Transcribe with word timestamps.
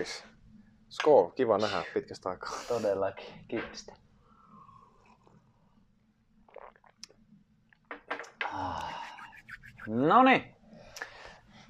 Terppis. 0.00 0.24
Skol, 0.88 1.28
kiva 1.28 1.58
nähdä 1.58 1.84
pitkästä 1.94 2.28
aikaa. 2.28 2.52
Todellakin, 2.68 3.26
kiitos. 3.48 3.86
No 9.86 10.22
niin, 10.22 10.56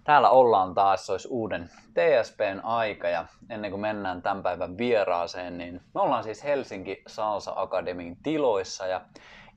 täällä 0.04 0.30
ollaan 0.30 0.74
taas, 0.74 1.06
se 1.06 1.12
olisi 1.12 1.28
uuden 1.28 1.70
TSPn 1.94 2.60
aika 2.62 3.08
ja 3.08 3.26
ennen 3.50 3.70
kuin 3.70 3.80
mennään 3.80 4.22
tämän 4.22 4.42
päivän 4.42 4.78
vieraaseen, 4.78 5.58
niin 5.58 5.80
me 5.94 6.00
ollaan 6.00 6.24
siis 6.24 6.44
Helsinki 6.44 7.02
Salsa 7.06 7.52
Akademin 7.56 8.16
tiloissa 8.22 8.86
ja 8.86 9.00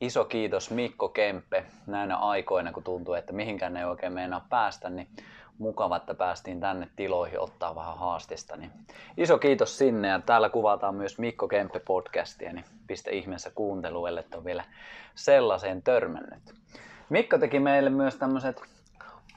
iso 0.02 0.26
kiitos 0.26 0.72
Mikko 0.72 1.10
Kemppe 1.10 1.66
näinä 1.88 2.18
aikoina, 2.18 2.72
kun 2.72 2.84
tuntuu, 2.84 3.14
että 3.14 3.34
mihinkään 3.34 3.78
ei 3.78 3.86
oikein 3.86 4.14
meinaa 4.14 4.46
päästä, 4.50 4.90
niin 4.90 5.08
mukava, 5.58 5.96
että 5.96 6.14
päästiin 6.14 6.60
tänne 6.60 6.88
tiloihin 6.96 7.40
ottaa 7.40 7.76
vähän 7.76 7.98
haastista. 7.98 8.58
Niin 8.58 8.72
iso 9.18 9.38
kiitos 9.38 9.78
sinne 9.78 10.08
ja 10.08 10.20
täällä 10.20 10.50
kuvataan 10.50 10.96
myös 10.96 11.20
Mikko 11.20 11.48
Kemppe 11.48 11.80
podcastia, 11.80 12.54
niin 12.54 12.66
pistä 12.88 13.12
ihmeessä 13.12 13.52
kuunteluelle, 13.56 14.20
että 14.20 14.38
on 14.38 14.46
vielä 14.46 14.64
sellaiseen 15.16 15.82
törmännyt. 15.82 16.54
Mikko 17.10 17.38
teki 17.38 17.60
meille 17.60 17.90
myös 17.90 18.16
tämmöiset 18.16 18.62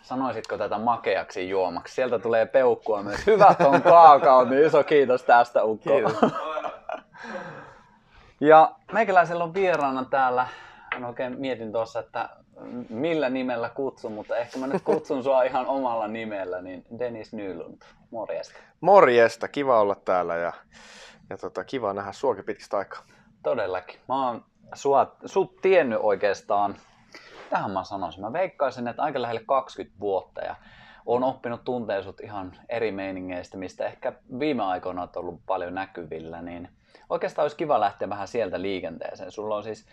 sanoisitko 0.03 0.59
tätä 0.59 0.79
makeaksi 0.79 1.49
juomaksi? 1.49 1.95
Sieltä 1.95 2.19
tulee 2.19 2.47
peukkua 2.47 3.03
myös. 3.03 3.27
Hyvät 3.27 3.61
on 3.61 3.83
kaakao, 3.83 4.45
niin 4.45 4.67
iso 4.67 4.85
kiitos 4.85 5.23
tästä 5.23 5.65
Ukko. 5.65 5.91
Kiitos. 5.91 6.33
Ja 8.41 8.73
meikäläisellä 8.93 9.45
on 9.45 9.55
vieraana 9.55 10.05
täällä, 10.05 10.47
en 10.97 11.05
oikein 11.05 11.41
mietin 11.41 11.73
tuossa, 11.73 12.01
että 12.01 12.29
millä 12.89 13.31
nimellä 13.31 13.69
kutsun, 13.69 14.13
mutta 14.13 14.37
ehkä 14.37 14.59
mä 14.59 14.67
nyt 14.67 14.83
kutsun 14.83 15.23
sua 15.23 15.43
ihan 15.43 15.67
omalla 15.67 16.09
nimellä, 16.09 16.63
niin 16.63 16.85
Dennis 16.99 17.33
Nylund. 17.33 17.83
Morjesta. 18.11 18.55
Morjesta, 18.81 19.49
kiva 19.49 19.81
olla 19.81 19.95
täällä 19.95 20.37
ja, 20.37 20.53
ja 21.31 21.39
tota, 21.39 21.65
kiva 21.65 21.93
nähdä 21.93 22.13
suokin 22.13 22.45
pitkästä 22.45 22.77
aikaa. 22.77 23.03
Todellakin. 23.43 24.01
Mä 24.09 24.27
oon 24.27 24.45
sua, 24.75 25.17
sut 25.27 25.57
tiennyt 25.57 25.99
oikeastaan, 26.03 26.77
tähän 27.51 27.71
mä 27.71 27.85
sanoisin, 27.85 28.21
mä 28.21 28.33
veikkaisin, 28.33 28.89
että 28.89 29.03
aika 29.03 29.23
lähelle 29.23 29.43
20 29.47 30.01
vuotta 30.01 30.41
ja 30.41 30.55
oon 31.07 31.25
oppinut 31.25 31.65
tunteen 31.65 32.05
sut 32.05 32.21
ihan 32.21 32.57
eri 32.69 32.93
meiningeistä, 32.93 33.57
mistä 33.57 33.87
ehkä 33.87 34.13
viime 34.39 34.63
aikoina 34.63 35.03
on 35.03 35.09
ollut 35.17 35.41
paljon 35.47 35.75
näkyvillä, 35.75 36.43
niin 36.43 36.69
oikeastaan 37.11 37.45
olisi 37.45 37.57
kiva 37.57 37.81
lähteä 37.81 38.09
vähän 38.09 38.29
sieltä 38.29 38.63
liikenteeseen. 38.63 39.31
Sulla 39.31 39.57
on 39.57 39.65
siis 39.65 39.87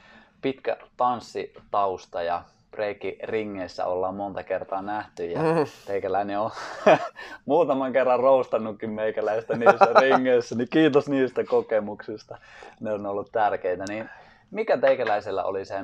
pitkä 0.44 0.77
tanssitausta 0.97 2.23
ja 2.23 2.44
breikki 2.72 3.17
ringeissä 3.23 3.86
ollaan 3.86 4.16
monta 4.16 4.44
kertaa 4.44 4.81
nähty 4.81 5.25
ja 5.25 5.41
mm-hmm. 5.41 5.66
teikäläinen 5.86 6.39
on 6.39 6.52
muutaman 7.45 7.94
kerran 7.94 8.19
roustannutkin 8.19 8.89
meikäläistä 8.89 9.55
niissä 9.55 9.94
ringeissä, 10.02 10.55
niin 10.55 10.67
kiitos 10.71 11.09
niistä 11.09 11.44
kokemuksista. 11.44 12.38
Ne 12.80 12.94
on 12.94 13.05
ollut 13.05 13.31
tärkeitä. 13.31 13.83
Niin 13.89 14.09
mikä 14.52 14.77
teikäläisellä 14.77 15.44
oli 15.44 15.66
se, 15.66 15.83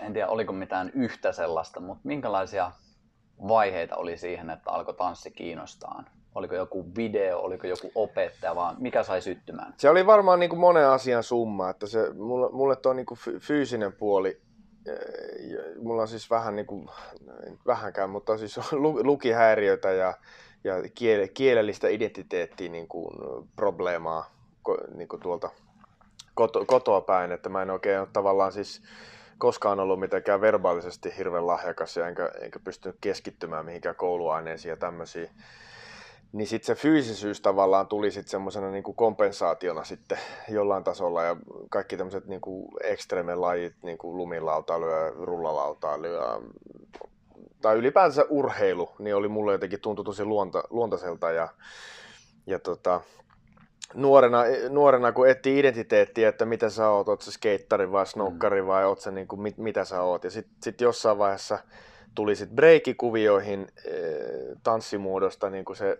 en 0.00 0.12
tiedä 0.12 0.28
oliko 0.28 0.52
mitään 0.52 0.90
yhtä 0.94 1.32
sellaista, 1.32 1.80
mutta 1.80 2.08
minkälaisia 2.08 2.72
vaiheita 3.48 3.96
oli 3.96 4.16
siihen, 4.16 4.50
että 4.50 4.70
alkoi 4.70 4.94
tanssi 4.94 5.30
kiinnostaa? 5.30 6.04
Oliko 6.34 6.54
joku 6.54 6.86
video, 6.96 7.38
oliko 7.38 7.66
joku 7.66 7.90
opettaja, 7.94 8.54
vaan 8.54 8.76
mikä 8.78 9.02
sai 9.02 9.22
syttymään? 9.22 9.74
Se 9.76 9.90
oli 9.90 10.06
varmaan 10.06 10.40
niin 10.40 10.50
kuin 10.50 10.60
monen 10.60 10.88
asian 10.88 11.22
summa, 11.22 11.70
että 11.70 11.86
se, 11.86 12.12
mulle, 12.12 12.48
mulle 12.52 12.76
tuo 12.76 12.92
niin 12.92 13.06
kuin 13.06 13.18
fyysinen 13.40 13.92
puoli, 13.92 14.40
mulla 15.82 16.02
on 16.02 16.08
siis 16.08 16.30
vähän 16.30 16.56
niin 16.56 16.66
kuin, 16.66 16.88
vähänkään, 17.66 18.10
mutta 18.10 18.38
siis 18.38 18.58
lukihäiriöitä 19.02 19.90
ja, 19.90 20.14
ja 20.64 20.74
kiel, 20.94 21.28
kielellistä 21.34 21.88
identiteettiä 21.88 22.68
niin 22.68 22.88
kuin 22.88 23.08
probleemaa 23.56 24.30
niin 24.94 25.08
kuin 25.08 25.22
tuolta 25.22 25.50
koto, 26.34 26.64
kotoa 26.64 27.00
päin, 27.00 27.32
että 27.32 27.48
mä 27.48 27.62
en 27.62 27.70
oikein 27.70 28.00
ole 28.00 28.08
tavallaan 28.12 28.52
siis 28.52 28.82
koskaan 29.38 29.80
ollut 29.80 30.00
mitenkään 30.00 30.40
verbaalisesti 30.40 31.16
hirveän 31.18 31.46
lahjakas 31.46 31.96
ja 31.96 32.08
enkä, 32.08 32.30
enkä 32.40 32.58
pystynyt 32.58 32.98
keskittymään 33.00 33.64
mihinkään 33.64 33.94
kouluaineisiin 33.94 34.70
ja 34.70 34.76
tämmöisiin 34.76 35.30
niin 36.32 36.46
sitten 36.46 36.76
se 36.76 36.82
fyysisyys 36.82 37.40
tavallaan 37.40 37.86
tuli 37.86 38.10
sitten 38.10 38.30
semmoisena 38.30 38.70
niin 38.70 38.82
kompensaationa 38.82 39.84
sitten 39.84 40.18
jollain 40.48 40.84
tasolla 40.84 41.22
ja 41.22 41.36
kaikki 41.70 41.96
tämmöiset 41.96 42.26
niin 42.26 42.40
ekstreme 42.82 43.34
lajit, 43.34 43.74
niin 43.82 43.98
kuin 43.98 44.16
lumilautailu 44.16 44.88
ja 44.88 45.10
rullalautailu 45.10 46.06
ja, 46.06 46.40
tai 47.62 47.76
ylipäänsä 47.76 48.24
urheilu, 48.28 48.90
niin 48.98 49.16
oli 49.16 49.28
mulle 49.28 49.52
jotenkin 49.52 49.80
tuntu 49.80 50.04
tosi 50.04 50.24
luonta, 50.24 50.64
luontaiselta 50.70 51.30
ja, 51.30 51.48
ja 52.46 52.58
tota, 52.58 53.00
nuorena, 53.94 54.42
nuorena, 54.68 55.12
kun 55.12 55.28
etsii 55.28 55.58
identiteettiä, 55.58 56.28
että 56.28 56.44
mitä 56.44 56.70
sä 56.70 56.88
oot, 56.88 57.08
oot 57.08 57.22
sä 57.22 57.30
skeittari 57.30 57.92
vai 57.92 58.06
snokkari 58.06 58.66
vai 58.66 58.84
oot 58.84 59.00
sä 59.00 59.10
niin 59.10 59.28
kuin, 59.28 59.40
mit, 59.40 59.58
mitä 59.58 59.84
sä 59.84 60.02
oot. 60.02 60.24
Ja 60.24 60.30
sitten 60.30 60.56
sit 60.62 60.80
jossain 60.80 61.18
vaiheessa 61.18 61.58
tuli 62.18 62.36
sitten 62.36 62.56
breikikuvioihin 62.56 63.68
e, 63.84 63.90
tanssimuodosta 64.62 65.50
niin 65.50 65.64
kuin 65.64 65.76
se 65.76 65.98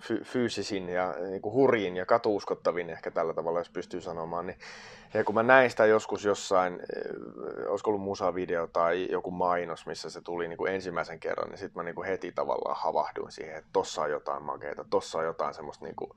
fy- 0.00 0.24
fyysisin 0.24 0.88
ja 0.88 1.14
niin 1.30 1.42
kuin 1.42 1.52
hurjin 1.52 1.96
ja 1.96 2.06
katuuskottavin 2.06 2.90
ehkä 2.90 3.10
tällä 3.10 3.34
tavalla, 3.34 3.60
jos 3.60 3.70
pystyy 3.70 4.00
sanomaan. 4.00 4.46
Niin, 4.46 4.58
ja 5.14 5.24
kun 5.24 5.34
mä 5.34 5.42
näin 5.42 5.70
sitä 5.70 5.86
joskus 5.86 6.24
jossain, 6.24 6.74
eh, 6.74 7.70
olisiko 7.70 7.90
ollut 7.90 8.02
musavideo 8.02 8.66
tai 8.66 9.08
joku 9.10 9.30
mainos, 9.30 9.86
missä 9.86 10.10
se 10.10 10.20
tuli 10.20 10.48
niin 10.48 10.58
kuin 10.58 10.74
ensimmäisen 10.74 11.20
kerran, 11.20 11.48
niin 11.48 11.58
sitten 11.58 11.80
mä 11.80 11.82
niin 11.82 11.94
kuin 11.94 12.08
heti 12.08 12.32
tavallaan 12.32 12.76
havahduin 12.80 13.32
siihen, 13.32 13.56
että 13.56 13.70
tossa 13.72 14.02
on 14.02 14.10
jotain 14.10 14.42
makeita, 14.42 14.84
tossa 14.90 15.18
on 15.18 15.24
jotain 15.24 15.54
semmoista 15.54 15.84
niin 15.84 15.96
kuin, 15.96 16.10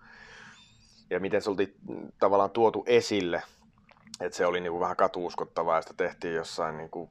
ja 1.09 1.19
miten 1.19 1.41
se 1.41 1.49
oli 1.49 1.75
tavallaan 2.19 2.51
tuotu 2.51 2.83
esille, 2.87 3.41
että 4.21 4.37
se 4.37 4.45
oli 4.45 4.61
niinku 4.61 4.79
vähän 4.79 4.95
katuuskottavaa 4.95 5.75
ja 5.75 5.81
sitä 5.81 5.93
tehtiin 5.97 6.35
jossain 6.35 6.77
niinku 6.77 7.09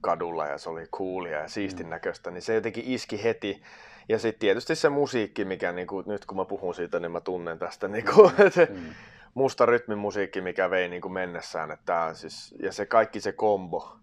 kadulla 0.00 0.46
ja 0.46 0.58
se 0.58 0.70
oli 0.70 0.86
coolia 0.86 1.38
ja 1.38 1.48
siistin 1.48 1.86
mm. 1.86 1.90
näköistä, 1.90 2.30
niin 2.30 2.42
se 2.42 2.54
jotenkin 2.54 2.84
iski 2.86 3.24
heti 3.24 3.62
ja 4.08 4.18
sitten 4.18 4.40
tietysti 4.40 4.74
se 4.74 4.88
musiikki, 4.88 5.44
mikä 5.44 5.72
niinku, 5.72 6.02
nyt 6.06 6.26
kun 6.26 6.36
mä 6.36 6.44
puhun 6.44 6.74
siitä, 6.74 7.00
niin 7.00 7.12
mä 7.12 7.20
tunnen 7.20 7.58
tästä 7.58 7.88
niinku, 7.88 8.28
mm. 8.28 8.76
mm. 8.76 8.94
musta 9.34 9.66
rytmimusiikki, 9.66 10.40
mikä 10.40 10.70
vei 10.70 10.88
niinku 10.88 11.08
mennessään. 11.08 11.70
Että 11.70 12.10
siis, 12.14 12.54
ja 12.62 12.72
se 12.72 12.86
kaikki 12.86 13.20
se 13.20 13.32
kombo, 13.32 13.96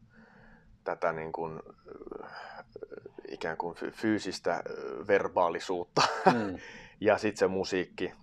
tätä 0.83 1.13
niinku, 1.13 1.49
ikään 3.27 3.57
kuin 3.57 3.75
fyysistä 3.91 4.63
verbaalisuutta 5.07 6.01
mm. 6.25 6.57
ja 7.07 7.17
sitten 7.17 7.39
se 7.39 7.47
musiikki 7.47 8.13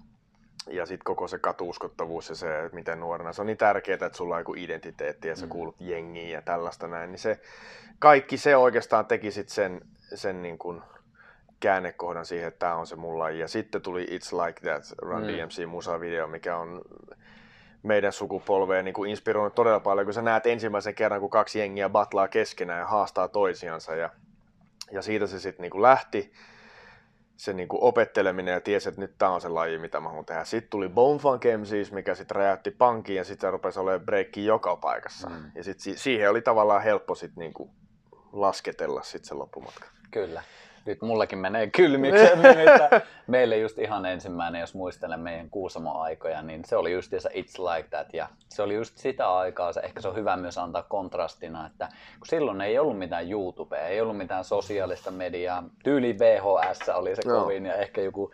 ja 0.71 0.87
sitten 0.87 1.05
koko 1.05 1.29
se 1.29 1.39
katuuskottavuus 1.39 2.29
ja 2.29 2.35
se, 2.35 2.65
että 2.65 2.75
miten 2.75 3.01
nuorena. 3.01 3.33
Se 3.33 3.41
on 3.41 3.47
niin 3.47 3.57
tärkeää, 3.57 3.95
että 4.07 4.17
sulla 4.17 4.35
on 4.35 4.41
joku 4.41 4.55
identiteetti 4.57 5.29
ja 5.29 5.37
sä 5.37 5.47
mm. 5.47 5.51
kuulut 5.51 5.77
jengiin 5.81 6.31
ja 6.31 6.43
tällaista 6.43 6.89
näin. 6.89 7.11
Niin 7.11 7.19
se, 7.19 7.41
kaikki 7.99 8.37
se 8.37 8.57
oikeastaan 8.57 9.07
teki 9.07 9.31
sit 9.31 9.49
sen, 9.49 9.81
sen 10.15 10.43
niin 10.43 10.59
kuin, 10.59 10.83
käännekohdan 11.65 12.27
siihen, 12.27 12.49
että 12.49 12.59
tämä 12.59 12.75
on 12.75 12.87
se 12.87 12.97
mun 12.97 13.19
laji. 13.19 13.39
Ja 13.39 13.49
sitten 13.49 13.83
tuli 13.83 14.07
It's 14.07 14.45
Like 14.47 14.61
That, 14.61 14.85
Run 14.99 15.23
mm. 15.23 15.29
DMC 15.29 15.67
musavideo, 15.67 16.27
mikä 16.27 16.57
on 16.57 16.83
meidän 17.83 18.13
sukupolveen 18.13 18.85
niin 18.85 18.95
kuin 18.95 19.11
inspiroinut 19.11 19.55
todella 19.55 19.81
paljon, 19.81 20.07
kun 20.07 20.15
sä 20.15 20.23
näet 20.23 20.47
ensimmäisen 20.47 20.95
kerran, 20.95 21.21
kun 21.21 21.31
kaksi 21.31 21.59
jengiä 21.59 21.89
batlaa 21.89 22.29
keskenään 22.29 22.81
ja 22.81 22.87
haastaa 22.87 23.29
toisiansa. 23.29 23.95
Ja, 23.95 24.11
ja 24.91 25.03
siitä 25.03 25.27
se 25.27 25.41
sitten 25.41 25.63
niin 25.63 25.83
lähti 25.83 26.33
se 27.37 27.53
niin 27.53 27.69
kuin 27.69 27.83
opetteleminen 27.83 28.53
ja 28.53 28.61
tiesi, 28.61 28.89
että 28.89 29.01
nyt 29.01 29.15
tämä 29.19 29.33
on 29.33 29.41
se 29.41 29.49
laji, 29.49 29.79
mitä 29.79 30.01
mä 30.01 30.09
haluan 30.09 30.25
tehdä. 30.25 30.45
Sitten 30.45 30.71
tuli 30.71 30.89
Bone 30.89 31.19
Funk 31.19 31.43
MCs, 31.45 31.93
mikä 31.93 32.15
sitten 32.15 32.37
räjäytti 32.37 32.71
pankin 32.71 33.17
ja 33.17 33.25
sitten 33.25 33.53
rupesi 33.53 33.81
olemaan 33.81 34.07
breikki 34.07 34.45
joka 34.45 34.77
paikassa. 34.77 35.29
Mm. 35.29 35.51
Ja 35.55 35.65
sitten 35.65 35.99
siihen 35.99 36.31
oli 36.31 36.43
tavallaan 36.43 36.83
helppo 36.83 37.15
sitten 37.15 37.41
niin 37.41 37.55
kuin 37.55 37.71
lasketella 38.33 39.03
sitten 39.03 39.29
se 39.29 39.35
loppumatka. 39.35 39.87
Kyllä 40.11 40.43
nyt 40.87 41.03
mullakin 41.03 41.39
menee 41.39 41.67
kylmiksi. 41.67 42.25
meille 43.27 43.59
just 43.59 43.79
ihan 43.79 44.07
ensimmäinen, 44.07 44.61
jos 44.61 44.75
muistelen 44.75 45.21
meidän 45.21 45.51
Kuusamo-aikoja, 45.51 46.43
niin 46.43 46.65
se 46.65 46.77
oli 46.77 46.93
just 46.93 47.11
se 47.19 47.29
It's 47.29 47.75
Like 47.75 47.89
That. 47.89 48.15
Ja 48.15 48.29
se 48.49 48.63
oli 48.63 48.75
just 48.75 48.99
sitä 48.99 49.37
aikaa, 49.37 49.73
se, 49.73 49.81
ehkä 49.81 50.01
se 50.01 50.09
on 50.09 50.17
hyvä 50.17 50.37
myös 50.37 50.59
antaa 50.59 50.83
kontrastina, 50.83 51.67
että 51.67 51.89
kun 52.19 52.27
silloin 52.27 52.61
ei 52.61 52.79
ollut 52.79 52.99
mitään 52.99 53.31
YouTubea, 53.31 53.87
ei 53.87 54.01
ollut 54.01 54.17
mitään 54.17 54.45
sosiaalista 54.45 55.11
mediaa, 55.11 55.65
tyyli 55.85 56.19
VHS 56.19 56.89
oli 56.89 57.17
se 57.17 57.23
kovin 57.23 57.63
no. 57.63 57.69
ja 57.69 57.75
ehkä 57.75 58.01
joku 58.01 58.33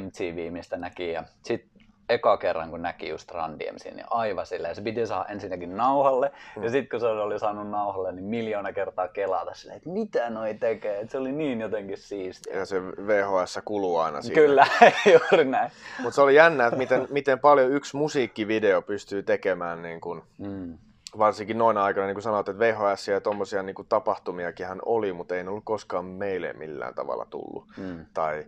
MTV, 0.00 0.52
mistä 0.52 0.76
näki. 0.76 1.12
Ja 1.12 1.24
sitten 1.42 1.75
eka 2.08 2.36
kerran, 2.36 2.70
kun 2.70 2.82
näki 2.82 3.08
just 3.08 3.30
Run 3.30 3.58
DMCin, 3.58 3.96
niin 3.96 4.06
aivan 4.10 4.46
silleen, 4.46 4.74
se 4.74 4.82
piti 4.82 5.06
saada 5.06 5.24
ensinnäkin 5.28 5.76
nauhalle, 5.76 6.32
mm. 6.56 6.62
ja 6.62 6.70
sitten 6.70 6.88
kun 6.88 7.00
se 7.00 7.06
oli 7.06 7.38
saanut 7.38 7.70
nauhalle, 7.70 8.12
niin 8.12 8.24
miljoona 8.24 8.72
kertaa 8.72 9.08
kelata 9.08 9.54
silleen, 9.54 9.76
että 9.76 9.90
mitä 9.90 10.30
noi 10.30 10.54
tekee, 10.54 11.00
että 11.00 11.12
se 11.12 11.18
oli 11.18 11.32
niin 11.32 11.60
jotenkin 11.60 11.98
siistiä. 11.98 12.56
Ja 12.56 12.66
se 12.66 12.82
VHS 12.82 13.58
kuluu 13.64 13.98
aina 13.98 14.22
siinä. 14.22 14.34
Kyllä, 14.34 14.66
juuri 15.12 15.44
näin. 15.44 15.70
Mutta 15.98 16.14
se 16.14 16.20
oli 16.20 16.34
jännä, 16.34 16.66
että 16.66 16.78
miten, 16.78 17.06
miten 17.10 17.38
paljon 17.38 17.70
yksi 17.70 17.96
musiikkivideo 17.96 18.82
pystyy 18.82 19.22
tekemään, 19.22 19.82
niin 19.82 20.00
kun, 20.00 20.22
mm. 20.38 20.78
varsinkin 21.18 21.58
noina 21.58 21.84
aikana, 21.84 22.06
niin 22.06 22.14
kuin 22.14 22.22
sanoit, 22.22 22.48
että 22.48 22.60
VHS 22.60 23.08
ja 23.08 23.20
tuommoisia 23.20 23.62
niin 23.62 23.76
tapahtumiakin 23.88 24.66
hän 24.66 24.78
oli, 24.84 25.12
mutta 25.12 25.34
ei 25.34 25.48
ollut 25.48 25.64
koskaan 25.64 26.04
meille 26.04 26.52
millään 26.52 26.94
tavalla 26.94 27.26
tullut. 27.30 27.64
Mm. 27.76 28.06
Tai 28.14 28.44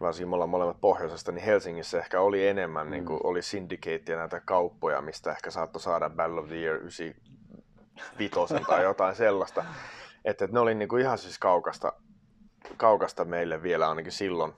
varsinkin 0.00 0.28
me 0.28 0.34
ollaan 0.34 0.50
molemmat 0.50 0.80
pohjoisesta, 0.80 1.32
niin 1.32 1.44
Helsingissä 1.44 1.98
ehkä 1.98 2.20
oli 2.20 2.48
enemmän, 2.48 2.86
mm. 2.86 2.90
niin 2.90 3.04
kuin 3.04 3.20
oli 3.24 3.42
syndicate 3.42 4.12
ja 4.12 4.18
näitä 4.18 4.40
kauppoja, 4.40 5.00
mistä 5.00 5.30
ehkä 5.30 5.50
saattoi 5.50 5.80
saada 5.80 6.10
Battle 6.10 6.40
of 6.40 6.46
the 6.46 6.56
Year 6.56 6.76
95 6.76 8.54
tai 8.68 8.82
jotain 8.82 9.14
sellaista. 9.14 9.64
Että, 10.24 10.44
että 10.44 10.54
ne 10.54 10.60
oli 10.60 10.74
niin 10.74 10.88
kuin 10.88 11.02
ihan 11.02 11.18
siis 11.18 11.38
kaukasta, 11.38 11.92
kaukasta 12.76 13.24
meille 13.24 13.62
vielä 13.62 13.88
ainakin 13.88 14.12
silloin. 14.12 14.52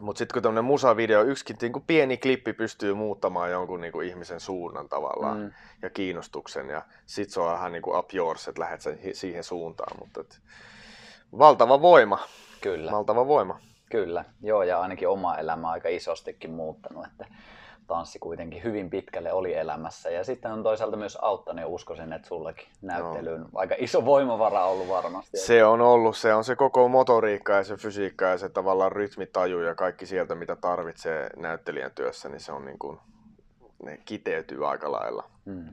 Mutta 0.00 0.18
sitten 0.18 0.34
kun 0.34 0.42
tämmöinen 0.42 0.64
musavideo, 0.64 1.22
yksikin 1.22 1.56
niin 1.60 1.72
kuin 1.72 1.84
pieni 1.86 2.16
klippi 2.16 2.52
pystyy 2.52 2.94
muuttamaan 2.94 3.50
jonkun 3.50 3.80
niin 3.80 3.92
kuin 3.92 4.08
ihmisen 4.08 4.40
suunnan 4.40 4.88
tavallaan 4.88 5.38
mm. 5.38 5.52
ja 5.82 5.90
kiinnostuksen. 5.90 6.68
Ja 6.68 6.82
sitten 7.06 7.32
se 7.34 7.40
on 7.40 7.52
vähän 7.52 7.72
niin 7.72 7.82
kuin 7.82 7.98
up 7.98 8.14
yours, 8.14 8.48
että 8.48 8.60
lähdet 8.60 8.80
siihen 9.12 9.44
suuntaan. 9.44 9.96
Mutta 10.00 10.20
et, 10.20 10.40
valtava 11.38 11.82
voima. 11.82 12.18
Kyllä. 12.60 12.92
Valtava 12.92 13.26
voima. 13.26 13.60
Kyllä, 13.90 14.24
joo 14.42 14.62
ja 14.62 14.80
ainakin 14.80 15.08
oma 15.08 15.36
elämä 15.36 15.70
aika 15.70 15.88
isostikin 15.88 16.50
muuttanut, 16.50 17.06
että 17.06 17.26
tanssi 17.86 18.18
kuitenkin 18.18 18.64
hyvin 18.64 18.90
pitkälle 18.90 19.32
oli 19.32 19.54
elämässä 19.54 20.10
ja 20.10 20.24
sitten 20.24 20.52
on 20.52 20.62
toisaalta 20.62 20.96
myös 20.96 21.18
auttanut 21.22 21.60
ja 21.60 21.68
uskoisin, 21.68 22.12
että 22.12 22.28
sullekin 22.28 22.68
näyttelyyn 22.82 23.40
no. 23.40 23.48
aika 23.54 23.74
iso 23.78 24.04
voimavara 24.04 24.64
ollut 24.64 24.88
varmasti. 24.88 25.36
Se 25.36 25.64
on 25.64 25.80
ollut, 25.80 26.16
se 26.16 26.34
on 26.34 26.44
se 26.44 26.56
koko 26.56 26.88
motoriikka 26.88 27.52
ja 27.52 27.64
se 27.64 27.76
fysiikka 27.76 28.24
ja 28.24 28.38
se 28.38 28.48
tavallaan 28.48 28.92
rytmitaju 28.92 29.60
ja 29.60 29.74
kaikki 29.74 30.06
sieltä 30.06 30.34
mitä 30.34 30.56
tarvitsee 30.56 31.30
näyttelijän 31.36 31.92
työssä, 31.94 32.28
niin 32.28 32.40
se 32.40 32.52
on 32.52 32.64
niin 32.64 32.78
kuin, 32.78 32.98
ne 33.82 33.98
kiteytyy 34.04 34.70
aika 34.70 34.92
lailla. 34.92 35.24
Mm. 35.44 35.64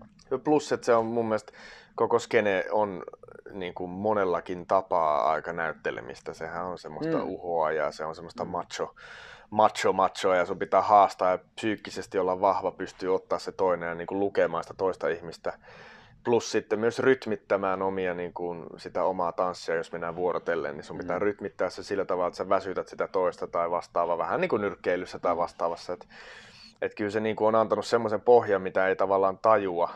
Plus, 0.43 0.71
että 0.71 0.85
se 0.85 0.95
on 0.95 1.05
mun 1.05 1.25
mielestä 1.25 1.53
koko 1.97 2.19
skene 2.19 2.65
on 2.71 3.03
niin 3.51 3.73
kuin 3.73 3.89
monellakin 3.89 4.67
tapaa 4.67 5.31
aika 5.31 5.53
näyttelemistä. 5.53 6.33
Sehän 6.33 6.65
on 6.65 6.77
semmoista 6.77 7.17
mm. 7.17 7.23
uhoa 7.23 7.71
ja 7.71 7.91
se 7.91 8.05
on 8.05 8.15
semmoista 8.15 8.45
mm. 8.45 8.51
macho, 8.51 8.95
macho, 9.49 9.93
macho 9.93 10.33
ja 10.33 10.45
sun 10.45 10.59
pitää 10.59 10.81
haastaa 10.81 11.31
ja 11.31 11.39
psyykkisesti 11.55 12.19
olla 12.19 12.41
vahva, 12.41 12.71
pystyy 12.71 13.15
ottaa 13.15 13.39
se 13.39 13.51
toinen 13.51 13.89
ja 13.89 13.95
niin 13.95 14.07
kuin 14.07 14.19
lukemaan 14.19 14.63
sitä 14.63 14.73
toista 14.77 15.07
ihmistä. 15.07 15.53
Plus 16.23 16.51
sitten 16.51 16.79
myös 16.79 16.99
rytmittämään 16.99 17.81
omia 17.81 18.13
niin 18.13 18.33
kuin 18.33 18.65
sitä 18.77 19.03
omaa 19.03 19.31
tanssia, 19.31 19.75
jos 19.75 19.91
mennään 19.91 20.15
vuorotellen, 20.15 20.75
niin 20.75 20.83
sun 20.83 20.97
pitää 20.97 21.17
mm. 21.17 21.21
rytmittää 21.21 21.69
se 21.69 21.83
sillä 21.83 22.05
tavalla, 22.05 22.27
että 22.27 22.37
sä 22.37 22.49
väsytät 22.49 22.87
sitä 22.87 23.07
toista 23.07 23.47
tai 23.47 23.71
vastaava, 23.71 24.17
vähän 24.17 24.41
niin 24.41 24.49
kuin 24.49 24.61
nyrkkeilyssä 24.61 25.19
tai 25.19 25.37
vastaavassa. 25.37 25.93
Että 25.93 26.05
et 26.81 26.95
kyllä 26.95 27.11
se 27.11 27.19
niin 27.19 27.35
kuin 27.35 27.47
on 27.47 27.55
antanut 27.55 27.85
semmoisen 27.85 28.21
pohjan, 28.21 28.61
mitä 28.61 28.87
ei 28.87 28.95
tavallaan 28.95 29.37
tajua, 29.37 29.89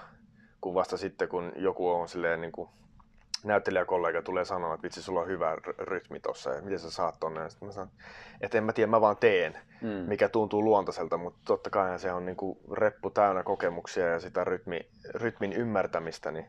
kun 0.61 0.73
vasta 0.73 0.97
sitten, 0.97 1.29
kun 1.29 1.51
joku 1.55 1.89
on 1.89 2.09
silleen 2.09 2.41
niin 2.41 2.51
kuin 2.51 2.69
näyttelijäkollega 3.43 4.21
tulee 4.21 4.45
sanoa, 4.45 4.73
että 4.73 4.83
vitsi, 4.83 5.01
sulla 5.01 5.21
on 5.21 5.27
hyvä 5.27 5.57
rytmi 5.79 6.19
tossa 6.19 6.49
ja 6.49 6.61
miten 6.61 6.79
sä 6.79 6.91
saat 6.91 7.19
tonne. 7.19 7.49
Sitten 7.49 7.67
mä 7.67 7.71
sanon, 7.71 7.89
että 8.41 8.57
en 8.57 8.63
mä 8.63 8.73
tiedä, 8.73 8.91
mä 8.91 9.01
vaan 9.01 9.17
teen, 9.17 9.57
mm. 9.81 9.89
mikä 9.89 10.29
tuntuu 10.29 10.63
luontaiselta, 10.63 11.17
mutta 11.17 11.39
totta 11.45 11.69
kai 11.69 11.99
se 11.99 12.11
on 12.11 12.25
niin 12.25 12.35
kuin 12.35 12.57
reppu 12.71 13.09
täynnä 13.09 13.43
kokemuksia 13.43 14.07
ja 14.07 14.19
sitä 14.19 14.43
rytmi, 14.43 14.79
rytmin 15.09 15.53
ymmärtämistä, 15.53 16.31
niin 16.31 16.45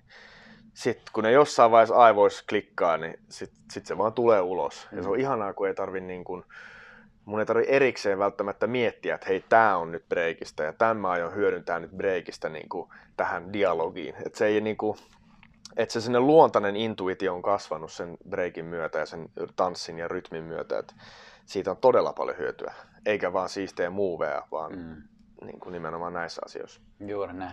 sitten 0.75 1.13
kun 1.13 1.25
ne 1.25 1.33
jossain 1.33 1.71
vaiheessa 1.71 1.97
aivoissa 1.97 2.45
klikkaa, 2.49 2.97
niin 2.97 3.15
sitten 3.29 3.61
sit 3.71 3.87
se 3.87 3.99
vaan 3.99 4.13
tulee 4.13 4.41
ulos. 4.41 4.89
Mm. 4.91 4.97
Ja 4.97 5.03
se 5.03 5.09
on 5.09 5.17
mm. 5.17 5.21
ihanaa, 5.21 5.53
kun 5.53 5.69
ei 5.69 5.75
tarvi 5.75 6.01
niin 6.01 6.25
kuin, 6.25 6.45
mun 7.25 7.41
ei 7.41 7.47
tarvi 7.47 7.65
erikseen 7.69 8.19
välttämättä 8.19 8.67
miettiä, 8.67 9.15
että 9.15 9.27
hei, 9.27 9.45
tämä 9.49 9.77
on 9.77 9.93
nyt 9.93 10.09
breikistä 10.09 10.63
ja 10.63 10.73
tämä 10.73 10.95
mä 10.95 11.11
aion 11.11 11.35
hyödyntää 11.35 11.79
nyt 11.79 11.91
breikistä 11.91 12.49
niin 12.49 12.69
kuin, 12.69 12.91
tähän 13.17 13.53
dialogiin. 13.53 14.15
Että 14.27 14.39
se 14.39 14.47
ei 14.47 14.61
niin 14.61 14.77
kuin, 14.77 14.99
että 15.77 15.93
se 15.93 16.01
sinne 16.01 16.21
luontainen 16.21 16.77
intuitio 16.77 17.35
on 17.35 17.43
kasvanut 17.43 17.93
sen 17.93 18.17
breikin 18.29 18.65
myötä 18.65 18.99
ja 18.99 19.07
sen 19.07 19.29
tanssin 19.57 19.99
ja 19.99 20.09
rytmin 20.09 20.45
myötä, 20.45 20.79
että 20.79 20.95
siitä 21.47 21.71
on 21.71 21.77
todella 21.77 22.13
paljon 22.13 22.39
hyötyä, 22.39 22.75
eikä 23.07 23.33
vaan 23.33 23.49
siistejä 23.49 23.91
muuveja, 23.91 24.43
vaan 24.51 24.73
mm. 24.73 25.03
Niin 25.47 25.61
kuin 25.61 25.73
nimenomaan 25.73 26.13
näissä 26.13 26.43
asioissa. 26.45 26.81
Juuri 27.01 27.33
näin. 27.33 27.53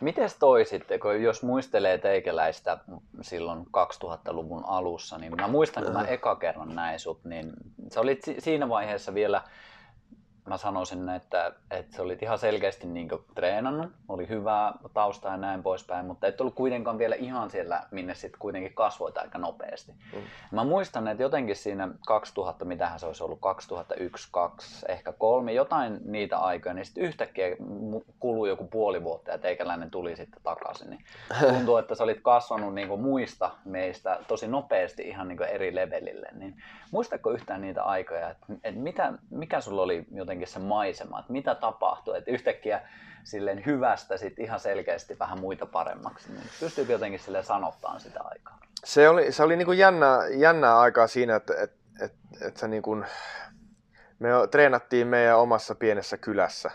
Miten 0.00 0.30
toi 0.38 0.64
sitten, 0.64 1.00
kun 1.00 1.22
jos 1.22 1.42
muistelee 1.42 1.98
teikäläistä 1.98 2.78
silloin 3.20 3.66
2000-luvun 3.66 4.64
alussa, 4.66 5.18
niin 5.18 5.36
mä 5.36 5.48
muistan, 5.48 5.84
kun 5.84 5.92
mä 5.92 6.04
eka 6.04 6.36
kerran 6.36 6.74
näin 6.74 7.00
sut, 7.00 7.24
niin 7.24 7.52
sä 7.92 8.00
olit 8.00 8.22
siinä 8.38 8.68
vaiheessa 8.68 9.14
vielä 9.14 9.42
mä 10.46 10.56
sanoisin, 10.56 11.08
että, 11.08 11.52
että 11.70 11.96
se 11.96 12.02
oli 12.02 12.18
ihan 12.22 12.38
selkeästi 12.38 12.86
niin 12.86 13.08
treenannut, 13.34 13.92
oli 14.08 14.28
hyvää 14.28 14.72
taustaa 14.94 15.32
ja 15.32 15.36
näin 15.36 15.62
poispäin, 15.62 16.06
mutta 16.06 16.26
et 16.26 16.40
ollut 16.40 16.54
kuitenkaan 16.54 16.98
vielä 16.98 17.14
ihan 17.14 17.50
siellä, 17.50 17.82
minne 17.90 18.14
sitten 18.14 18.38
kuitenkin 18.38 18.74
kasvoit 18.74 19.18
aika 19.18 19.38
nopeasti. 19.38 19.92
Mm. 19.92 20.20
Mä 20.50 20.64
muistan, 20.64 21.08
että 21.08 21.22
jotenkin 21.22 21.56
siinä 21.56 21.88
2000, 22.06 22.64
mitähän 22.64 23.00
se 23.00 23.06
olisi 23.06 23.24
ollut, 23.24 23.40
2001, 23.40 24.28
2, 24.32 24.86
ehkä 24.88 25.12
kolme, 25.12 25.52
jotain 25.52 26.00
niitä 26.04 26.38
aikoja, 26.38 26.74
niin 26.74 26.84
sitten 26.84 27.04
yhtäkkiä 27.04 27.46
kului 28.20 28.48
joku 28.48 28.64
puoli 28.64 29.04
vuotta 29.04 29.30
ja 29.30 29.38
teikäläinen 29.38 29.90
tuli 29.90 30.16
sitten 30.16 30.42
takaisin. 30.42 30.90
Niin 30.90 31.04
tuntuu, 31.54 31.76
että 31.76 31.94
sä 31.94 32.04
olit 32.04 32.20
kasvanut 32.22 32.74
niin 32.74 33.00
muista 33.00 33.50
meistä 33.64 34.18
tosi 34.28 34.48
nopeasti 34.48 35.02
ihan 35.02 35.28
niin 35.28 35.42
eri 35.42 35.74
levelille. 35.74 36.28
Niin 36.32 36.62
muistatko 36.94 37.30
yhtään 37.30 37.60
niitä 37.60 37.82
aikoja, 37.82 38.30
että, 38.30 38.46
että 38.64 38.80
mitä, 38.80 39.12
mikä 39.30 39.60
sulla 39.60 39.82
oli 39.82 40.06
jotenkin 40.12 40.48
se 40.48 40.58
maisema, 40.58 41.20
että 41.20 41.32
mitä 41.32 41.54
tapahtuu, 41.54 42.14
että 42.14 42.30
yhtäkkiä 42.30 42.82
silleen 43.24 43.66
hyvästä 43.66 44.16
sit 44.16 44.38
ihan 44.38 44.60
selkeästi 44.60 45.18
vähän 45.18 45.40
muita 45.40 45.66
paremmaksi, 45.66 46.32
niin 46.32 46.42
pystyykö 46.60 46.92
jotenkin 46.92 47.20
sille 47.20 47.42
sanottaan 47.42 48.00
sitä 48.00 48.20
aikaa? 48.24 48.58
Se 48.84 49.08
oli, 49.08 49.32
se 49.32 49.42
oli 49.42 49.56
niin 49.56 49.66
kuin 49.66 49.78
jännää, 49.78 50.28
jännää 50.28 50.78
aikaa 50.78 51.06
siinä, 51.06 51.36
että, 51.36 51.54
että, 51.62 51.76
että, 52.00 52.18
että 52.46 52.60
se 52.60 52.68
niin 52.68 52.82
kuin, 52.82 53.04
me 54.18 54.28
treenattiin 54.50 55.06
meidän 55.06 55.38
omassa 55.38 55.74
pienessä 55.74 56.18
kylässä 56.18 56.70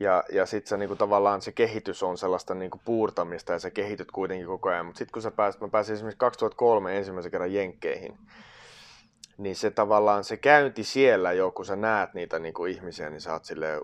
ja, 0.00 0.24
ja 0.32 0.46
sitten 0.46 0.68
se 0.68 0.76
niinku, 0.76 0.96
tavallaan 0.96 1.42
se 1.42 1.52
kehitys 1.52 2.02
on 2.02 2.18
sellaista 2.18 2.54
niinku, 2.54 2.80
puurtamista 2.84 3.52
ja 3.52 3.58
se 3.58 3.70
kehityt 3.70 4.10
kuitenkin 4.10 4.46
koko 4.46 4.68
ajan. 4.68 4.86
Mutta 4.86 4.98
sitten 4.98 5.12
kun 5.12 5.22
sä 5.22 5.30
pääsit, 5.30 5.60
mä 5.60 5.68
pääsin 5.68 5.94
esimerkiksi 5.94 6.18
2003 6.18 6.98
ensimmäisen 6.98 7.32
kerran 7.32 7.54
Jenkkeihin, 7.54 8.18
niin 9.42 9.56
se 9.56 9.70
tavallaan 9.70 10.24
se 10.24 10.36
käynti 10.36 10.84
siellä 10.84 11.32
jo, 11.32 11.50
kun 11.50 11.64
sä 11.64 11.76
näet 11.76 12.14
niitä 12.14 12.38
niin 12.38 12.54
kuin 12.54 12.72
ihmisiä, 12.72 13.10
niin 13.10 13.20
sä 13.20 13.32
oot 13.32 13.44
silleen, 13.44 13.80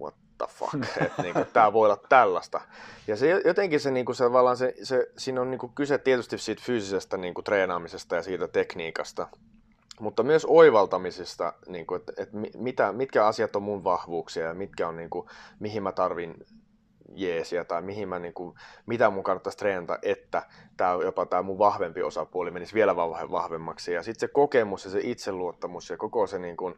what 0.00 0.14
the 0.38 0.46
fuck, 0.46 0.74
että 1.00 1.22
niin 1.22 1.34
kuin, 1.34 1.46
tää 1.52 1.72
voi 1.72 1.86
olla 1.86 2.00
tällaista. 2.08 2.60
Ja 3.06 3.16
se 3.16 3.42
jotenkin 3.44 3.80
se, 3.80 3.90
niin 3.90 4.06
kuin, 4.06 4.16
se, 4.16 4.24
tavallaan 4.24 4.56
se, 4.56 4.74
se, 4.82 5.06
siinä 5.16 5.40
on 5.40 5.50
niin 5.50 5.58
kuin 5.58 5.72
kyse 5.74 5.98
tietysti 5.98 6.38
siitä 6.38 6.62
fyysisestä 6.64 7.16
niin 7.16 7.34
kuin, 7.34 7.44
treenaamisesta 7.44 8.16
ja 8.16 8.22
siitä 8.22 8.48
tekniikasta, 8.48 9.28
mutta 10.00 10.22
myös 10.22 10.44
oivaltamisesta, 10.48 11.52
niin 11.68 11.86
kuin, 11.86 12.00
että, 12.00 12.12
että 12.16 12.36
mitä, 12.56 12.92
mitkä 12.92 13.26
asiat 13.26 13.56
on 13.56 13.62
mun 13.62 13.84
vahvuuksia 13.84 14.46
ja 14.46 14.54
mitkä 14.54 14.88
on, 14.88 14.96
niin 14.96 15.10
kuin, 15.10 15.28
mihin 15.60 15.82
mä 15.82 15.92
tarvin 15.92 16.34
jeesiä 17.14 17.64
tai 17.64 17.82
mihin 17.82 18.08
mä, 18.08 18.18
niin 18.18 18.34
kuin, 18.34 18.54
mitä 18.86 19.10
mun 19.10 19.24
kannattaisi 19.24 19.58
treenata, 19.58 19.98
että 20.02 20.42
tää, 20.76 20.92
jopa 21.04 21.26
tämä 21.26 21.42
mun 21.42 21.58
vahvempi 21.58 22.02
osapuoli 22.02 22.50
menisi 22.50 22.74
vielä 22.74 22.96
vahvemmaksi. 23.30 23.92
Ja 23.92 24.02
sitten 24.02 24.20
se 24.20 24.32
kokemus 24.32 24.84
ja 24.84 24.90
se 24.90 25.00
itseluottamus 25.02 25.90
ja 25.90 25.96
koko 25.96 26.26
se 26.26 26.38
niin 26.38 26.56
kuin, 26.56 26.74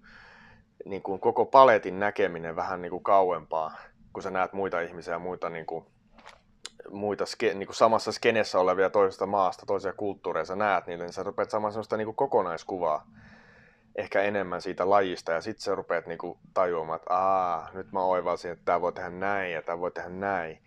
niin 0.84 1.02
kuin 1.02 1.20
koko 1.20 1.46
paletin 1.46 2.00
näkeminen 2.00 2.56
vähän 2.56 2.82
niin 2.82 2.90
kuin 2.90 3.02
kauempaa, 3.02 3.76
kun 4.12 4.22
sä 4.22 4.30
näet 4.30 4.52
muita 4.52 4.80
ihmisiä 4.80 5.14
ja 5.14 5.18
muita, 5.18 5.50
niin 5.50 5.66
kuin, 5.66 5.84
muita 6.90 7.26
ske, 7.26 7.54
niin 7.54 7.66
kuin 7.66 7.76
samassa 7.76 8.12
skenessä 8.12 8.58
olevia 8.58 8.90
toisesta 8.90 9.26
maasta, 9.26 9.66
toisia 9.66 9.92
kulttuureja, 9.92 10.44
sä 10.44 10.56
näet 10.56 10.86
niitä, 10.86 11.04
niin 11.04 11.12
sä 11.12 11.22
rupeat 11.22 11.50
saamaan 11.50 11.72
sellaista 11.72 11.96
niin 11.96 12.06
kuin 12.06 12.16
kokonaiskuvaa 12.16 13.06
ehkä 13.96 14.22
enemmän 14.22 14.62
siitä 14.62 14.90
lajista 14.90 15.32
ja 15.32 15.40
sitten 15.40 15.62
sä 15.62 15.74
rupeat 15.74 16.06
niinku 16.06 16.38
tajuamaan, 16.54 16.96
että 16.96 17.14
Aa, 17.14 17.70
nyt 17.74 17.92
mä 17.92 18.02
oivalsin, 18.02 18.50
että 18.50 18.64
tämä 18.64 18.80
voi 18.80 18.92
tehdä 18.92 19.10
näin 19.10 19.52
ja 19.52 19.62
tämä 19.62 19.80
voi 19.80 19.90
tehdä 19.90 20.08
näin. 20.08 20.58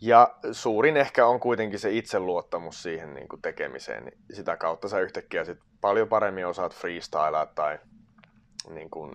Ja 0.00 0.34
suurin 0.52 0.96
ehkä 0.96 1.26
on 1.26 1.40
kuitenkin 1.40 1.78
se 1.78 1.90
itseluottamus 1.90 2.82
siihen 2.82 3.14
niin 3.14 3.28
kuin 3.28 3.42
tekemiseen. 3.42 4.04
Niin 4.04 4.18
sitä 4.32 4.56
kautta 4.56 4.88
sä 4.88 5.00
yhtäkkiä 5.00 5.44
sit 5.44 5.58
paljon 5.80 6.08
paremmin 6.08 6.46
osaat 6.46 6.74
freestylaa 6.74 7.46
tai 7.46 7.78
niin 8.70 8.90
kuin 8.90 9.12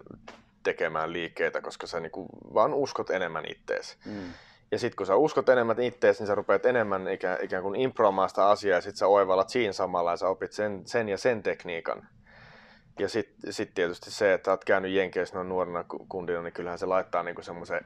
tekemään 0.64 1.14
liikkeitä, 1.14 1.62
koska 1.62 1.88
sä 1.88 2.00
niin 2.00 2.12
kuin 2.12 2.28
vaan 2.54 2.74
uskot 2.74 3.10
enemmän 3.10 3.44
ittees. 3.48 3.98
Mm. 4.06 4.34
Ja 4.72 4.80
sitten 4.80 4.96
kun 4.98 5.06
sä 5.06 5.16
uskot 5.16 5.50
enemmän 5.50 5.82
ittees, 5.82 6.20
niin 6.20 6.28
sä 6.28 6.36
rupeat 6.36 6.66
enemmän 6.66 7.08
ikään, 7.08 7.38
ikään 7.42 7.64
kuin 7.64 7.76
improamaan 7.76 8.30
sitä 8.30 8.50
asiaa 8.50 8.78
ja 8.78 8.82
sitten 8.82 8.98
sä 8.98 9.08
oivallat 9.08 9.50
siinä 9.50 9.74
samalla 9.74 10.12
ja 10.12 10.18
sä 10.18 10.28
opit 10.28 10.52
sen, 10.52 10.82
sen 10.86 11.10
ja 11.10 11.18
sen 11.18 11.44
tekniikan. 11.44 12.08
Ja 13.00 13.10
sitten 13.10 13.54
sit 13.54 13.74
tietysti 13.74 14.12
se, 14.12 14.34
että 14.34 14.52
oot 14.52 14.66
käynyt 14.66 14.92
Jenkeissä 14.92 15.36
noin 15.36 15.50
nuorena 15.50 15.86
kundina, 16.10 16.42
niin 16.42 16.54
kyllähän 16.54 16.80
se 16.80 16.86
laittaa 16.86 17.24
niinku 17.24 17.42
semmoisen 17.42 17.86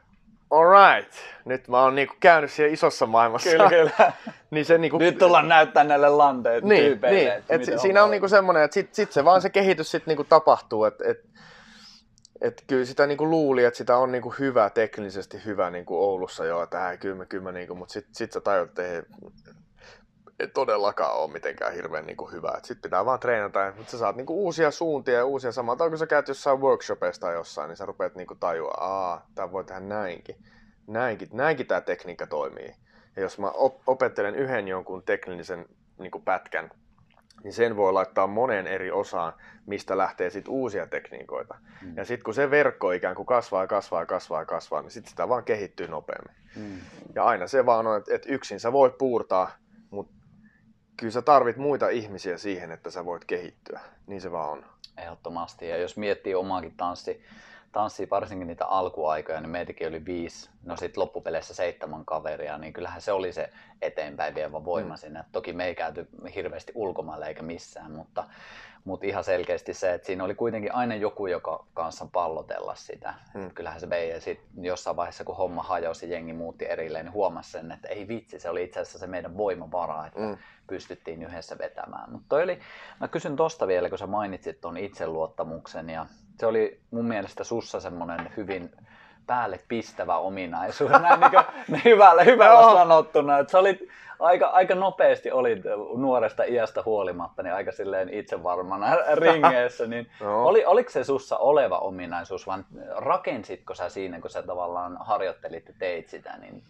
alright, 0.52 1.14
nyt 1.46 1.68
mä 1.68 1.82
oon 1.82 1.96
niinku 1.96 2.16
käynyt 2.20 2.52
siellä 2.52 2.74
isossa 2.74 3.06
maailmassa. 3.06 3.50
Kyllä, 3.50 3.70
kyllä. 3.70 4.12
niin 4.52 4.66
se 4.66 4.78
niinku... 4.78 4.98
Nyt 4.98 5.18
tullaan 5.18 5.50
näyttää 5.50 5.84
näille 5.84 6.10
lanteille 6.10 6.68
niin, 6.68 6.84
tyypeille. 6.84 7.20
Niin. 7.20 7.44
Et 7.50 7.64
si- 7.64 7.78
siinä 7.78 8.04
on 8.04 8.12
niinku 8.12 8.28
semmoinen, 8.28 8.64
että 8.64 8.74
sit, 8.74 8.94
sit 8.94 9.12
se 9.12 9.26
vaan 9.26 9.42
se 9.42 9.50
kehitys 9.50 9.92
sit 9.92 10.06
niinku 10.06 10.24
tapahtuu, 10.24 10.86
että 10.86 11.04
et, 11.08 11.26
et 12.42 12.64
kyllä 12.68 12.86
sitä 12.86 13.08
niinku 13.08 13.30
luuli, 13.30 13.64
että 13.64 13.78
sitä 13.78 13.98
on 13.98 14.12
niinku 14.12 14.34
hyvä, 14.40 14.70
teknisesti 14.70 15.42
hyvä 15.46 15.70
niinku 15.70 16.04
Oulussa 16.04 16.46
jo, 16.46 16.64
että 16.64 16.88
äh, 16.88 17.00
kyllä 17.00 17.26
kyllä 17.26 17.52
niinku, 17.52 17.76
mutta 17.76 17.94
sitten 17.94 18.16
sit 18.16 18.32
sä 18.32 18.42
tajut, 18.42 18.70
että 18.70 19.04
ei, 20.40 20.48
todellakaan 20.48 21.16
ole 21.16 21.32
mitenkään 21.32 21.74
hirveän 21.74 22.06
niin 22.06 22.18
kuin 22.18 22.32
hyvä. 22.32 22.54
Sitten 22.64 22.82
pitää 22.82 23.06
vaan 23.06 23.20
treenata, 23.20 23.74
mutta 23.78 23.92
sä 23.92 23.98
saat 23.98 24.16
niin 24.16 24.26
kuin 24.26 24.38
uusia 24.38 24.72
suuntia 24.72 25.14
ja 25.14 25.26
uusia 25.26 25.52
samalta, 25.52 25.90
kun 25.90 25.98
sä 25.98 26.08
käyt 26.08 26.28
jossain 26.28 26.62
workshopista 26.62 27.32
jossain, 27.32 27.68
niin 27.68 27.78
sä 27.78 27.86
rupeat 27.86 28.16
niin 28.16 28.28
kuin 28.28 28.40
tajua, 28.40 28.74
aa, 28.78 29.28
tää 29.36 29.52
voi 29.52 29.64
tehdä 29.64 29.80
näinkin. 29.80 30.36
Näinkin, 30.88 31.30
näinkin 31.34 31.68
tämä 31.68 31.82
tekniikka 31.82 32.28
toimii. 32.28 32.76
Ja 33.16 33.22
jos 33.22 33.40
mä 33.40 33.52
opettelen 33.88 34.36
yhden 34.36 34.68
jonkun 34.68 35.04
teknisen 35.04 35.66
niin 36.00 36.12
kuin 36.12 36.24
pätkän, 36.24 36.70
niin 37.44 37.54
sen 37.54 37.76
voi 37.76 37.94
laittaa 37.94 38.28
moneen 38.28 38.68
eri 38.68 38.92
osaan, 38.92 39.34
mistä 39.66 39.98
lähtee 39.98 40.30
sitten 40.30 40.54
uusia 40.54 40.88
tekniikoita. 40.88 41.56
Mm. 41.82 41.98
Ja 41.98 42.06
sitten 42.06 42.24
kun 42.24 42.34
se 42.34 42.52
verkko 42.52 42.92
ikään 42.92 43.16
kuin 43.16 43.26
kasvaa 43.26 43.64
ja 43.64 43.68
kasvaa 43.68 44.02
ja 44.02 44.06
kasvaa 44.06 44.42
ja 44.42 44.46
kasvaa, 44.46 44.82
niin 44.82 44.92
sitten 44.92 45.10
sitä 45.10 45.30
vaan 45.30 45.44
kehittyy 45.44 45.88
nopeammin. 45.88 46.36
Mm. 46.56 46.80
Ja 47.16 47.24
aina 47.24 47.48
se 47.48 47.66
vaan 47.66 47.88
on, 47.88 47.98
että, 47.98 48.16
että 48.16 48.30
yksin 48.32 48.60
sä 48.60 48.72
voit 48.72 48.98
puurtaa, 48.98 49.52
kyllä 50.98 51.12
sä 51.12 51.22
tarvit 51.22 51.58
muita 51.58 51.90
ihmisiä 51.90 52.38
siihen, 52.38 52.72
että 52.72 52.92
sä 52.92 53.06
voit 53.06 53.26
kehittyä. 53.26 53.80
Niin 54.08 54.22
se 54.22 54.32
vaan 54.32 54.50
on. 54.50 54.66
Ehdottomasti. 54.98 55.70
Ja 55.70 55.78
jos 55.78 55.98
miettii 55.98 56.36
omaakin 56.36 56.74
tanssi, 56.78 57.24
tanssia 57.72 58.08
varsinkin 58.12 58.48
niitä 58.48 58.66
alkuaikoja, 58.66 59.42
niin 59.42 59.50
meitäkin 59.50 59.88
oli 59.88 60.06
viisi, 60.06 60.50
no 60.64 60.76
sitten 60.76 61.02
loppupeleissä 61.02 61.54
seitsemän 61.54 62.06
kaveria, 62.06 62.58
niin 62.58 62.74
kyllähän 62.74 63.02
se 63.02 63.12
oli 63.12 63.34
se 63.34 63.50
eteenpäin 63.82 64.36
vievä 64.36 64.66
voima 64.66 64.94
mm. 64.94 64.98
sinne. 64.98 65.24
Toki 65.32 65.54
me 65.54 65.66
ei 65.66 65.76
käyty 65.76 66.08
hirveästi 66.36 66.72
ulkomaille 66.76 67.28
eikä 67.28 67.44
missään, 67.44 67.92
mutta, 67.92 68.24
mutta 68.86 69.06
ihan 69.06 69.24
selkeästi 69.24 69.74
se, 69.74 69.94
että 69.94 70.06
siinä 70.06 70.24
oli 70.24 70.36
kuitenkin 70.36 70.76
aina 70.76 70.96
joku, 70.96 71.28
joka 71.28 71.66
kanssa 71.74 72.08
pallotella 72.14 72.76
sitä. 72.76 73.14
Mm. 73.34 73.52
Kyllähän 73.52 73.80
se 73.80 73.90
vei 73.90 74.10
ja 74.10 74.22
sitten 74.22 74.66
jossain 74.66 74.96
vaiheessa, 74.96 75.24
kun 75.24 75.38
homma 75.38 75.64
hajosi, 75.64 76.12
jengi 76.12 76.34
muutti 76.34 76.66
erilleen, 76.66 77.06
niin 77.06 77.14
huomasi 77.14 77.52
sen, 77.52 77.72
että 77.72 77.88
ei 77.88 78.08
vitsi, 78.08 78.40
se 78.40 78.50
oli 78.50 78.64
itse 78.64 78.80
asiassa 78.80 79.00
se 79.00 79.08
meidän 79.08 79.38
voimavara, 79.38 80.08
että 80.08 80.20
mm. 80.20 80.38
pystyttiin 80.68 81.24
yhdessä 81.24 81.58
vetämään. 81.58 82.12
Mutta 82.12 82.36
oli, 82.36 82.60
mä 83.00 83.08
kysyn 83.08 83.36
tosta 83.36 83.68
vielä, 83.68 83.90
kun 83.90 83.98
sä 83.98 84.08
mainitsit 84.08 84.62
tuon 84.62 84.78
itseluottamuksen 84.78 85.90
ja 85.90 86.06
se 86.40 86.46
oli 86.46 86.80
mun 86.92 87.06
mielestä 87.06 87.44
sussa 87.44 87.80
semmoinen 87.80 88.30
hyvin 88.38 88.70
päälle 89.28 89.60
pistävä 89.68 90.18
ominaisuus, 90.18 90.92
näin 91.02 91.20
niin 91.20 91.32
kuin, 91.32 91.82
hyvällä, 91.86 92.24
hyvällä 92.24 92.74
sanottuna. 92.74 93.40
Että 93.40 93.52
sä 93.52 93.60
olit 93.60 93.90
aika, 94.20 94.46
aika 94.48 94.76
nopeasti 94.76 95.32
olit 95.32 95.62
nuoresta 95.98 96.44
iästä 96.44 96.84
huolimatta 96.86 97.44
niin 97.44 97.54
aika 97.54 97.72
silleen 97.72 98.14
itsevarmana 98.14 98.96
ringeessä. 99.22 99.88
Niin 99.88 100.08
no. 100.22 100.46
oli, 100.46 100.66
oliko 100.66 100.90
se 100.90 101.04
sussa 101.04 101.38
oleva 101.38 101.78
ominaisuus, 101.78 102.48
vai 102.48 102.60
rakensitko 102.96 103.74
sä 103.74 103.90
siinä, 103.90 104.20
kun 104.22 104.30
sä 104.30 104.44
tavallaan 104.44 104.98
harjoittelit 105.00 105.68
ja 105.68 105.74
teit 105.80 106.10
sitä? 106.10 106.38
Niin... 106.38 106.64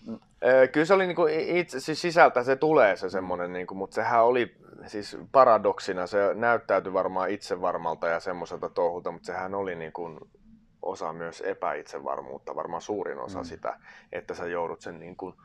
Kyllä 0.71 0.85
se 0.85 0.93
oli 0.93 1.07
niinku 1.07 1.27
itse, 1.29 1.79
siis 1.79 2.01
sisältä 2.01 2.43
se 2.43 2.55
tulee 2.55 2.95
se 2.95 3.09
semmoinen, 3.09 3.53
niinku, 3.53 3.75
mutta 3.75 3.95
sehän 3.95 4.23
oli 4.23 4.55
siis 4.85 5.17
paradoksina, 5.31 6.07
se 6.07 6.33
näyttäytyi 6.33 6.93
varmaan 6.93 7.29
itsevarmalta 7.29 8.07
ja 8.07 8.19
semmoiselta 8.19 8.69
touhulta, 8.69 9.11
mutta 9.11 9.25
sehän 9.25 9.55
oli 9.55 9.75
niinku 9.75 10.17
osa 10.81 11.13
myös 11.13 11.41
epäitsevarmuutta, 11.41 12.55
varmaan 12.55 12.81
suurin 12.81 13.19
osa 13.19 13.39
mm. 13.39 13.45
sitä, 13.45 13.79
että 14.11 14.33
sä 14.33 14.47
joudut 14.47 14.81
sen 14.81 14.99
niin 14.99 15.15
kuin 15.15 15.35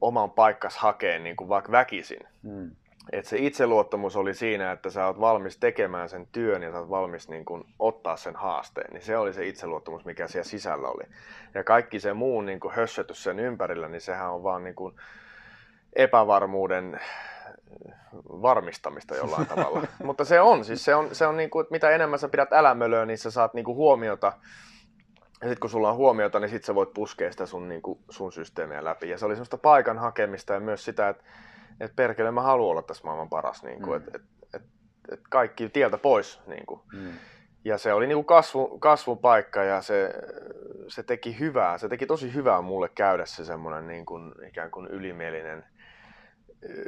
oman 0.00 0.30
paikkas 0.30 0.76
hakeen 0.76 1.24
niin 1.24 1.36
kuin 1.36 1.48
vaikka 1.48 1.72
väkisin. 1.72 2.20
Mm. 2.42 2.70
Et 3.12 3.24
se 3.24 3.36
itseluottamus 3.38 4.16
oli 4.16 4.34
siinä, 4.34 4.72
että 4.72 4.90
sä 4.90 5.06
oot 5.06 5.20
valmis 5.20 5.58
tekemään 5.58 6.08
sen 6.08 6.26
työn 6.32 6.62
ja 6.62 6.72
sä 6.72 6.78
oot 6.78 6.90
valmis 6.90 7.28
niin 7.28 7.44
kuin, 7.44 7.64
ottaa 7.78 8.16
sen 8.16 8.36
haasteen. 8.36 8.92
Niin 8.92 9.02
se 9.02 9.16
oli 9.16 9.32
se 9.32 9.46
itseluottamus, 9.46 10.04
mikä 10.04 10.28
siellä 10.28 10.48
sisällä 10.48 10.88
oli. 10.88 11.04
Ja 11.54 11.64
kaikki 11.64 12.00
se 12.00 12.12
muu 12.12 12.40
niin 12.40 12.60
kuin 12.60 12.74
hössötys 12.74 13.22
sen 13.22 13.38
ympärillä, 13.38 13.88
niin 13.88 14.00
sehän 14.00 14.32
on 14.32 14.42
vaan 14.42 14.64
niin 14.64 14.74
kuin, 14.74 14.94
epävarmuuden 15.96 17.00
varmistamista 18.42 19.16
jollain 19.16 19.46
tavalla. 19.54 19.82
Mutta 20.04 20.24
se 20.24 20.40
on, 20.40 20.64
siis 20.64 20.84
se 20.84 20.94
on, 20.94 21.14
se 21.14 21.26
on 21.26 21.36
niin 21.36 21.50
kuin, 21.50 21.62
että 21.62 21.72
mitä 21.72 21.90
enemmän 21.90 22.18
sä 22.18 22.28
pidät 22.28 22.52
älämölöä, 22.52 23.06
niin 23.06 23.18
sä 23.18 23.30
saat 23.30 23.54
niin 23.54 23.64
kuin 23.64 23.76
huomiota. 23.76 24.32
Ja 25.40 25.48
sitten 25.48 25.60
kun 25.60 25.70
sulla 25.70 25.90
on 25.90 25.96
huomiota, 25.96 26.40
niin 26.40 26.48
sitten 26.48 26.66
sä 26.66 26.74
voit 26.74 26.94
puskea 26.94 27.30
sitä 27.30 27.46
sun, 27.46 27.68
niin 27.68 27.82
kuin, 27.82 27.98
sun 28.10 28.32
systeemiä 28.32 28.84
läpi. 28.84 29.08
Ja 29.08 29.18
se 29.18 29.26
oli 29.26 29.34
semmoista 29.34 29.58
paikan 29.58 29.98
hakemista 29.98 30.52
ja 30.52 30.60
myös 30.60 30.84
sitä, 30.84 31.08
että, 31.08 31.24
että 31.80 31.96
perkele 31.96 32.30
mä 32.30 32.42
haluan 32.42 32.70
olla 32.70 32.82
tässä 32.82 33.04
maailman 33.04 33.28
paras. 33.28 33.62
Niin 33.62 33.82
kuin, 33.82 34.02
mm. 34.02 34.08
että, 34.08 34.18
että, 34.18 34.28
että, 34.54 34.68
että 35.12 35.26
kaikki 35.30 35.68
tieltä 35.68 35.98
pois. 35.98 36.40
Niin 36.46 36.66
kuin. 36.66 36.80
Mm. 36.92 37.12
Ja 37.64 37.78
se 37.78 37.92
oli 37.92 38.06
niin 38.06 38.16
kuin 38.16 38.24
kasvu, 38.24 38.78
kasvun 38.78 39.18
paikka 39.18 39.64
ja 39.64 39.82
se, 39.82 40.14
se 40.88 41.02
teki 41.02 41.38
hyvää. 41.38 41.78
Se 41.78 41.88
teki 41.88 42.06
tosi 42.06 42.34
hyvää 42.34 42.60
mulle 42.60 42.88
käydä 42.88 43.26
se 43.26 43.44
semmoinen 43.44 43.86
niin 43.86 44.06
kuin, 44.06 44.32
ikään 44.48 44.70
kuin 44.70 44.86
ylimielinen 44.86 45.64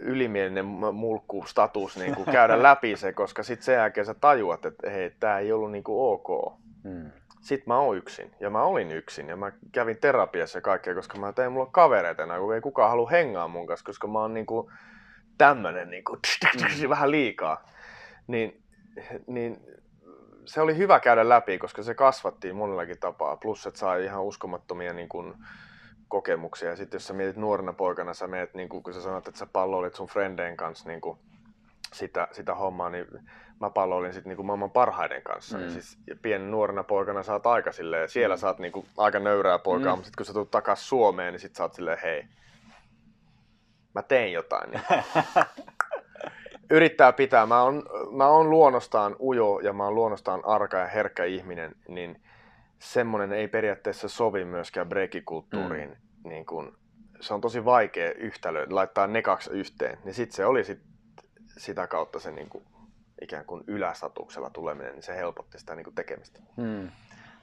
ylimielinen 0.03 0.65
mulkku-status 0.93 1.97
niin 1.97 2.15
kuin 2.15 2.33
käydä 2.33 2.63
läpi 2.63 2.97
se, 2.97 3.13
koska 3.13 3.43
sitten 3.43 3.65
sen 3.65 3.75
jälkeen 3.75 4.07
sä 4.07 4.15
tajuat, 4.15 4.65
että 4.65 4.91
hei, 4.91 5.11
tämä 5.21 5.39
ei 5.39 5.53
ollut 5.53 5.73
niin 5.73 5.85
kuin 5.85 6.13
ok. 6.13 6.53
Hmm. 6.83 7.11
Sitten 7.41 7.65
mä 7.67 7.79
oon 7.79 7.97
yksin 7.97 8.35
ja 8.41 8.51
mä 8.51 8.63
olin 8.63 8.93
yksin 8.93 9.29
ja 9.29 9.37
mä 9.37 9.53
kävin 9.73 9.97
terapiassa 9.97 10.59
ja 10.59 10.63
kaikkea, 10.63 10.95
koska 10.95 11.19
mä 11.19 11.33
tein 11.33 11.53
mulla 11.53 11.67
kavereita 11.73 12.23
enää, 12.23 12.39
kun 12.39 12.55
ei 12.55 12.61
kukaan 12.61 12.91
halua 12.91 13.11
hengaa 13.11 13.49
mun 13.49 13.67
kanssa, 13.67 13.87
koska 13.87 14.07
mä 14.07 14.19
oon 14.19 14.35
niin 14.35 14.47
kuin 14.47 14.73
tämmönen 15.39 15.91
niin 15.91 16.05
kuin, 16.05 16.21
vähän 16.89 17.11
liikaa. 17.11 17.67
Niin, 18.27 18.63
niin 19.27 19.61
se 20.45 20.61
oli 20.61 20.77
hyvä 20.77 21.01
käydä 21.01 21.29
läpi, 21.29 21.59
koska 21.59 21.83
se 21.83 21.95
kasvattiin 21.95 22.57
monellakin 22.57 23.01
tapaa. 23.01 23.37
Plus, 23.37 23.67
että 23.67 23.81
sai 23.81 24.05
ihan 24.05 24.25
uskomattomia 24.25 24.93
niin 24.93 25.09
kuin, 25.09 25.35
kokemuksia. 26.09 26.71
Ja 26.71 26.77
sitten 26.77 26.97
jos 26.97 27.07
sä 27.07 27.15
mietit 27.15 27.37
nuorena 27.37 27.73
poikana, 27.73 28.15
sä 28.15 28.27
meet, 28.27 28.55
niin 28.55 28.69
kun 28.69 28.95
sä 28.95 29.03
sanoit, 29.03 29.29
että 29.29 29.39
sä 29.39 29.47
palloilit 29.47 29.95
sun 29.95 30.07
frendeen 30.07 30.57
kanssa 30.57 30.89
niin 30.89 31.01
kuin 31.01 31.19
sitä, 31.93 32.29
sitä 32.33 32.55
hommaa, 32.55 32.91
niin 32.91 33.07
mä 33.61 33.71
palloilin 33.71 34.13
sitten 34.13 34.37
niin 34.37 34.47
maailman 34.47 34.71
parhaiden 34.71 35.23
kanssa. 35.23 35.57
Mm. 35.57 35.63
Niin 35.63 35.73
siis 35.73 35.99
pienen 36.23 36.51
nuorena 36.51 36.85
poikana 36.85 37.23
sä 37.23 37.33
oot 37.33 37.47
aika 37.47 37.73
silleen, 37.73 38.09
siellä 38.09 38.35
mm. 38.35 38.39
sä 38.39 38.47
oot 38.47 38.59
niin 38.59 38.73
kuin 38.73 38.87
aika 38.97 39.19
nöyrää 39.19 39.59
poikaa, 39.59 39.93
mm. 39.93 39.99
mutta 39.99 40.07
sitten 40.07 40.17
kun 40.17 40.27
sä 40.27 40.33
tulet 40.33 40.51
takas 40.51 40.89
Suomeen, 40.89 41.33
niin 41.33 41.41
sit 41.41 41.55
sä 41.55 41.63
oot 41.63 41.75
silleen, 41.75 41.99
hei, 42.03 42.25
mä 43.95 44.03
tein 44.03 44.33
jotain. 44.33 44.71
Niin. 44.71 44.83
Yrittää 46.71 47.13
pitää. 47.13 47.47
Mä 47.47 47.63
oon, 47.63 47.83
mä 48.11 48.29
oon 48.29 48.51
luonnostaan 48.51 49.17
ujo 49.21 49.61
ja 49.61 49.73
mä 49.73 49.85
oon 49.85 49.95
luonnostaan 49.95 50.45
arka 50.45 50.77
ja 50.77 50.87
herkkä 50.87 51.25
ihminen, 51.25 51.73
niin 51.89 52.23
semmoinen 52.79 53.33
ei 53.33 53.49
periaatteessa 53.49 54.09
sovi 54.09 54.45
myöskään 54.45 54.89
breikikulttuuriin. 54.89 55.91
Mm. 55.91 56.29
Niin 56.29 56.47
kun, 56.47 56.79
se 57.21 57.35
on 57.35 57.41
tosi 57.41 57.65
vaikea 57.65 58.13
yhtälö, 58.13 58.67
laittaa 58.71 59.07
ne 59.07 59.23
kaksi 59.23 59.51
yhteen. 59.51 59.99
Niin 60.05 60.15
sitten 60.15 60.37
se 60.37 60.47
oli 60.47 60.65
sit, 60.65 60.81
sitä 61.59 61.87
kautta 61.87 62.21
se 62.21 62.31
niin 62.31 62.49
kuin, 62.49 62.65
ikään 63.23 63.45
kuin 63.45 63.65
ylästatuksella 63.67 64.51
tuleminen, 64.51 64.93
niin 64.93 65.03
se 65.03 65.17
helpotti 65.17 65.59
sitä 65.59 65.75
niin 65.75 65.95
tekemistä. 65.95 66.41
Mm. 66.57 66.91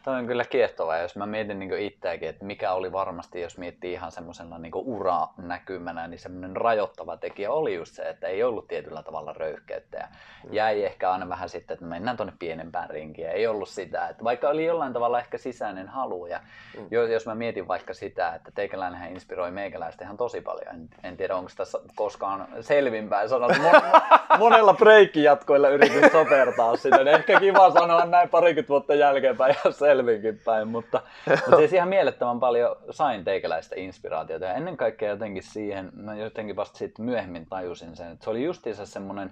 Toi 0.04 0.16
on 0.16 0.28
kyllä 0.28 0.46
kiehtovaa, 0.46 0.98
jos 0.98 1.16
mä 1.16 1.26
mietin 1.26 1.60
niin 1.60 1.80
itseäkin, 1.80 2.30
että 2.30 2.46
mikä 2.46 2.74
oli 2.74 2.92
varmasti, 2.92 3.42
jos 3.42 3.58
miettii 3.58 3.94
ihan 3.94 4.12
semmoisena 4.12 4.60
niin 4.60 4.72
uranäkymänä, 4.76 6.08
niin 6.08 6.20
semmoinen 6.20 6.56
rajoittava 6.56 7.18
tekijä 7.18 7.52
oli 7.52 7.76
just 7.76 7.96
se, 7.96 8.02
että 8.10 8.28
ei 8.28 8.44
ollut 8.44 8.68
tietyllä 8.68 9.04
tavalla 9.04 9.34
röyhkeyttä 9.34 9.98
ja 9.98 10.08
mm. 10.44 10.54
jäi 10.54 10.86
ehkä 10.86 11.12
aina 11.12 11.30
vähän 11.30 11.50
sitten, 11.50 11.74
että 11.74 11.86
mennään 11.86 12.18
tuonne 12.18 12.34
pienempään 12.40 12.90
rinkiin. 12.90 13.30
Ei 13.30 13.48
ollut 13.48 13.70
sitä, 13.70 14.08
että 14.08 14.24
vaikka 14.24 14.50
oli 14.50 14.66
jollain 14.66 14.94
tavalla 14.94 15.20
ehkä 15.20 15.38
sisäinen 15.38 15.88
halu 15.88 16.26
ja 16.26 16.40
mm. 16.78 17.12
jos 17.12 17.26
mä 17.26 17.36
mietin 17.36 17.68
vaikka 17.68 17.94
sitä, 17.94 18.36
että 18.36 18.52
teikäläinenhän 18.56 19.12
inspiroi 19.12 19.52
meikäläistä 19.52 20.06
ihan 20.06 20.18
tosi 20.18 20.42
paljon. 20.42 20.76
En, 20.76 20.90
en 21.04 21.18
tiedä, 21.18 21.36
onko 21.36 21.52
tässä 21.58 21.80
koskaan 21.96 22.48
selvinpäin 22.62 23.30
sanottu. 23.30 23.62
Mon, 23.62 23.82
monella 24.40 24.74
breikkijatkoilla 24.74 25.70
yritin 25.70 26.12
sopertaa 26.12 26.76
sitä, 26.76 26.98
niin 26.98 27.16
ehkä 27.16 27.40
kiva 27.40 27.72
sanoa 27.72 28.06
näin 28.06 28.30
parikymmentä 28.30 28.70
vuotta 28.70 28.96
jälkeenpäin, 28.96 29.56
jos 29.66 29.80
se 29.80 29.93
selvinkin 29.94 30.42
päin, 30.46 30.68
mutta, 30.68 31.02
mutta 31.30 31.58
siis 31.58 31.74
ihan 31.74 31.90
mielettömän 31.90 32.40
paljon 32.40 32.76
sain 32.90 33.24
teikäläistä 33.24 33.76
inspiraatiota. 33.78 34.46
Ja 34.46 34.54
ennen 34.54 34.78
kaikkea 34.78 35.10
jotenkin 35.10 35.44
siihen, 35.44 35.90
mä 35.96 36.16
jotenkin 36.16 36.56
vasta 36.56 36.78
sitten 36.78 37.06
myöhemmin 37.06 37.46
tajusin 37.46 37.96
sen, 37.96 38.12
että 38.12 38.24
se 38.24 38.30
oli 38.30 38.44
justiinsa 38.44 38.86
semmoinen 38.86 39.32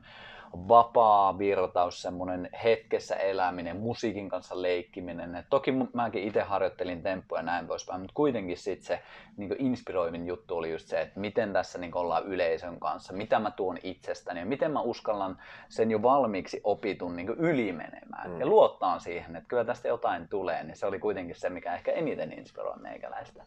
vapaa 0.54 1.38
virtaus, 1.38 2.02
semmoinen 2.02 2.50
hetkessä 2.64 3.16
eläminen, 3.16 3.78
musiikin 3.78 4.30
kanssa 4.30 4.62
leikkiminen. 4.62 5.36
Et 5.36 5.46
toki 5.50 5.72
mäkin 5.94 6.24
itse 6.24 6.42
harjoittelin 6.42 7.04
temppuja 7.04 7.40
ja 7.40 7.44
näin 7.44 7.68
poispäin, 7.68 8.02
mutta 8.02 8.14
kuitenkin 8.14 8.58
sit 8.58 8.82
se 8.82 9.02
niin 9.38 9.56
inspiroivin 9.60 10.28
juttu 10.28 10.58
oli 10.58 10.72
just 10.72 10.88
se, 10.88 11.02
että 11.02 11.20
miten 11.20 11.54
tässä 11.54 11.80
niin 11.80 11.98
ollaan 11.98 12.26
yleisön 12.26 12.80
kanssa, 12.80 13.14
mitä 13.14 13.40
mä 13.40 13.52
tuon 13.52 13.78
itsestäni 13.84 14.40
ja 14.40 14.46
miten 14.46 14.72
mä 14.72 14.82
uskallan 14.82 15.38
sen 15.70 15.92
jo 15.92 16.02
valmiiksi 16.02 16.62
opitun 16.64 17.16
niin 17.16 17.30
ylimenemään 17.30 18.32
mm. 18.32 18.40
ja 18.40 18.46
luottaa 18.46 19.00
siihen, 19.00 19.36
että 19.36 19.48
kyllä 19.48 19.66
tästä 19.66 19.88
jotain 19.88 20.28
tulee, 20.28 20.64
niin 20.64 20.76
se 20.76 20.86
oli 20.86 21.00
kuitenkin 21.00 21.36
se, 21.36 21.50
mikä 21.50 21.76
ehkä 21.76 21.92
eniten 21.92 22.34
inspiroi 22.34 22.80
meikäläistä. 22.80 23.44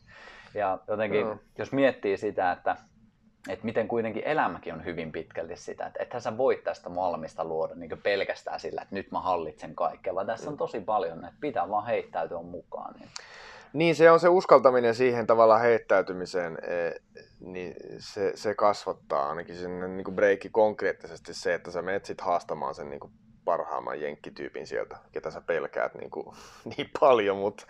Ja 0.55 0.79
jotenkin, 0.89 1.27
mm. 1.27 1.39
jos 1.59 1.73
miettii 1.73 2.17
sitä, 2.17 2.53
että 2.53 2.77
että 3.49 3.65
miten 3.65 3.89
kuitenkin 3.89 4.23
elämäkin 4.27 4.75
on 4.75 4.85
hyvin 4.85 5.13
pitkälti 5.13 5.57
sitä, 5.57 5.87
että 5.87 6.03
ethän 6.03 6.23
sä 6.23 6.37
voi 6.37 6.57
tästä 6.65 6.89
maailmasta 6.89 7.45
luoda 7.45 7.75
niin 7.75 8.03
pelkästään 8.03 8.61
sillä, 8.61 8.83
että 8.83 8.95
nyt 8.95 9.11
mä 9.11 9.21
hallitsen 9.21 9.75
kaikkea, 9.75 10.15
vaan 10.15 10.27
tässä 10.27 10.49
on 10.49 10.55
mm. 10.55 10.59
tosi 10.59 10.81
paljon, 10.81 11.25
että 11.25 11.41
pitää 11.41 11.69
vaan 11.69 11.87
heittäytyä 11.87 12.43
mukaan. 12.43 12.95
Niin. 12.99 13.09
Niin, 13.73 13.95
se 13.95 14.11
on 14.11 14.21
se 14.21 14.29
uskaltaminen 14.29 14.95
siihen 14.95 15.27
tavallaan 15.27 15.61
heittäytymiseen, 15.61 16.59
eh, 16.63 16.95
niin 17.41 17.75
se, 17.99 18.33
se 18.35 18.55
kasvattaa 18.55 19.29
ainakin 19.29 19.57
sinne 19.57 19.89
niin 19.89 20.05
kuin 20.05 20.15
breikki 20.15 20.49
konkreettisesti 20.49 21.35
se, 21.35 21.55
että 21.55 21.71
sä 21.71 21.83
menet 21.83 22.05
sit 22.05 22.21
haastamaan 22.21 22.75
sen 22.75 22.91
niin 22.91 23.01
kuin 23.01 23.13
parhaamman 23.45 24.01
jenkkityypin 24.01 24.67
sieltä, 24.67 24.97
ketä 25.13 25.31
sä 25.31 25.41
pelkäät 25.41 25.95
niin, 25.95 26.11
kuin, 26.11 26.37
niin 26.77 26.91
paljon, 27.01 27.37
mutta 27.37 27.67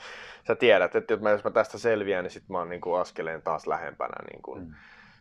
sä 0.46 0.54
tiedät, 0.54 0.94
että 0.94 1.14
jos 1.14 1.44
mä 1.44 1.50
tästä 1.50 1.78
selviän, 1.78 2.24
niin 2.24 2.30
sit 2.30 2.48
mä 2.48 2.58
oon 2.58 2.68
niin 2.68 2.80
kuin 2.80 3.00
askeleen 3.00 3.42
taas 3.42 3.66
lähempänä 3.66 4.16
niin 4.32 4.42
kuin 4.42 4.60
mm. 4.60 4.74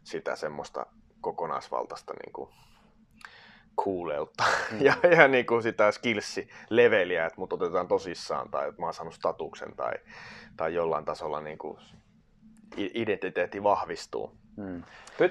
Sitä 0.04 0.36
semmoista 0.36 0.86
kokonaisvaltaista 1.22 2.14
niin 2.14 2.34
kuin 2.34 2.50
kuuleutta 3.76 4.44
mm. 4.72 4.82
ja, 4.86 4.94
ja 5.18 5.28
niin 5.28 5.46
kuin 5.46 5.64
sitä 5.64 5.92
skillsi-leveliä, 5.92 7.26
että 7.26 7.40
mut 7.40 7.54
otetaan 7.54 7.88
tosissaan 7.88 8.50
tai 8.50 8.70
että 8.70 8.82
mä 8.82 8.86
oon 8.86 8.94
saanut 8.94 9.14
statuksen 9.14 9.76
tai, 9.76 9.94
tai 10.58 10.74
jollain 10.74 11.06
tasolla 11.06 11.42
niin 11.42 11.58
kuin 11.58 11.78
identiteetti 12.78 13.64
vahvistuu. 13.64 14.32
Mm. 14.58 14.84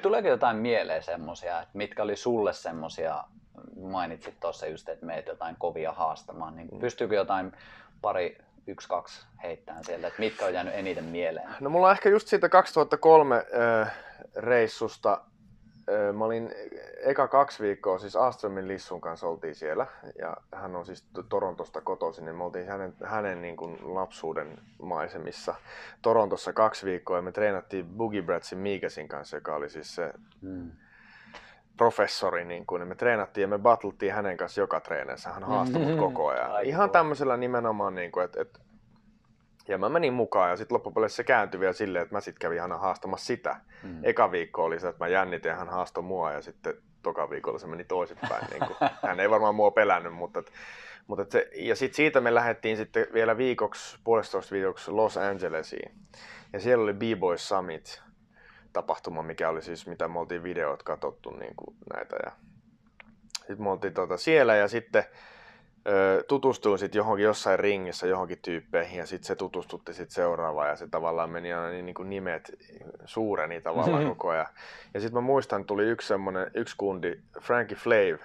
Tuleeko 0.02 0.28
jotain 0.28 0.56
mieleen 0.56 1.02
semmoisia, 1.02 1.62
että 1.62 1.78
mitkä 1.78 2.02
oli 2.02 2.16
sulle 2.16 2.52
semmoisia, 2.52 3.24
mainitsit 3.82 4.40
tuossa 4.40 4.66
just, 4.66 4.88
että 4.88 5.06
meitä 5.06 5.30
jotain 5.30 5.56
kovia 5.58 5.92
haastamaan, 5.92 6.56
niin 6.56 6.68
mm. 6.72 6.78
pystyykö 6.78 7.14
jotain 7.14 7.52
pari, 8.02 8.38
yksi, 8.66 8.88
kaksi 8.88 9.26
heittämään 9.42 9.84
sieltä, 9.84 10.06
että 10.06 10.20
mitkä 10.20 10.44
on 10.44 10.54
jäänyt 10.54 10.74
eniten 10.74 11.04
mieleen? 11.04 11.48
No 11.60 11.70
mulla 11.70 11.86
on 11.86 11.92
ehkä 11.92 12.08
just 12.08 12.28
siitä 12.28 12.48
2003 12.48 13.36
äh, 13.36 13.92
reissusta. 14.36 15.20
Mä 16.12 16.24
olin 16.24 16.54
eka 17.00 17.28
kaksi 17.28 17.62
viikkoa, 17.62 17.98
siis 17.98 18.16
Astromin 18.16 18.68
Lissun 18.68 19.00
kanssa 19.00 19.26
oltiin 19.26 19.54
siellä, 19.54 19.86
ja 20.18 20.36
hän 20.54 20.76
on 20.76 20.86
siis 20.86 21.06
Torontosta 21.28 21.80
kotoisin, 21.80 22.24
niin 22.24 22.36
me 22.36 22.44
oltiin 22.44 22.66
hänen, 22.66 22.94
hänen 23.04 23.42
niin 23.42 23.56
kuin 23.56 23.94
lapsuuden 23.94 24.58
maisemissa 24.82 25.54
Torontossa 26.02 26.52
kaksi 26.52 26.86
viikkoa, 26.86 27.16
ja 27.16 27.22
me 27.22 27.32
treenattiin 27.32 27.86
Boogie 27.86 28.22
Bratsin 28.22 28.58
Miikasin 28.58 29.08
kanssa, 29.08 29.36
joka 29.36 29.54
oli 29.54 29.70
siis 29.70 29.94
se 29.94 30.12
hmm. 30.42 30.70
professori, 31.76 32.44
niin 32.44 32.66
kuin, 32.66 32.80
ja 32.80 32.86
me 32.86 32.94
treenattiin 32.94 33.42
ja 33.42 33.48
me 33.48 33.58
battlettiin 33.58 34.14
hänen 34.14 34.36
kanssa 34.36 34.60
joka 34.60 34.80
treeneissä, 34.80 35.30
hän 35.30 35.44
haastoi 35.44 35.82
mut 35.82 35.98
koko 36.08 36.28
ajan. 36.28 36.64
Ihan 36.64 36.90
tämmöisellä 36.90 37.36
nimenomaan, 37.36 37.94
niin 37.94 38.12
kuin, 38.12 38.24
että, 38.24 38.42
että 38.42 38.60
ja 39.68 39.78
mä 39.78 39.88
menin 39.88 40.12
mukaan 40.12 40.50
ja 40.50 40.56
sitten 40.56 40.74
loppupeleissä 40.74 41.16
se 41.16 41.24
kääntyi 41.24 41.60
vielä 41.60 41.72
silleen, 41.72 42.02
että 42.02 42.14
mä 42.14 42.20
sitten 42.20 42.40
kävin 42.40 42.62
aina 42.62 42.78
haastamassa 42.78 43.26
sitä. 43.26 43.56
Mm. 43.82 44.00
Eka 44.02 44.30
viikko 44.30 44.64
oli 44.64 44.80
se, 44.80 44.88
että 44.88 45.04
mä 45.04 45.08
jännitin 45.08 45.48
ja 45.48 45.56
hän 45.56 45.68
haastoi 45.68 46.02
mua 46.02 46.32
ja 46.32 46.42
sitten 46.42 46.74
toka 47.02 47.30
viikolla 47.30 47.58
se 47.58 47.66
meni 47.66 47.84
toisinpäin. 47.84 48.46
niin 48.50 48.66
kuin, 48.66 48.90
hän 49.08 49.20
ei 49.20 49.30
varmaan 49.30 49.54
mua 49.54 49.70
pelännyt, 49.70 50.14
mutta, 50.14 50.40
et, 50.40 50.52
mutta 51.06 51.24
se, 51.28 51.50
ja 51.54 51.76
sitten 51.76 51.96
siitä 51.96 52.20
me 52.20 52.34
lähdettiin 52.34 52.76
sitten 52.76 53.06
vielä 53.12 53.36
viikoksi, 53.36 53.98
puolestoista 54.04 54.54
viikoksi 54.54 54.90
Los 54.90 55.16
Angelesiin. 55.16 55.92
Ja 56.52 56.60
siellä 56.60 56.82
oli 56.82 56.94
B-Boy 56.94 57.38
Summit 57.38 58.02
tapahtuma, 58.72 59.22
mikä 59.22 59.48
oli 59.48 59.62
siis 59.62 59.86
mitä 59.86 60.08
me 60.08 60.18
oltiin 60.18 60.42
videot 60.42 60.82
katsottu 60.82 61.30
niin 61.30 61.54
kuin 61.56 61.76
näitä. 61.94 62.16
Ja 62.24 62.32
sitten 63.36 63.62
me 63.62 63.70
oltiin 63.70 63.94
tuota 63.94 64.16
siellä 64.16 64.56
ja 64.56 64.68
sitten 64.68 65.04
tutustuin 66.28 66.78
sitten 66.78 66.98
johonkin 66.98 67.24
jossain 67.24 67.58
ringissä 67.58 68.06
johonkin 68.06 68.38
tyyppeihin 68.42 68.98
ja 68.98 69.06
sitten 69.06 69.26
se 69.26 69.34
tutustutti 69.34 69.94
sitten 69.94 70.14
seuraavaan 70.14 70.68
ja 70.68 70.76
se 70.76 70.88
tavallaan 70.88 71.30
meni 71.30 71.52
aina 71.52 71.70
niin, 71.70 71.86
niin 71.86 71.94
kuin 71.94 72.10
nimet 72.10 72.52
suureni 73.04 73.60
tavallaan 73.60 74.06
koko 74.08 74.28
ajan. 74.28 74.46
Ja 74.94 75.00
sitten 75.00 75.14
mä 75.14 75.20
muistan, 75.20 75.64
tuli 75.64 75.84
yksi 75.84 76.08
semmoinen, 76.08 76.50
yksi 76.54 76.76
kundi, 76.78 77.20
Frankie 77.40 77.76
Flave, 77.76 78.18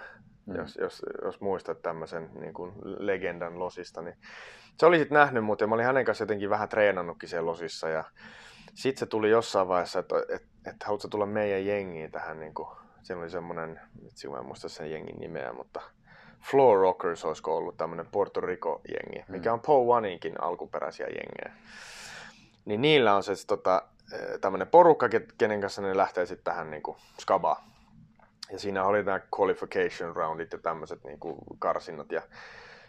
mm. 0.45 0.55
jos, 0.55 0.77
jos, 0.81 1.01
jos 1.23 1.41
muistat 1.41 1.81
tämmöisen 1.81 2.29
niin 2.39 2.53
kuin 2.53 2.71
legendan 2.83 3.59
losista, 3.59 4.01
niin 4.01 4.15
se 4.79 4.85
oli 4.85 4.97
sitten 4.97 5.15
nähnyt 5.15 5.43
mut 5.43 5.61
ja 5.61 5.67
mä 5.67 5.75
olin 5.75 5.85
hänen 5.85 6.05
kanssa 6.05 6.21
jotenkin 6.21 6.49
vähän 6.49 6.69
treenannutkin 6.69 7.29
siellä 7.29 7.51
losissa 7.51 7.89
ja 7.89 8.03
sitten 8.73 8.99
se 8.99 9.05
tuli 9.05 9.29
jossain 9.29 9.67
vaiheessa, 9.67 9.99
että 9.99 10.15
et, 10.29 10.43
et, 10.65 10.83
haluatko 10.83 11.07
tulla 11.07 11.25
meidän 11.25 11.65
jengiin 11.65 12.11
tähän, 12.11 12.39
niin 12.39 12.53
kuin, 12.53 12.69
siinä 13.03 13.21
oli 13.21 13.29
semmoinen, 13.29 13.79
itse 14.07 14.29
mä 14.29 14.37
en 14.37 14.45
muista 14.45 14.69
sen 14.69 14.91
jengin 14.91 15.19
nimeä, 15.19 15.53
mutta 15.53 15.81
Floor 16.51 16.79
Rockers 16.79 17.25
olisiko 17.25 17.57
ollut 17.57 17.77
tämmöinen 17.77 18.07
Puerto 18.11 18.41
Rico-jengi, 18.41 19.25
mikä 19.27 19.53
on 19.53 19.59
Paul 19.59 19.87
Waninkin 19.87 20.43
alkuperäisiä 20.43 21.07
jengejä. 21.07 21.63
Niin 22.65 22.81
niillä 22.81 23.15
on 23.15 23.23
se 23.23 23.33
tota, 23.47 23.81
eh, 24.13 24.39
tämmöinen 24.41 24.67
porukka, 24.67 25.09
kenen 25.37 25.61
kanssa 25.61 25.81
ne 25.81 25.97
lähtee 25.97 26.25
sitten 26.25 26.43
tähän 26.43 26.71
niin 26.71 26.83
kuin 26.83 26.97
skabaan. 27.19 27.63
Ja 28.51 28.59
siinä 28.59 28.85
oli 28.85 29.03
nämä 29.03 29.19
qualification 29.39 30.15
roundit 30.15 30.51
ja 30.51 30.57
tämmöiset 30.57 31.03
niin 31.03 31.19
kuin 31.19 31.37
karsinnat. 31.59 32.11
Ja 32.11 32.21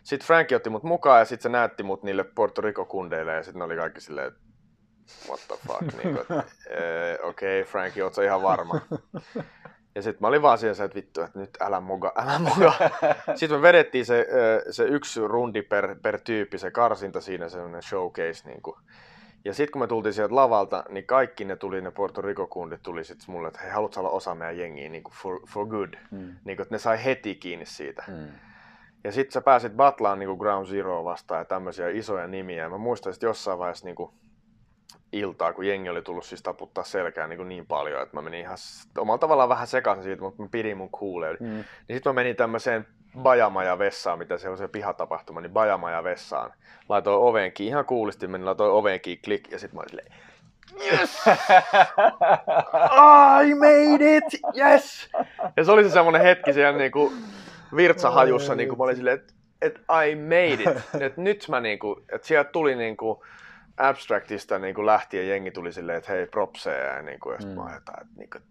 sitten 0.03 0.27
Frankie 0.27 0.57
otti 0.57 0.71
mut 0.71 0.83
mukaan 0.83 1.19
ja 1.19 1.25
sitten 1.25 1.43
se 1.43 1.49
näytti 1.49 1.83
mut 1.83 2.03
niille 2.03 2.25
Puerto 2.25 2.61
Rico-kundeille 2.61 3.35
ja 3.35 3.43
sitten 3.43 3.59
ne 3.59 3.65
oli 3.65 3.77
kaikki 3.77 4.01
silleen, 4.01 4.33
what 5.29 5.41
the 5.49 5.57
fuck, 5.67 6.03
niin 6.03 6.19
okei 7.29 7.61
okay, 7.61 7.73
Frankie, 7.73 8.05
ootko 8.05 8.23
ihan 8.23 8.43
varma? 8.43 8.81
Ja 9.99 10.03
sitten 10.03 10.19
mä 10.21 10.29
olin 10.29 10.43
vaan 10.43 10.59
siellä, 10.59 10.85
että 10.85 10.95
vittu, 10.95 11.23
että 11.23 11.39
nyt 11.39 11.51
älä 11.61 11.81
moga, 11.81 12.13
älä 12.17 12.39
moga. 12.39 12.73
sitten 13.37 13.59
me 13.59 13.63
vedettiin 13.63 14.07
se, 14.07 14.27
se 14.71 14.85
yksi 14.85 15.21
rundi 15.21 15.63
per, 15.63 15.97
per 16.03 16.21
tyyppi, 16.21 16.59
se 16.59 16.71
karsinta 16.71 17.21
siinä, 17.21 17.49
semmoinen 17.49 17.83
showcase. 17.83 18.49
Niin 18.49 18.63
kuin. 18.63 18.77
Ja 19.45 19.55
sitten 19.55 19.73
kun 19.73 19.83
me 19.83 19.87
tultiin 19.87 20.13
sieltä 20.13 20.35
lavalta, 20.35 20.85
niin 20.89 21.07
kaikki 21.07 21.45
ne 21.45 21.57
tuli, 21.57 21.81
ne 21.81 21.91
Puerto 21.91 22.21
Rico-kundit 22.21 22.83
tuli 22.83 23.05
sitten 23.05 23.31
mulle, 23.31 23.49
että 23.49 23.61
hei, 23.61 23.71
haluatko 23.71 24.01
olla 24.01 24.11
osa 24.11 24.35
meidän 24.35 24.59
jengiä 24.59 24.89
niin 24.89 25.03
kuin 25.03 25.15
for, 25.15 25.41
for 25.49 25.67
good. 25.67 25.95
Mm. 26.11 26.19
Niin 26.19 26.57
kuin, 26.57 26.63
että 26.63 26.75
ne 26.75 26.79
sai 26.79 27.05
heti 27.05 27.35
kiinni 27.35 27.67
siitä. 27.67 28.05
Mm. 28.09 28.29
Ja 29.05 29.13
sitten 29.13 29.33
sä 29.33 29.41
pääsit 29.41 29.73
batlaan 29.73 30.19
niin 30.19 30.29
kuin 30.29 30.39
Ground 30.39 30.67
Zero 30.67 31.05
vastaan 31.05 31.41
ja 31.41 31.45
tämmöisiä 31.45 31.89
isoja 31.89 32.27
nimiä. 32.27 32.63
Ja 32.63 32.69
mä 32.69 32.79
muistan, 32.79 33.13
että 33.13 33.27
jossain 33.27 33.59
vaiheessa 33.59 33.85
niin 33.85 33.97
kuin, 33.97 34.11
iltaa, 35.13 35.53
kun 35.53 35.67
jengi 35.67 35.89
oli 35.89 36.03
tullut 36.03 36.25
siis 36.25 36.43
taputtaa 36.43 36.85
selkään 36.85 37.31
niin, 37.31 37.49
niin 37.49 37.67
paljon, 37.67 38.03
että 38.03 38.17
mä 38.17 38.23
menin 38.23 38.41
ihan 38.41 38.57
omalla 38.99 39.19
tavallaan 39.19 39.49
vähän 39.49 39.67
sekaisin 39.67 40.05
siitä, 40.05 40.23
mutta 40.23 40.43
mä 40.43 40.49
pidin 40.51 40.77
mun 40.77 40.91
kuuleen. 40.91 41.37
Mm. 41.41 41.47
Niin 41.49 41.65
sitten 41.97 42.11
mä 42.11 42.15
menin 42.15 42.37
tämmöiseen 42.37 42.87
Bajamaja 43.23 43.79
vessaan, 43.79 44.19
mitä 44.19 44.39
se 44.39 44.49
on 44.49 44.59
se 44.59 44.69
pihatapahtuma, 44.69 45.41
niin 45.41 45.53
Bajamaja 45.53 46.05
vessaan. 46.05 46.53
Laitoin 46.89 47.23
ovenkin, 47.23 47.67
ihan 47.67 47.85
kuulisti 47.85 48.27
menin, 48.27 48.45
laitoin 48.45 48.73
ovenkin 48.73 49.19
klik 49.25 49.51
ja 49.51 49.59
sitten 49.59 49.77
mä 49.77 49.81
olin 49.81 49.91
silleen, 49.91 50.13
Yes! 50.85 51.21
I 53.45 53.55
made 53.55 54.17
it! 54.17 54.25
Yes! 54.57 55.09
Ja 55.57 55.65
se 55.65 55.73
oli 55.73 55.85
se 55.85 55.91
semmoinen 55.91 56.23
hetki 56.23 56.53
siellä 56.53 56.79
niinku 56.79 57.13
virtsahajussa, 57.77 58.55
niinku 58.55 58.77
mä 58.77 58.85
olin 58.85 58.97
silleen, 58.97 59.19
että 59.19 59.33
et 59.63 59.79
I 59.79 60.15
made 60.15 60.63
it. 60.63 61.03
Et 61.03 61.17
nyt 61.17 61.47
mä 61.49 61.61
niinku, 61.61 62.01
että 62.13 62.27
sieltä 62.27 62.51
tuli 62.51 62.75
niinku, 62.75 63.25
abstractista 63.79 64.59
niin 64.59 64.75
kuin 64.75 64.87
lähti 64.87 65.17
ja 65.17 65.23
jengi 65.23 65.51
tuli 65.51 65.73
silleen, 65.73 65.99
että 65.99 66.13
hei 66.13 66.27
propseja 66.27 66.95
ja 66.95 67.03
niin 67.03 67.21
kuin, 67.21 67.37
ja 67.41 67.47
mm. 67.47 67.53
mä 67.53 67.77
että 67.77 67.93
niin 68.17 68.31
kuin, 68.31 68.43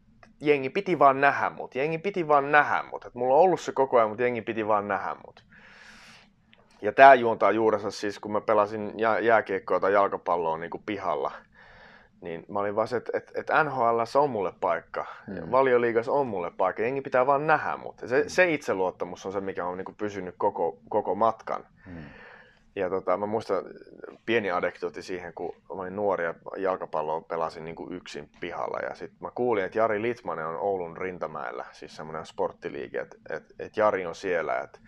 jengi 0.41 0.69
piti 0.69 0.99
vaan 0.99 1.21
nähdä 1.21 1.49
mut, 1.49 1.75
jengi 1.75 1.97
piti 1.97 2.27
vaan 2.27 2.51
nähdä 2.51 2.83
mut. 2.91 3.05
Et 3.05 3.15
mulla 3.15 3.35
on 3.35 3.41
ollut 3.41 3.61
se 3.61 3.71
koko 3.71 3.97
ajan, 3.97 4.09
mutta 4.09 4.23
jengi 4.23 4.41
piti 4.41 4.67
vaan 4.67 4.87
nähdä 4.87 5.15
mut. 5.25 5.43
Ja 6.81 6.93
tämä 6.93 7.13
juontaa 7.13 7.51
juurensa 7.51 7.91
siis, 7.91 8.19
kun 8.19 8.31
mä 8.31 8.41
pelasin 8.41 8.93
jä- 8.97 9.19
jääkiekkoa 9.19 9.79
tai 9.79 9.93
jalkapalloa 9.93 10.57
niin 10.57 10.69
kuin 10.69 10.83
pihalla, 10.85 11.31
niin 12.21 12.45
mä 12.49 12.59
olin 12.59 12.75
vaan 12.75 12.87
se, 12.87 12.97
että, 12.97 13.17
että, 13.17 13.31
että 13.35 13.63
NHL 13.63 13.99
on 14.15 14.29
mulle 14.29 14.53
paikka, 14.61 15.05
mm. 15.27 15.51
valioliigassa 15.51 16.11
on 16.11 16.27
mulle 16.27 16.51
paikka, 16.51 16.81
jengi 16.81 17.01
pitää 17.01 17.25
vaan 17.25 17.47
nähdä 17.47 17.77
mut. 17.77 18.01
Se, 18.05 18.21
mm. 18.21 18.29
se 18.29 18.53
itseluottamus 18.53 19.25
on 19.25 19.31
se, 19.31 19.41
mikä 19.41 19.65
on 19.65 19.77
niin 19.77 19.85
kuin 19.85 19.95
pysynyt 19.95 20.35
koko, 20.37 20.79
koko 20.89 21.15
matkan. 21.15 21.65
Mm. 21.85 22.03
Ja 22.77 22.89
tota, 22.89 23.17
mä 23.17 23.25
muistan 23.25 23.63
pieni 24.25 24.51
anekdootti 24.51 25.01
siihen, 25.01 25.33
kun 25.33 25.55
mä 25.55 25.81
olin 25.81 25.95
nuori 25.95 26.23
ja 26.23 26.33
jalkapalloa 26.57 27.21
pelasin 27.21 27.63
niin 27.63 27.75
kuin 27.75 27.93
yksin 27.93 28.29
pihalla. 28.39 28.79
Ja 28.89 28.95
sitten 28.95 29.17
mä 29.21 29.31
kuulin, 29.35 29.63
että 29.63 29.77
Jari 29.77 30.01
Litmanen 30.01 30.47
on 30.47 30.55
Oulun 30.55 30.97
rintamäellä, 30.97 31.65
siis 31.71 31.95
semmoinen 31.95 32.25
sporttiliike, 32.25 32.99
että, 32.99 33.17
että, 33.29 33.53
että 33.59 33.79
Jari 33.79 34.05
on 34.05 34.15
siellä. 34.15 34.59
Että 34.59 34.79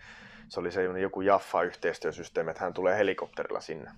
se 0.48 0.60
oli 0.60 0.72
se 0.72 0.82
joku 0.82 1.20
Jaffa-yhteistyösysteemi, 1.20 2.50
että 2.50 2.64
hän 2.64 2.74
tulee 2.74 2.98
helikopterilla 2.98 3.60
sinne. 3.60 3.90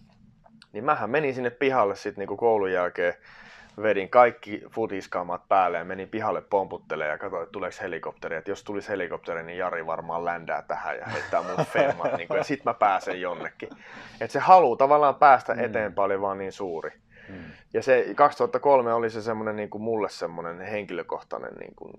Niin 0.72 0.85
mähän 0.85 1.11
menin 1.11 1.35
sinne 1.35 1.50
pihalle 1.50 1.96
sitten 1.96 2.28
niin 2.28 2.38
koulun 2.38 2.72
jälkeen 2.72 3.14
vedin 3.82 4.08
kaikki 4.11 4.62
futiskaamat 4.70 5.48
päälle 5.48 5.78
ja 5.78 5.85
menin 5.85 6.08
pihalle 6.08 6.40
pomputtelemaan 6.40 7.14
ja 7.14 7.18
katsoin, 7.18 7.42
että 7.42 7.52
tuleeko 7.52 7.76
helikopteri. 7.82 8.37
Että 8.37 8.50
jos 8.50 8.64
tulisi 8.64 8.88
helikopteri, 8.88 9.42
niin 9.42 9.58
Jari 9.58 9.87
varmaan 9.87 10.24
ländää 10.24 10.62
tähän 10.62 10.96
ja 10.96 11.06
heittää 11.06 11.42
mun 11.42 11.66
femmat. 11.66 12.16
niin 12.16 12.28
kuin, 12.28 12.38
ja 12.38 12.44
sit 12.44 12.64
mä 12.64 12.74
pääsen 12.74 13.20
jonnekin. 13.20 13.68
Että 14.20 14.32
se 14.32 14.38
halu 14.38 14.76
tavallaan 14.76 15.14
päästä 15.14 15.54
mm. 15.54 15.64
eteenpäin 15.64 16.06
oli 16.06 16.20
vaan 16.20 16.38
niin 16.38 16.52
suuri. 16.52 16.90
Mm. 17.28 17.44
Ja 17.74 17.82
se 17.82 18.06
2003 18.14 18.94
oli 18.94 19.11
se 19.11 19.22
semmoinen 19.22 19.56
niin 19.56 19.70
kuin 19.70 19.82
mulle 19.82 20.08
semmoinen 20.08 20.61
henkilökohtainen 20.61 21.54
niin 21.54 21.74
kuin, 21.76 21.92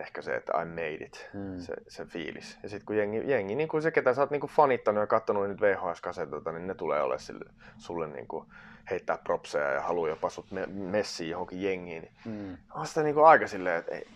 ehkä 0.00 0.22
se, 0.22 0.34
että 0.34 0.62
I 0.62 0.64
made 0.64 1.04
it, 1.04 1.30
mm. 1.34 1.58
se, 1.58 1.74
se 1.88 2.04
fiilis. 2.04 2.58
Ja 2.62 2.68
sitten 2.68 2.86
kun 2.86 2.96
jengi, 2.96 3.30
jengi 3.30 3.54
niin 3.54 3.68
kuin 3.68 3.82
se, 3.82 3.90
ketä 3.90 4.14
sä 4.14 4.20
oot 4.20 4.30
niin 4.30 4.40
kuin 4.40 4.50
fanittanut 4.50 5.00
ja 5.00 5.06
katsonut 5.06 5.48
nyt 5.48 5.60
VHS-kasetota, 5.60 6.52
niin 6.52 6.66
ne 6.66 6.74
tulee 6.74 7.02
olemaan 7.02 7.20
sille, 7.20 7.44
sulle 7.78 8.06
niin 8.06 8.28
kuin, 8.28 8.46
heittää 8.90 9.18
propseja 9.24 9.70
ja 9.70 9.80
haluaa 9.80 10.08
jopa 10.08 10.30
sut 10.30 10.46
messiin 10.68 11.30
johonkin 11.30 11.62
jengiin. 11.62 12.02
Niin 12.02 12.12
mm. 12.24 12.56
On 12.74 12.86
sitä 12.86 13.02
niin 13.02 13.14
kuin 13.14 13.26
aika 13.26 13.46
silleen, 13.46 13.76
että 13.76 13.94
ei. 13.94 14.06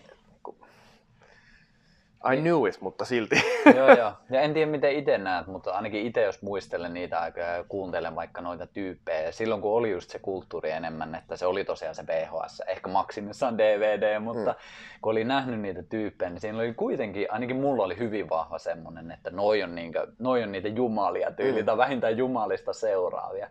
I 2.33 2.37
knew 2.37 2.67
it, 2.67 2.81
mutta 2.81 3.05
silti. 3.05 3.35
joo, 3.75 3.91
joo. 3.97 4.11
Ja 4.29 4.41
en 4.41 4.53
tiedä 4.53 4.71
miten 4.71 4.91
itse 4.91 5.17
näet, 5.17 5.47
mutta 5.47 5.71
ainakin 5.71 6.05
itse 6.05 6.21
jos 6.21 6.41
muistelen 6.41 6.93
niitä 6.93 7.19
aikoja 7.19 7.45
ja 7.45 7.63
kuuntelen 7.63 8.15
vaikka 8.15 8.41
noita 8.41 8.67
tyyppejä. 8.67 9.21
Ja 9.21 9.31
silloin 9.31 9.61
kun 9.61 9.71
oli 9.71 9.91
just 9.91 10.09
se 10.09 10.19
kulttuuri 10.19 10.71
enemmän, 10.71 11.15
että 11.15 11.37
se 11.37 11.45
oli 11.45 11.65
tosiaan 11.65 11.95
se 11.95 12.07
VHS, 12.07 12.63
ehkä 12.67 12.89
maksimissaan 12.89 13.57
DVD, 13.57 14.19
mutta 14.19 14.51
mm. 14.51 14.57
kun 15.01 15.11
oli 15.11 15.23
nähnyt 15.23 15.59
niitä 15.59 15.83
tyyppejä, 15.83 16.29
niin 16.29 16.41
siinä 16.41 16.57
oli 16.57 16.73
kuitenkin, 16.73 17.27
ainakin 17.29 17.55
mulla 17.55 17.83
oli 17.83 17.97
hyvin 17.97 18.29
vahva 18.29 18.59
semmoinen, 18.59 19.11
että 19.11 19.29
noi 19.29 19.63
on, 19.63 19.75
niinkö, 19.75 20.07
noi 20.19 20.43
on 20.43 20.51
niitä 20.51 20.67
jumalia 20.67 21.31
tyyli, 21.31 21.61
mm. 21.61 21.65
tai 21.65 21.77
vähintään 21.77 22.17
jumalista 22.17 22.73
seuraavia. 22.73 23.47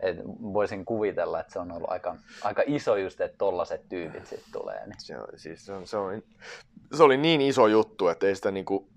Et 0.00 0.16
voisin 0.52 0.84
kuvitella, 0.84 1.40
että 1.40 1.52
se 1.52 1.58
on 1.58 1.72
ollut 1.72 1.90
aika, 1.90 2.16
aika 2.42 2.62
iso 2.66 2.96
just, 2.96 3.20
että 3.20 3.38
tollaset 3.38 3.88
tyypit 3.88 4.26
sitten 4.26 4.52
tulee. 4.52 4.86
Niin. 4.86 4.94
Se, 4.98 5.18
on, 5.18 5.26
siis 5.36 5.66
se, 5.66 5.72
on, 5.72 5.86
se, 5.86 5.96
on, 5.96 6.22
se 6.94 7.02
oli 7.02 7.16
niin 7.16 7.40
iso 7.40 7.66
juttu, 7.66 8.08
että 8.08 8.26
ei 8.26 8.36
sitä 8.36 8.50
niinku, 8.50 8.88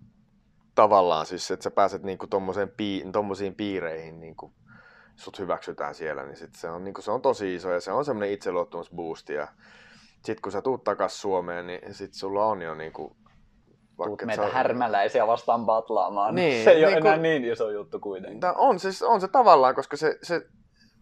tavallaan 0.75 1.25
siis, 1.25 1.51
että 1.51 1.63
sä 1.63 1.71
pääset 1.71 2.03
niinku 2.03 2.27
tommosiin 3.11 3.55
piireihin, 3.57 4.19
niinku, 4.19 4.53
sut 5.15 5.39
hyväksytään 5.39 5.95
siellä, 5.95 6.25
niin 6.25 6.37
sit 6.37 6.55
se, 6.55 6.69
on, 6.69 6.83
niinku, 6.83 7.01
se 7.01 7.11
on 7.11 7.21
tosi 7.21 7.55
iso 7.55 7.71
ja 7.71 7.81
se 7.81 7.91
on 7.91 8.05
semmoinen 8.05 8.33
itseluottamusboosti. 8.33 9.33
Ja 9.33 9.47
sit 10.25 10.39
kun 10.41 10.51
sä 10.51 10.61
tuut 10.61 10.83
takas 10.83 11.21
Suomeen, 11.21 11.67
niin 11.67 11.93
sit 11.93 12.13
sulla 12.13 12.45
on 12.45 12.61
jo 12.61 12.75
niinku, 12.75 13.15
Tuut 14.05 14.21
meitä 14.25 14.43
sä... 14.43 14.49
härmäläisiä 14.49 15.27
vastaan 15.27 15.65
batlaamaan, 15.65 16.35
niin, 16.35 16.63
se 16.63 16.69
ei 16.69 16.75
niin 16.75 16.87
ole 16.87 16.95
enää 16.97 17.17
niin 17.17 17.45
iso 17.45 17.69
juttu 17.69 17.99
kuitenkin. 17.99 18.41
On, 18.55 18.79
siis, 18.79 19.03
on 19.03 19.21
se 19.21 19.27
tavallaan, 19.27 19.75
koska 19.75 19.97
se, 19.97 20.17
se 20.23 20.41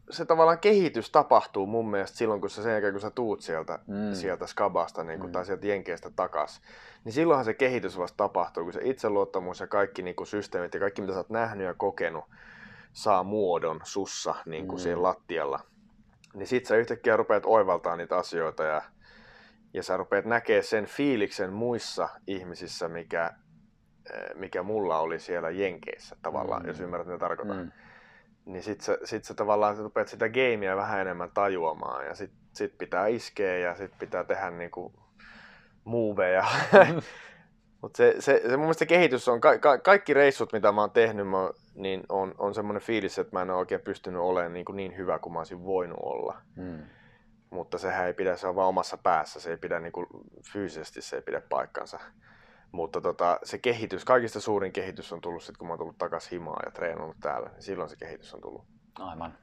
se 0.09 0.25
tavallaan 0.25 0.59
kehitys 0.59 1.09
tapahtuu 1.11 1.65
mun 1.65 1.89
mielestä 1.91 2.17
silloin, 2.17 2.41
kun 2.41 2.49
sä 2.49 2.63
sen 2.63 2.71
jälkeen, 2.71 2.93
kun 2.93 3.01
sä 3.01 3.11
tuut 3.11 3.41
sieltä, 3.41 3.79
mm. 3.87 4.13
sieltä 4.13 4.47
skabasta 4.47 5.03
niin 5.03 5.19
kun, 5.19 5.29
mm. 5.29 5.31
tai 5.31 5.45
sieltä 5.45 5.67
jenkeistä 5.67 6.09
takas, 6.15 6.61
niin 7.03 7.13
silloinhan 7.13 7.45
se 7.45 7.53
kehitys 7.53 7.97
vasta 7.97 8.17
tapahtuu, 8.17 8.63
kun 8.63 8.73
se 8.73 8.79
itseluottamus 8.83 9.59
ja 9.59 9.67
kaikki 9.67 10.01
niin 10.01 10.15
kun, 10.15 10.27
systeemit 10.27 10.73
ja 10.73 10.79
kaikki, 10.79 11.01
mitä 11.01 11.13
sä 11.13 11.19
oot 11.19 11.29
nähnyt 11.29 11.67
ja 11.67 11.73
kokenut, 11.73 12.25
saa 12.93 13.23
muodon 13.23 13.81
sussa 13.83 14.35
niin 14.45 14.67
kuin 14.67 14.79
mm. 14.79 14.83
siellä 14.83 15.03
lattialla. 15.03 15.59
Niin 16.33 16.47
sit 16.47 16.65
sä 16.65 16.75
yhtäkkiä 16.75 17.17
rupeat 17.17 17.43
oivaltaa 17.45 17.95
niitä 17.95 18.17
asioita 18.17 18.63
ja, 18.63 18.81
ja 19.73 19.83
sä 19.83 19.97
rupeat 19.97 20.25
näkee 20.25 20.61
sen 20.61 20.85
fiiliksen 20.85 21.53
muissa 21.53 22.09
ihmisissä, 22.27 22.87
mikä, 22.87 23.33
eh, 24.13 24.35
mikä 24.35 24.63
mulla 24.63 24.99
oli 24.99 25.19
siellä 25.19 25.49
Jenkeissä 25.49 26.15
tavallaan, 26.21 26.61
mm. 26.61 26.67
jos 26.67 26.79
ymmärrät 26.79 27.07
mitä 27.07 27.19
tarkoitan. 27.19 27.57
Mm 27.57 27.71
niin 28.45 28.63
sit 28.63 28.81
sä, 28.81 28.97
sit 29.03 29.23
sä 29.23 29.33
tavallaan 29.33 29.77
rupeat 29.77 30.07
sitä 30.07 30.29
gameia 30.29 30.75
vähän 30.75 31.01
enemmän 31.01 31.31
tajuamaan 31.33 32.05
ja 32.05 32.15
sit, 32.15 32.31
sit 32.53 32.77
pitää 32.77 33.07
iskeä 33.07 33.57
ja 33.57 33.75
sit 33.75 33.91
pitää 33.99 34.23
tehdä 34.23 34.51
niinku 34.51 34.93
moveja. 35.83 36.45
Mutta 37.81 37.97
se, 37.97 38.15
se, 38.19 38.41
se, 38.41 38.49
mun 38.49 38.59
mielestä 38.59 38.85
kehitys 38.85 39.27
on, 39.27 39.41
ka, 39.41 39.57
ka, 39.57 39.77
kaikki 39.77 40.13
reissut 40.13 40.53
mitä 40.53 40.71
mä 40.71 40.81
oon 40.81 40.91
tehnyt, 40.91 41.27
mä, 41.27 41.37
niin 41.75 42.03
on, 42.09 42.35
on 42.37 42.53
semmoinen 42.53 42.81
fiilis, 42.81 43.19
että 43.19 43.35
mä 43.35 43.41
en 43.41 43.49
ole 43.49 43.57
oikein 43.57 43.81
pystynyt 43.81 44.21
olemaan 44.21 44.53
niin, 44.53 44.65
kuin 44.65 44.75
niin 44.75 44.97
hyvä 44.97 45.19
kuin 45.19 45.33
mä 45.33 45.39
olisin 45.39 45.63
voinut 45.63 45.99
olla. 46.01 46.41
Hmm. 46.55 46.83
Mutta 47.49 47.77
sehän 47.77 48.07
ei 48.07 48.13
pidä, 48.13 48.35
se 48.35 48.47
on 48.47 48.55
vaan 48.55 48.67
omassa 48.67 48.97
päässä, 48.97 49.39
se 49.39 49.49
ei 49.49 49.57
pidä 49.57 49.79
niin 49.79 49.91
kuin, 49.91 50.07
fyysisesti, 50.53 51.01
se 51.01 51.15
ei 51.15 51.21
pidä 51.21 51.41
paikkansa. 51.49 51.99
Mutta 52.75 53.01
tota, 53.01 53.39
se 53.43 53.57
kehitys, 53.57 54.05
kaikista 54.05 54.41
suurin 54.41 54.71
kehitys 54.71 55.13
on 55.13 55.21
tullut 55.21 55.43
sitten, 55.43 55.57
kun 55.57 55.67
mä 55.67 55.71
oon 55.71 55.79
tullut 55.79 55.97
takaisin 55.97 56.31
himaan 56.31 56.63
ja 56.65 56.71
treenannut 56.71 57.17
täällä. 57.21 57.49
Niin 57.49 57.61
silloin 57.61 57.89
se 57.89 57.95
kehitys 57.95 58.33
on 58.33 58.41
tullut. 58.41 58.63
Aivan. 58.99 59.33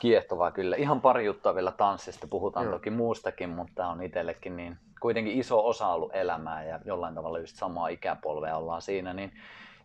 Kiehtovaa 0.00 0.50
kyllä. 0.50 0.76
Ihan 0.76 1.00
pari 1.00 1.24
juttua 1.24 1.54
vielä 1.54 1.72
tanssista. 1.72 2.26
Puhutaan 2.26 2.66
Joo. 2.66 2.72
toki 2.72 2.90
muustakin, 2.90 3.50
mutta 3.50 3.72
tämä 3.74 3.88
on 3.88 4.02
itsellekin 4.02 4.56
niin 4.56 4.78
kuitenkin 5.00 5.38
iso 5.38 5.68
osa 5.68 5.88
ollut 5.88 6.14
elämää 6.14 6.64
ja 6.64 6.80
jollain 6.84 7.14
tavalla 7.14 7.38
just 7.38 7.56
samaa 7.56 7.88
ikäpolvea 7.88 8.56
ollaan 8.56 8.82
siinä. 8.82 9.12
Niin 9.12 9.32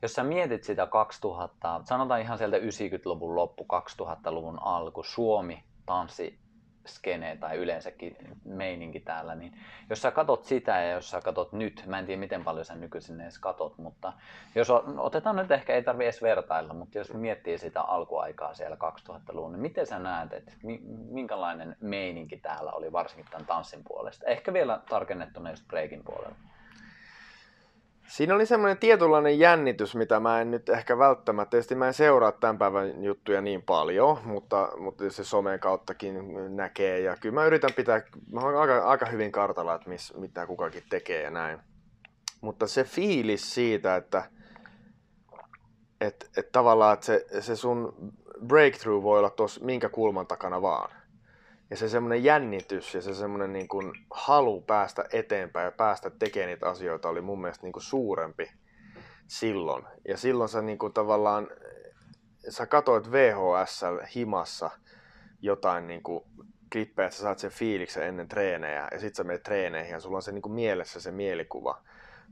jos 0.01 0.13
sä 0.13 0.23
mietit 0.23 0.63
sitä 0.63 0.85
2000, 0.85 1.81
sanotaan 1.83 2.21
ihan 2.21 2.37
sieltä 2.37 2.57
90-luvun 2.57 3.35
loppu, 3.35 3.67
2000-luvun 4.01 4.59
alku, 4.61 5.03
Suomi 5.03 5.63
tanssi 5.85 6.39
skene 6.87 7.37
tai 7.39 7.57
yleensäkin 7.57 8.17
meininki 8.45 8.99
täällä, 8.99 9.35
niin 9.35 9.53
jos 9.89 10.01
sä 10.01 10.11
katot 10.11 10.43
sitä 10.43 10.81
ja 10.81 10.91
jos 10.91 11.09
sä 11.09 11.21
katot 11.21 11.53
nyt, 11.53 11.83
mä 11.87 11.99
en 11.99 12.05
tiedä 12.05 12.19
miten 12.19 12.43
paljon 12.43 12.65
sä 12.65 12.75
nykyisin 12.75 13.21
edes 13.21 13.39
katot, 13.39 13.77
mutta 13.77 14.13
jos 14.55 14.69
otetaan 14.97 15.35
nyt 15.35 15.51
ehkä, 15.51 15.73
ei 15.73 15.83
tarvi 15.83 16.03
edes 16.03 16.21
vertailla, 16.21 16.73
mutta 16.73 16.97
jos 16.97 17.13
miettii 17.13 17.57
sitä 17.57 17.81
alkuaikaa 17.81 18.53
siellä 18.53 18.77
2000-luvun, 19.09 19.51
niin 19.51 19.61
miten 19.61 19.87
sä 19.87 19.99
näet, 19.99 20.33
että 20.33 20.51
minkälainen 21.09 21.75
meininki 21.81 22.37
täällä 22.37 22.71
oli 22.71 22.91
varsinkin 22.91 23.31
tämän 23.31 23.45
tanssin 23.45 23.83
puolesta? 23.87 24.25
Ehkä 24.25 24.53
vielä 24.53 24.79
tarkennettuna 24.89 25.49
just 25.49 25.67
breakin 25.67 26.03
puolella. 26.03 26.35
Siinä 28.09 28.35
oli 28.35 28.45
semmoinen 28.45 28.77
tietynlainen 28.77 29.39
jännitys, 29.39 29.95
mitä 29.95 30.19
mä 30.19 30.41
en 30.41 30.51
nyt 30.51 30.69
ehkä 30.69 30.97
välttämättä, 30.97 31.49
tietysti 31.51 31.75
mä 31.75 31.87
en 31.87 31.93
seuraa 31.93 32.31
tämän 32.31 32.57
päivän 32.57 33.03
juttuja 33.03 33.41
niin 33.41 33.61
paljon, 33.61 34.17
mutta, 34.25 34.71
mutta 34.77 35.09
se 35.09 35.23
somen 35.23 35.59
kauttakin 35.59 36.15
näkee 36.55 36.99
ja 36.99 37.15
kyllä 37.21 37.35
mä 37.35 37.45
yritän 37.45 37.73
pitää, 37.75 38.01
mä 38.31 38.39
olen 38.39 38.57
aika, 38.57 38.77
aika 38.77 39.05
hyvin 39.05 39.31
kartalla, 39.31 39.75
että 39.75 39.89
miss, 39.89 40.13
mitä 40.17 40.45
kukakin 40.45 40.83
tekee 40.89 41.21
ja 41.21 41.29
näin. 41.29 41.59
Mutta 42.41 42.67
se 42.67 42.83
fiilis 42.83 43.55
siitä, 43.55 43.95
että 43.95 44.23
että, 46.01 46.25
että 46.37 46.51
tavallaan 46.51 46.93
että 46.93 47.05
se, 47.05 47.25
se 47.39 47.55
sun 47.55 48.13
breakthrough 48.47 49.03
voi 49.03 49.19
olla 49.19 49.29
tuossa 49.29 49.65
minkä 49.65 49.89
kulman 49.89 50.27
takana 50.27 50.61
vaan 50.61 50.91
ja 51.69 51.77
se 51.77 51.89
semmoinen 51.89 52.23
jännitys 52.23 52.93
ja 52.93 53.01
se 53.01 53.13
semmoinen 53.13 53.53
niin 53.53 53.67
kuin 53.67 53.91
halu 54.11 54.61
päästä 54.61 55.05
eteenpäin 55.13 55.65
ja 55.65 55.71
päästä 55.71 56.09
tekemään 56.09 56.47
niitä 56.47 56.69
asioita 56.69 57.09
oli 57.09 57.21
mun 57.21 57.41
mielestä 57.41 57.65
niin 57.65 57.73
kuin 57.73 57.83
suurempi 57.83 58.51
silloin. 59.27 59.85
Ja 60.07 60.17
silloin 60.17 60.49
sä 60.49 60.61
niin 60.61 60.77
kuin 60.77 60.93
tavallaan, 60.93 61.47
sä 62.49 62.65
katoit 62.65 63.11
VHS 63.11 63.81
himassa 64.15 64.69
jotain 65.41 65.87
niin 65.87 66.03
kuin 66.03 66.23
klippejä, 66.71 67.05
että 67.05 67.17
sä 67.17 67.23
saat 67.23 67.39
sen 67.39 67.51
fiiliksen 67.51 68.07
ennen 68.07 68.27
treenejä 68.27 68.87
ja 68.91 68.99
sit 68.99 69.15
sä 69.15 69.23
menet 69.23 69.43
treeneihin 69.43 69.91
ja 69.91 69.99
sulla 69.99 70.17
on 70.17 70.21
se 70.21 70.31
niin 70.31 70.41
kuin 70.41 70.53
mielessä 70.53 71.01
se 71.01 71.11
mielikuva. 71.11 71.81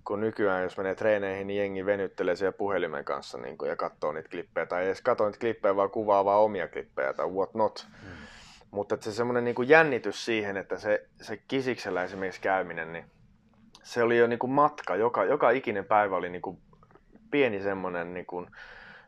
Kun 0.03 0.21
nykyään, 0.21 0.63
jos 0.63 0.77
menee 0.77 0.95
treeneihin, 0.95 1.47
niin 1.47 1.59
jengi 1.59 1.85
venyttelee 1.85 2.35
siellä 2.35 2.57
puhelimen 2.57 3.05
kanssa 3.05 3.37
niin 3.37 3.57
kuin, 3.57 3.69
ja 3.69 3.75
katsoo 3.75 4.11
niitä 4.11 4.29
klippejä. 4.29 4.65
Tai 4.65 4.81
ei 4.81 4.87
edes 4.87 5.01
katso 5.01 5.25
niitä 5.25 5.39
klippejä, 5.39 5.75
vaan 5.75 5.89
kuvaa 5.89 6.25
vaan 6.25 6.41
omia 6.41 6.67
klippejä 6.67 7.13
tai 7.13 7.27
what 7.27 7.53
not. 7.53 7.87
Mm 8.03 8.27
mutta 8.71 8.97
se 8.99 9.11
semmoinen 9.11 9.43
niin 9.43 9.55
kuin 9.55 9.69
jännitys 9.69 10.25
siihen, 10.25 10.57
että 10.57 10.77
se, 10.77 11.05
se 11.21 11.37
kisiksellä 11.37 12.03
esimerkiksi 12.03 12.41
käyminen, 12.41 12.93
niin 12.93 13.05
se 13.83 14.03
oli 14.03 14.17
jo 14.17 14.27
niin 14.27 14.39
kuin 14.39 14.51
matka. 14.51 14.95
Joka, 14.95 15.25
joka 15.25 15.49
ikinen 15.49 15.85
päivä 15.85 16.15
oli 16.15 16.29
niin 16.29 16.41
kuin 16.41 16.59
pieni 17.31 17.61
semmoinen, 17.61 18.13
niin 18.13 18.25
kuin, 18.25 18.45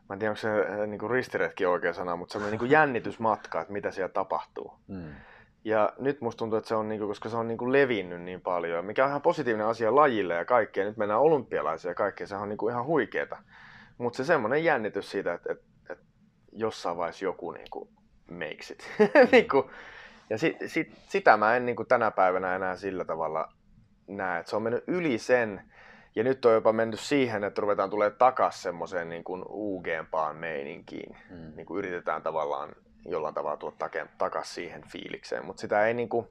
mä 0.08 0.12
en 0.14 0.18
tiedä 0.18 0.30
onko 0.30 0.40
se 0.40 0.48
äh, 0.48 0.88
niin 0.88 0.98
kuin 0.98 1.10
ristiretki 1.10 1.66
oikea 1.66 1.92
sana, 1.92 2.16
mutta 2.16 2.32
semmoinen 2.32 2.50
niin 2.50 2.58
kuin 2.58 2.70
jännitysmatka, 2.78 3.60
että 3.60 3.72
mitä 3.72 3.90
siellä 3.90 4.12
tapahtuu. 4.12 4.72
Mm. 4.88 5.14
Ja 5.64 5.92
nyt 5.98 6.20
musta 6.20 6.38
tuntuu, 6.38 6.58
että 6.58 6.68
se 6.68 6.74
on, 6.74 6.88
niin 6.88 6.98
kuin, 6.98 7.08
koska 7.08 7.28
se 7.28 7.36
on 7.36 7.48
niin 7.48 7.58
kuin 7.58 7.72
levinnyt 7.72 8.22
niin 8.22 8.40
paljon, 8.40 8.84
mikä 8.84 9.04
on 9.04 9.10
ihan 9.10 9.22
positiivinen 9.22 9.66
asia 9.66 9.94
lajille 9.94 10.34
ja 10.34 10.44
kaikkea. 10.44 10.84
Nyt 10.84 10.96
mennään 10.96 11.20
olympialaisia 11.20 11.90
ja 11.90 11.94
kaikkea, 11.94 12.26
se 12.26 12.36
on 12.36 12.48
niin 12.48 12.58
kuin 12.58 12.72
ihan 12.72 12.86
huikeeta. 12.86 13.36
Mutta 13.98 14.16
se 14.16 14.24
semmoinen 14.24 14.64
jännitys 14.64 15.10
siitä, 15.10 15.34
että, 15.34 15.52
että, 15.52 15.64
että 15.90 16.04
jossain 16.52 16.96
vaiheessa 16.96 17.24
joku 17.24 17.50
niin 17.50 17.70
kuin 17.70 17.88
makes 18.30 18.70
it. 18.70 18.90
niin 19.32 19.48
kuin, 19.48 19.70
ja 20.30 20.38
sit, 20.38 20.56
sit, 20.66 20.92
sitä 21.08 21.36
mä 21.36 21.56
en 21.56 21.66
niin 21.66 21.76
kuin 21.76 21.88
tänä 21.88 22.10
päivänä 22.10 22.56
enää 22.56 22.76
sillä 22.76 23.04
tavalla 23.04 23.52
näe, 24.06 24.40
että 24.40 24.50
se 24.50 24.56
on 24.56 24.62
mennyt 24.62 24.84
yli 24.86 25.18
sen, 25.18 25.62
ja 26.16 26.24
nyt 26.24 26.44
on 26.44 26.54
jopa 26.54 26.72
mennyt 26.72 27.00
siihen, 27.00 27.44
että 27.44 27.60
ruvetaan 27.60 27.90
tulee 27.90 28.10
takaisin 28.10 28.62
semmoiseen 28.62 29.08
niin 29.08 29.24
kuin 29.24 29.42
UG-paan 29.48 30.36
meininkiin. 30.36 31.16
Mm. 31.30 31.52
Niin 31.56 31.66
kuin 31.66 31.78
yritetään 31.78 32.22
tavallaan 32.22 32.72
jollain 33.04 33.34
tavalla 33.34 33.56
tuoda 33.56 34.06
takaisin 34.18 34.54
siihen 34.54 34.82
fiilikseen, 34.88 35.46
mutta 35.46 35.60
sitä 35.60 35.86
ei 35.86 35.94
niin 35.94 36.08
kuin, 36.08 36.26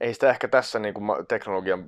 ei 0.00 0.14
sitä 0.14 0.30
ehkä 0.30 0.48
tässä 0.48 0.78
niin 0.78 0.94
kuin 0.94 1.26
teknologian 1.28 1.84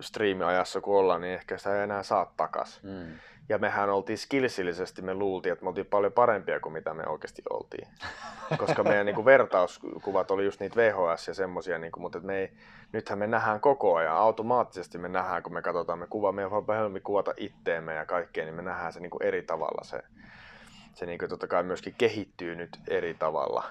striimiajassa 0.00 0.80
kun 0.80 0.98
ollaan, 0.98 1.20
niin 1.20 1.34
ehkä 1.34 1.58
sitä 1.58 1.76
ei 1.76 1.82
enää 1.82 2.02
saa 2.02 2.32
takaisin. 2.36 2.90
Mm. 2.90 3.14
Ja 3.50 3.58
mehän 3.58 3.90
oltiin 3.90 4.18
skillsillisesti, 4.18 5.02
me 5.02 5.14
luultiin, 5.14 5.52
että 5.52 5.64
me 5.64 5.68
oltiin 5.68 5.86
paljon 5.86 6.12
parempia 6.12 6.60
kuin 6.60 6.72
mitä 6.72 6.94
me 6.94 7.06
oikeasti 7.06 7.42
oltiin. 7.50 7.88
Koska 8.58 8.82
meidän 8.82 9.06
niin 9.06 9.14
kuin, 9.14 9.24
vertauskuvat 9.24 10.30
oli 10.30 10.44
just 10.44 10.60
niitä 10.60 10.76
VHS 10.76 11.28
ja 11.28 11.34
semmosia, 11.34 11.78
niin 11.78 11.92
kuin, 11.92 12.02
mutta 12.02 12.20
me 12.20 12.38
ei, 12.38 12.52
nythän 12.92 13.18
me 13.18 13.26
nähdään 13.26 13.60
koko 13.60 13.96
ajan, 13.96 14.16
automaattisesti 14.16 14.98
me 14.98 15.08
nähdään, 15.08 15.42
kun 15.42 15.52
me 15.52 15.62
katsotaan, 15.62 15.98
me 15.98 16.06
kuvaa, 16.06 16.32
meidän 16.32 16.52
on 16.52 16.64
helpompi 16.68 17.00
kuvata 17.00 17.34
itteemme 17.36 17.94
ja 17.94 18.06
kaikkea, 18.06 18.44
niin 18.44 18.54
me 18.54 18.62
nähdään 18.62 18.92
se 18.92 19.00
niin 19.00 19.10
kuin 19.10 19.22
eri 19.22 19.42
tavalla. 19.42 19.84
Se, 19.84 20.02
se 20.94 21.06
niin 21.06 21.18
kuin, 21.18 21.28
totta 21.28 21.46
kai 21.46 21.62
myöskin 21.62 21.94
kehittyy 21.98 22.54
nyt 22.54 22.78
eri 22.88 23.14
tavalla. 23.14 23.64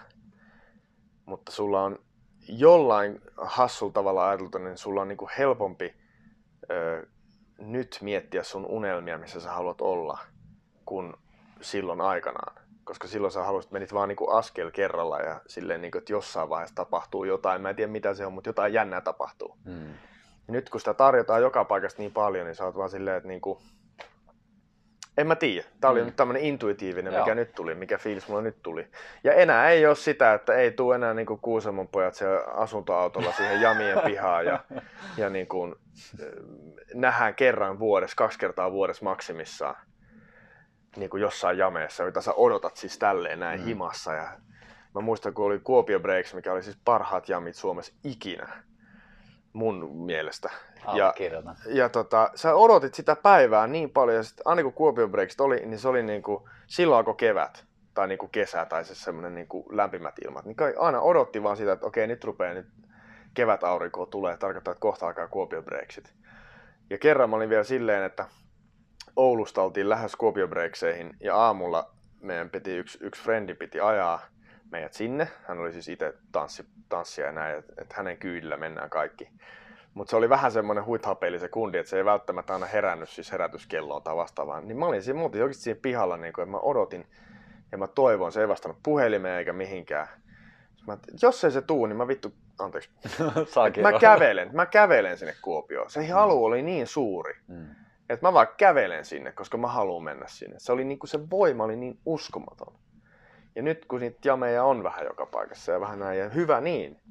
Mutta 1.25 1.51
sulla 1.51 1.83
on 1.83 1.99
jollain 2.47 3.21
hassulla 3.37 3.93
tavalla 3.93 4.29
ajateltu, 4.29 4.57
niin 4.57 4.77
sulla 4.77 5.01
on 5.01 5.07
niin 5.07 5.17
kuin 5.17 5.31
helpompi 5.37 5.95
nyt 7.59 7.97
miettiä 8.01 8.43
sun 8.43 8.65
unelmia, 8.65 9.17
missä 9.17 9.39
sä 9.39 9.51
haluat 9.51 9.81
olla, 9.81 10.17
kuin 10.85 11.13
silloin 11.61 12.01
aikanaan. 12.01 12.55
Koska 12.83 13.07
silloin 13.07 13.31
sä 13.31 13.43
haluaisit, 13.43 13.71
menit 13.71 13.93
vaan 13.93 14.07
niinku 14.09 14.29
askel 14.29 14.71
kerralla 14.71 15.19
ja 15.19 15.41
silleen, 15.47 15.81
niinku, 15.81 15.97
että 15.97 16.13
jossain 16.13 16.49
vaiheessa 16.49 16.75
tapahtuu 16.75 17.23
jotain. 17.23 17.61
Mä 17.61 17.69
en 17.69 17.75
tiedä 17.75 17.91
mitä 17.91 18.13
se 18.13 18.25
on, 18.25 18.33
mutta 18.33 18.49
jotain 18.49 18.73
jännää 18.73 19.01
tapahtuu. 19.01 19.57
Mm. 19.65 19.87
Ja 20.47 20.53
nyt 20.53 20.69
kun 20.69 20.81
sitä 20.81 20.93
tarjotaan 20.93 21.41
joka 21.41 21.65
paikasta 21.65 22.01
niin 22.01 22.11
paljon, 22.11 22.45
niin 22.45 22.55
sä 22.55 22.65
oot 22.65 22.77
vaan 22.77 22.89
silleen, 22.89 23.17
että 23.17 23.27
niinku, 23.27 23.61
en 25.19 25.27
mä 25.27 25.35
tiedä. 25.35 25.67
Tämä 25.81 25.91
oli 25.91 25.99
mm. 25.99 26.05
nyt 26.05 26.15
tämmöinen 26.15 26.43
intuitiivinen, 26.43 27.13
mikä 27.13 27.25
Joo. 27.25 27.35
nyt 27.35 27.51
tuli, 27.55 27.75
mikä 27.75 27.97
fiilis 27.97 28.27
mulla 28.27 28.41
nyt 28.41 28.57
tuli. 28.63 28.87
Ja 29.23 29.33
enää 29.33 29.69
ei 29.69 29.85
ole 29.85 29.95
sitä, 29.95 30.33
että 30.33 30.53
ei 30.53 30.71
tule 30.71 30.95
enää 30.95 31.13
niinku 31.13 31.37
Kuusamon 31.37 31.87
pojat 31.87 32.15
siellä 32.15 32.41
asuntoautolla 32.41 33.31
siihen 33.31 33.61
jamien 33.61 33.99
pihaan 34.05 34.45
ja, 34.45 34.63
ja 35.17 35.29
niinku, 35.29 35.75
nähdään 36.93 37.35
kerran 37.35 37.79
vuodessa, 37.79 38.15
kaksi 38.15 38.39
kertaa 38.39 38.71
vuodessa 38.71 39.05
maksimissaan 39.05 39.75
niin 40.97 41.09
kuin 41.09 41.21
jossain 41.21 41.57
jameessa, 41.57 42.05
mitä 42.05 42.21
sä 42.21 42.33
odotat 42.33 42.77
siis 42.77 42.99
tälleen 42.99 43.39
näin 43.39 43.59
mm. 43.59 43.65
himassa. 43.65 44.13
Ja 44.13 44.29
mä 44.95 45.01
muistan, 45.01 45.33
kun 45.33 45.45
oli 45.45 45.59
Kuopio 45.59 45.99
Breaks, 45.99 46.33
mikä 46.33 46.53
oli 46.53 46.63
siis 46.63 46.79
parhaat 46.85 47.29
jamit 47.29 47.55
Suomessa 47.55 47.93
ikinä 48.03 48.63
mun 49.53 50.05
mielestä. 50.05 50.49
Ja, 50.93 51.13
ja 51.65 51.89
tota, 51.89 52.31
sä 52.35 52.55
odotit 52.55 52.93
sitä 52.93 53.15
päivää 53.15 53.67
niin 53.67 53.89
paljon, 53.89 54.17
ja 54.17 54.23
sit, 54.23 54.41
aina 54.45 54.63
kun 54.63 54.73
Kuopio 54.73 55.07
Breaks 55.07 55.39
oli, 55.39 55.65
niin 55.65 55.79
se 55.79 55.87
oli 55.87 56.03
niin 56.03 56.21
kuin, 56.21 56.43
silloin 56.67 56.97
alkoi 56.97 57.15
kevät 57.15 57.65
tai 57.93 58.07
niin 58.07 58.17
kuin 58.17 58.29
kesä 58.29 58.65
tai 58.65 58.85
se 58.85 58.95
semmoinen 58.95 59.35
niin 59.35 59.47
kuin 59.47 59.65
lämpimät 59.77 60.15
ilmat. 60.25 60.45
Niin 60.45 60.57
aina 60.79 61.01
odotti 61.01 61.43
vaan 61.43 61.57
sitä, 61.57 61.71
että 61.71 61.85
okei, 61.85 62.07
nyt 62.07 62.23
rupeaa 62.23 62.53
nyt 62.53 62.67
kevät 63.33 63.63
aurinko 63.63 64.05
tulee, 64.05 64.37
tarkoittaa, 64.37 64.71
että 64.71 64.81
kohta 64.81 65.07
alkaa 65.07 65.27
Kuopio 65.27 65.61
Breaksit. 65.61 66.13
Ja 66.89 66.97
kerran 66.97 67.29
mä 67.29 67.35
olin 67.35 67.49
vielä 67.49 67.63
silleen, 67.63 68.03
että 68.03 68.25
Oulusta 69.15 69.61
oltiin 69.61 69.89
lähes 69.89 70.15
Kuopio 70.15 70.47
Breakseihin 70.47 71.13
ja 71.21 71.35
aamulla 71.35 71.91
meidän 72.21 72.49
piti 72.49 72.77
yksi, 72.77 72.97
yksi 73.01 73.23
frendi 73.23 73.53
piti 73.53 73.79
ajaa 73.79 74.21
meidät 74.71 74.93
sinne. 74.93 75.27
Hän 75.47 75.59
oli 75.59 75.73
siis 75.73 75.89
itse 75.89 76.13
tanssi, 76.31 76.65
tanssia 76.89 77.25
ja 77.25 77.31
näin, 77.31 77.57
että, 77.57 77.73
että 77.81 77.95
hänen 77.97 78.17
kyydillä 78.17 78.57
mennään 78.57 78.89
kaikki. 78.89 79.29
Mutta 79.93 80.09
se 80.09 80.15
oli 80.15 80.29
vähän 80.29 80.51
semmoinen 80.51 80.85
huithapeli 80.85 81.39
se 81.39 81.47
kundi, 81.47 81.77
että 81.77 81.89
se 81.89 81.97
ei 81.97 82.05
välttämättä 82.05 82.53
aina 82.53 82.65
herännyt 82.65 83.09
siis 83.09 83.31
herätyskelloon 83.31 84.03
tai 84.03 84.15
vastaavaan. 84.15 84.67
Niin 84.67 84.79
mä 84.79 84.85
olin 84.85 85.03
siinä, 85.03 85.19
muuten 85.19 85.41
oikeasti 85.41 85.63
siinä 85.63 85.79
pihalla, 85.81 86.17
niin 86.17 86.29
että 86.29 86.45
mä 86.45 86.57
odotin 86.57 87.07
ja 87.71 87.77
mä 87.77 87.87
toivon, 87.87 88.31
se 88.31 88.41
ei 88.41 88.47
vastannut 88.47 88.83
puhelimeen 88.83 89.37
eikä 89.37 89.53
mihinkään. 89.53 90.07
Mä, 90.87 90.97
jos 91.21 91.43
ei 91.43 91.51
se 91.51 91.61
tuu, 91.61 91.85
niin 91.85 91.97
mä 91.97 92.07
vittu, 92.07 92.33
anteeksi, 92.59 92.89
mä 93.81 93.99
kävelen, 93.99 94.49
mä 94.53 94.65
kävelen 94.65 95.17
sinne 95.17 95.35
Kuopioon. 95.41 95.89
Se 95.89 95.99
mm. 95.99 96.07
halu 96.07 96.45
oli 96.45 96.61
niin 96.61 96.87
suuri, 96.87 97.33
mm. 97.47 97.67
että 98.09 98.27
mä 98.27 98.33
vaan 98.33 98.47
kävelen 98.57 99.05
sinne, 99.05 99.31
koska 99.31 99.57
mä 99.57 99.67
haluan 99.67 100.03
mennä 100.03 100.27
sinne. 100.27 100.55
Se 100.59 100.71
oli 100.71 100.83
niin 100.83 100.99
kuin 100.99 101.09
se 101.09 101.29
voima 101.29 101.63
oli 101.63 101.75
niin 101.75 101.99
uskomaton. 102.05 102.73
Ja 103.55 103.61
nyt 103.61 103.85
kun 103.85 103.99
niitä 103.99 104.19
jameja 104.25 104.63
on 104.63 104.83
vähän 104.83 105.05
joka 105.05 105.25
paikassa 105.25 105.71
ja 105.71 105.79
vähän 105.79 105.99
näin, 105.99 106.19
ja 106.19 106.29
hyvä 106.29 106.61
niin, 106.61 107.01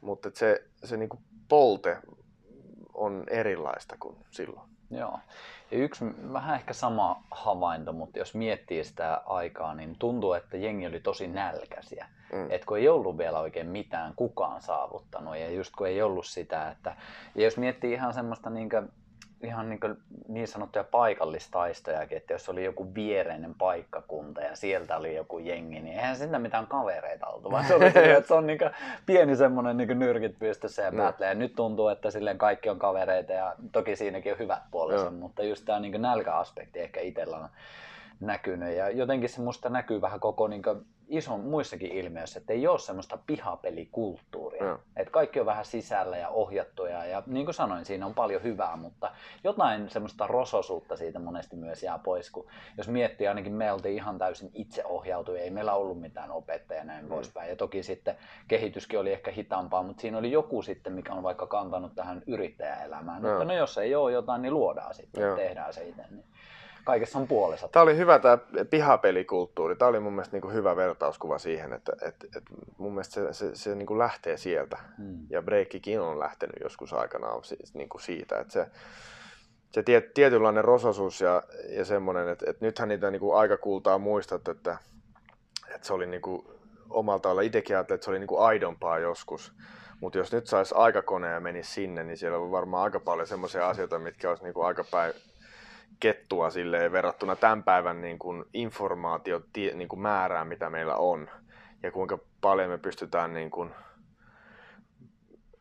mutta 0.00 0.30
se, 0.34 0.64
se 0.84 0.96
niinku 0.96 1.18
polte 1.48 1.98
on 2.94 3.24
erilaista 3.30 3.96
kuin 4.00 4.16
silloin. 4.30 4.68
Joo. 4.90 5.18
Ja 5.70 5.78
yksi 5.78 6.04
vähän 6.32 6.56
ehkä 6.56 6.72
sama 6.72 7.22
havainto, 7.30 7.92
mutta 7.92 8.18
jos 8.18 8.34
miettii 8.34 8.84
sitä 8.84 9.22
aikaa, 9.26 9.74
niin 9.74 9.96
tuntuu, 9.98 10.32
että 10.32 10.56
jengi 10.56 10.86
oli 10.86 11.00
tosi 11.00 11.26
nälkäisiä. 11.26 12.06
Mm. 12.32 12.50
Että 12.50 12.66
kun 12.66 12.78
ei 12.78 12.88
ollut 12.88 13.18
vielä 13.18 13.40
oikein 13.40 13.66
mitään 13.66 14.12
kukaan 14.16 14.62
saavuttanut 14.62 15.36
ja 15.36 15.50
just 15.50 15.76
kun 15.76 15.86
ei 15.86 16.02
ollut 16.02 16.26
sitä, 16.26 16.70
että 16.70 16.96
ja 17.34 17.44
jos 17.44 17.56
miettii 17.56 17.92
ihan 17.92 18.14
semmoista 18.14 18.50
niin 18.50 18.68
ihan 19.44 19.70
niin, 19.70 19.80
niin 20.28 20.48
sanottuja 20.48 20.84
paikallistaistojakin, 20.84 22.16
että 22.16 22.32
jos 22.32 22.48
oli 22.48 22.64
joku 22.64 22.94
viereinen 22.94 23.54
paikkakunta 23.54 24.40
ja 24.40 24.56
sieltä 24.56 24.96
oli 24.96 25.14
joku 25.14 25.38
jengi, 25.38 25.80
niin 25.80 25.98
eihän 25.98 26.16
sitä 26.16 26.38
mitään 26.38 26.66
kavereita 26.66 27.26
oltu, 27.26 27.50
vaan 27.50 27.64
se 27.64 27.74
oli 27.74 27.90
sille, 27.92 28.14
että 28.14 28.28
se 28.28 28.34
on 28.34 28.46
niin 28.46 28.58
pieni 29.06 29.36
semmoinen 29.36 29.76
niin 29.76 29.98
nyrkit 29.98 30.38
pystyssä 30.38 30.82
ja 30.82 30.92
battle. 30.92 31.26
Ja 31.26 31.34
nyt 31.34 31.54
tuntuu, 31.54 31.88
että 31.88 32.10
silleen 32.10 32.38
kaikki 32.38 32.70
on 32.70 32.78
kavereita 32.78 33.32
ja 33.32 33.54
toki 33.72 33.96
siinäkin 33.96 34.32
on 34.32 34.38
hyvät 34.38 34.62
puolensa, 34.70 35.10
mutta 35.10 35.42
just 35.42 35.64
tämä 35.64 35.80
niin 35.80 36.02
nälkäaspekti 36.02 36.80
ehkä 36.80 37.00
itsellä 37.00 37.36
on 37.36 37.48
näkynyt. 38.20 38.76
Ja 38.76 38.90
jotenkin 38.90 39.28
se 39.28 39.40
musta 39.40 39.68
näkyy 39.68 40.00
vähän 40.00 40.20
koko 40.20 40.48
niin 40.48 40.62
ison 41.08 41.40
muissakin 41.40 41.92
ilmiöissä, 41.92 42.38
että 42.38 42.52
ei 42.52 42.66
ole 42.66 42.78
semmoista 42.78 43.18
pihapelikulttuuria. 43.26 44.62
Mm. 44.62 44.78
Että 44.96 45.10
kaikki 45.10 45.40
on 45.40 45.46
vähän 45.46 45.64
sisällä 45.64 46.16
ja 46.16 46.28
ohjattuja 46.28 47.04
ja 47.04 47.22
niin 47.26 47.46
kuin 47.46 47.54
sanoin, 47.54 47.84
siinä 47.84 48.06
on 48.06 48.14
paljon 48.14 48.42
hyvää, 48.42 48.76
mutta 48.76 49.12
jotain 49.44 49.90
semmoista 49.90 50.26
rososuutta 50.26 50.96
siitä 50.96 51.18
monesti 51.18 51.56
myös 51.56 51.82
jää 51.82 51.98
pois, 51.98 52.30
kun 52.30 52.46
jos 52.76 52.88
miettii, 52.88 53.28
ainakin 53.28 53.52
me 53.52 53.72
oltiin 53.72 53.94
ihan 53.94 54.18
täysin 54.18 54.50
itseohjautuja, 54.54 55.42
ei 55.42 55.50
meillä 55.50 55.74
ollut 55.74 56.00
mitään 56.00 56.30
opettajia 56.30 56.80
ja 56.80 56.84
näin 56.84 57.04
mm. 57.04 57.08
poispäin. 57.08 57.50
Ja 57.50 57.56
toki 57.56 57.82
sitten 57.82 58.16
kehityskin 58.48 58.98
oli 58.98 59.12
ehkä 59.12 59.30
hitaampaa, 59.30 59.82
mutta 59.82 60.00
siinä 60.00 60.18
oli 60.18 60.32
joku 60.32 60.62
sitten, 60.62 60.92
mikä 60.92 61.12
on 61.12 61.22
vaikka 61.22 61.46
kantanut 61.46 61.94
tähän 61.94 62.22
yrittäjäelämään. 62.26 63.22
Mm. 63.22 63.28
Mutta 63.28 63.44
no 63.44 63.54
jos 63.54 63.78
ei 63.78 63.94
ole 63.94 64.12
jotain, 64.12 64.42
niin 64.42 64.54
luodaan 64.54 64.94
sitten, 64.94 65.30
mm. 65.30 65.36
tehdään 65.36 65.72
se 65.72 65.88
itse. 65.88 66.02
Niin 66.10 66.24
kaikessa 66.84 67.18
on 67.18 67.28
puolensa. 67.28 67.68
Tämä 67.68 67.82
oli 67.82 67.96
hyvä 67.96 68.18
tämä 68.18 68.38
pihapelikulttuuri. 68.70 69.76
Tämä 69.76 69.88
oli 69.88 70.00
mun 70.00 70.12
mielestä 70.12 70.34
niin 70.34 70.42
kuin 70.42 70.54
hyvä 70.54 70.76
vertauskuva 70.76 71.38
siihen, 71.38 71.72
että, 71.72 71.92
että, 71.92 72.26
että 72.26 72.50
mun 72.78 72.92
mielestä 72.92 73.14
se, 73.14 73.32
se, 73.32 73.54
se 73.54 73.74
niin 73.74 73.86
kuin 73.86 73.98
lähtee 73.98 74.36
sieltä. 74.36 74.78
Hmm. 74.98 75.18
Ja 75.30 75.42
breikkikin 75.42 76.00
on 76.00 76.18
lähtenyt 76.18 76.56
joskus 76.62 76.92
aikanaan 76.92 77.44
siis 77.44 77.74
niin 77.74 77.88
kuin 77.88 78.02
siitä, 78.02 78.38
että 78.38 78.52
se, 78.52 78.66
se 79.70 79.82
tiet, 79.82 80.14
tietynlainen 80.14 80.64
rososuus 80.64 81.20
ja, 81.20 81.42
ja 81.68 81.84
semmoinen, 81.84 82.28
että, 82.28 82.50
että 82.50 82.66
nythän 82.66 82.88
niitä 82.88 83.10
niin 83.10 83.20
kuin 83.20 83.36
aikakultaa 83.36 83.98
muistat, 83.98 84.48
että, 84.48 84.78
että 85.74 85.86
se 85.86 85.92
oli 85.92 86.06
niin 86.06 86.22
kuin 86.22 86.46
omalta 86.90 87.22
tavalla 87.22 87.42
itsekin 87.42 87.76
ajattelin, 87.76 87.96
että 87.96 88.04
se 88.04 88.10
oli 88.10 88.18
niin 88.18 88.28
kuin 88.28 88.42
aidompaa 88.42 88.98
joskus. 88.98 89.52
Mutta 90.00 90.18
jos 90.18 90.32
nyt 90.32 90.46
saisi 90.46 90.74
aikakone 90.78 91.28
ja 91.30 91.40
menisi 91.40 91.72
sinne, 91.72 92.04
niin 92.04 92.16
siellä 92.16 92.38
on 92.38 92.50
varmaan 92.50 92.84
aika 92.84 93.00
paljon 93.00 93.26
semmoisia 93.26 93.68
asioita, 93.68 93.98
mitkä 93.98 94.28
olisi 94.28 94.44
niin 94.44 94.54
kuin 94.54 94.66
aika 94.66 94.84
päin, 94.90 95.12
kettua 96.00 96.50
silleen 96.50 96.92
verrattuna 96.92 97.36
tämän 97.36 97.62
päivän 97.62 98.00
niin 98.00 98.18
kuin 98.18 98.44
informaatio 98.54 99.40
niin 99.74 99.88
kuin 99.88 100.00
määrään, 100.00 100.48
mitä 100.48 100.70
meillä 100.70 100.96
on. 100.96 101.30
Ja 101.82 101.90
kuinka 101.90 102.18
paljon 102.40 102.70
me 102.70 102.78
pystytään 102.78 103.34
niin 103.34 103.50
kuin, 103.50 103.70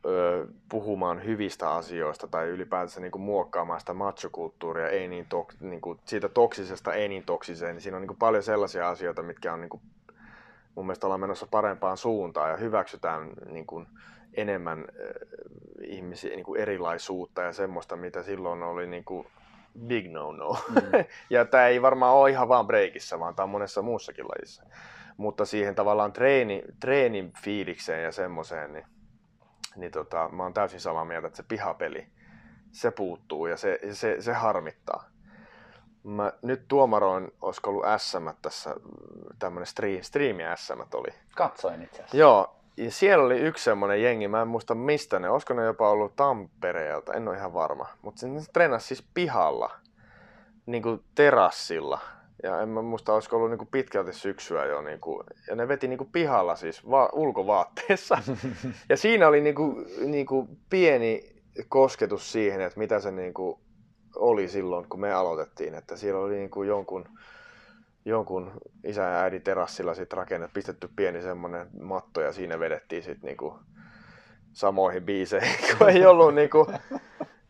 ö, 0.06 0.48
puhumaan 0.70 1.26
hyvistä 1.26 1.72
asioista 1.72 2.28
tai 2.28 2.48
ylipäätänsä 2.48 3.02
niin 3.02 3.12
kuin 3.12 3.22
muokkaamaan 3.22 3.80
sitä 3.80 3.94
machokulttuuria 3.94 4.90
ei 4.90 5.08
niin 5.08 5.26
to, 5.30 5.48
niin 5.60 5.82
kuin, 5.82 6.00
siitä 6.06 6.30
toksisesta 6.30 6.94
ei 6.94 7.10
niin 7.10 7.26
toksiseen. 7.26 7.76
Niin 7.76 7.82
siinä 7.82 7.98
on 7.98 8.02
niin 8.02 8.08
kuin 8.08 8.18
paljon 8.18 8.44
sellaisia 8.44 8.90
asioita, 8.90 9.24
mitkä 9.24 9.54
on 9.54 9.62
niin 9.62 9.70
kuin, 9.70 9.82
mun 10.76 10.86
mielestä 10.86 11.08
ollaan 11.08 11.22
menossa 11.22 11.48
parempaan 11.52 11.98
suuntaan 11.98 12.50
ja 12.50 12.58
hyväksytään 12.58 13.30
niin 13.46 13.66
kuin, 13.66 13.88
enemmän 14.34 14.86
ihmisiä, 15.82 16.36
niin 16.36 16.46
kuin 16.46 16.62
erilaisuutta 16.62 17.42
ja 17.42 17.54
semmoista, 17.54 17.96
mitä 17.96 18.24
silloin 18.24 18.64
oli 18.64 18.88
niin 18.88 19.04
kuin, 19.04 19.28
big 19.80 20.12
no-no. 20.12 20.58
Mm. 20.70 20.76
ja 21.30 21.46
tämä 21.46 21.68
ei 21.68 21.82
varmaan 21.82 22.16
ole 22.16 22.30
ihan 22.30 22.48
vaan 22.50 22.68
breikissä, 22.68 23.20
vaan 23.20 23.36
tämä 23.36 23.44
on 23.44 23.50
monessa 23.50 23.82
muussakin 23.82 24.26
lajissa. 24.26 24.64
Mutta 25.18 25.46
siihen 25.46 25.76
tavallaan 25.76 26.14
treeni, 26.14 26.64
treenin 26.80 27.34
fiilikseen 27.44 28.04
ja 28.04 28.12
semmoiseen, 28.12 28.74
niin, 28.74 28.86
niin 29.76 29.92
tota, 29.92 30.30
mä 30.32 30.44
oon 30.44 30.54
täysin 30.54 30.80
samaa 30.80 31.06
mieltä, 31.06 31.28
että 31.28 31.38
se 31.38 31.44
pihapeli, 31.44 32.08
se 32.72 32.92
puuttuu 32.92 33.48
ja 33.48 33.58
se, 33.58 33.80
se, 33.92 34.22
se 34.22 34.34
harmittaa. 34.34 35.10
Mä 36.04 36.34
nyt 36.42 36.68
tuomaroin, 36.68 37.32
olisiko 37.42 37.70
ollut 37.70 37.86
SM 37.98 38.28
tässä, 38.42 38.76
tämmönen 39.40 39.68
stream, 39.68 40.02
streami 40.02 40.44
SM 40.56 40.80
oli. 40.94 41.14
Katsoin 41.36 41.84
itse 41.84 41.96
asiassa. 41.96 42.18
Joo, 42.18 42.63
ja 42.78 42.92
siellä 42.92 43.26
oli 43.26 43.40
yksi 43.40 43.64
semmoinen 43.64 44.04
jengi, 44.04 44.28
mä 44.28 44.42
en 44.42 44.48
muista 44.48 44.76
mistä 44.76 45.20
ne, 45.20 45.30
olisiko 45.30 45.54
ne 45.54 45.64
jopa 45.64 45.90
ollut 45.90 46.16
Tampereelta, 46.16 47.14
en 47.14 47.28
ole 47.28 47.38
ihan 47.38 47.54
varma. 47.54 47.88
Mutta 48.02 48.20
se 48.20 48.28
treenasi 48.54 48.88
siis 48.88 49.08
pihalla, 49.14 49.72
niin 50.66 50.84
kuin 50.84 51.04
terassilla. 51.16 52.00
Ja 52.44 52.62
en 52.62 52.70
mä 52.70 52.82
muista, 52.82 53.14
olisiko 53.14 53.36
ollut 53.36 53.50
niinku 53.50 53.66
pitkälti 53.66 54.14
syksyä 54.14 54.66
jo. 54.66 54.82
Niinku, 54.82 55.24
ja 55.48 55.56
ne 55.56 55.68
veti 55.68 55.88
niinku 55.88 56.06
pihalla 56.12 56.56
siis 56.56 56.90
va- 56.90 57.10
ulkovaatteessa. 57.14 58.18
ja 58.90 58.98
siinä 58.98 59.28
oli 59.28 59.42
niinku, 59.42 59.86
niinku 60.06 60.48
pieni 60.70 61.34
kosketus 61.70 62.32
siihen, 62.32 62.62
että 62.62 62.80
mitä 62.80 63.00
se 63.00 63.12
niinku 63.12 63.60
oli 64.16 64.48
silloin, 64.48 64.90
kun 64.90 65.00
me 65.00 65.14
aloitettiin. 65.14 65.76
Että 65.76 65.96
siellä 65.96 66.20
oli 66.20 66.36
niinku 66.36 66.64
jonkun 66.64 67.06
jonkun 68.06 68.52
isä 68.84 69.02
ja 69.02 69.22
äidin 69.22 69.42
terassilla 69.42 69.94
sit 69.94 70.14
rakennettu, 70.14 70.54
pistetty 70.54 70.90
pieni 70.96 71.22
semmoinen 71.22 71.68
matto 71.82 72.22
ja 72.22 72.32
siinä 72.32 72.60
vedettiin 72.60 73.04
sitten 73.04 73.28
niinku 73.28 73.60
samoihin 74.54 75.04
biiseihin, 75.04 75.56
kun 75.78 75.90
ei 75.90 76.06
ollut 76.06 76.36
niinku, 76.36 76.72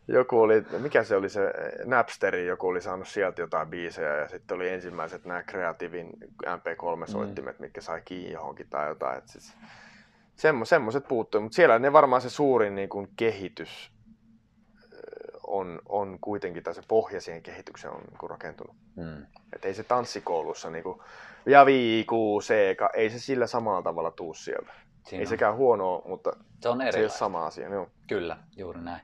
joku 0.08 0.40
oli, 0.40 0.64
mikä 0.78 1.04
se 1.04 1.16
oli 1.16 1.28
se 1.28 1.52
Napsteri, 1.84 2.46
joku 2.46 2.68
oli 2.68 2.80
saanut 2.80 3.08
sieltä 3.08 3.42
jotain 3.42 3.68
biisejä 3.68 4.16
ja 4.16 4.28
sitten 4.28 4.54
oli 4.54 4.68
ensimmäiset 4.68 5.24
nämä 5.24 5.42
kreatiivin 5.42 6.10
MP3-soittimet, 6.46 7.58
mm. 7.58 7.62
mitkä 7.62 7.80
sai 7.80 8.02
kiinni 8.04 8.32
johonkin 8.32 8.66
tai 8.70 8.88
jotain. 8.88 9.18
Et 9.18 9.28
siis, 9.28 9.52
semmo, 10.36 10.64
semmoiset 10.64 11.08
puuttui, 11.08 11.40
mutta 11.40 11.56
siellä 11.56 11.78
ne 11.78 11.92
varmaan 11.92 12.22
se 12.22 12.30
suurin 12.30 12.74
niin 12.74 12.88
kuin, 12.88 13.08
kehitys 13.16 13.93
on, 15.54 15.80
on 15.88 16.18
kuitenkin, 16.20 16.62
tai 16.62 16.74
se 16.74 16.82
pohja 16.88 17.20
siihen 17.20 17.42
kehitykseen 17.42 17.94
on 17.94 18.00
niin 18.00 18.18
kuin 18.18 18.30
rakentunut. 18.30 18.76
Mm. 18.96 19.26
Että 19.52 19.68
ei 19.68 19.74
se 19.74 19.84
tanssikoulussa 19.84 20.70
niin 20.70 20.84
kuin, 20.84 21.00
ja 21.46 21.66
viiku, 21.66 22.40
seeka, 22.40 22.90
ei 22.94 23.10
se 23.10 23.18
sillä 23.18 23.46
samalla 23.46 23.82
tavalla 23.82 24.10
tuu 24.10 24.34
sieltä. 24.34 24.72
Siinä 25.04 25.20
ei 25.20 25.26
on. 25.26 25.28
sekään 25.28 25.56
huonoa, 25.56 26.02
mutta 26.08 26.36
se, 26.60 26.68
on 26.68 26.78
se 26.90 26.98
ei 26.98 27.04
ole 27.04 27.10
sama 27.10 27.46
asia. 27.46 27.68
Joo. 27.68 27.88
Kyllä, 28.08 28.36
juuri 28.56 28.80
näin. 28.80 29.02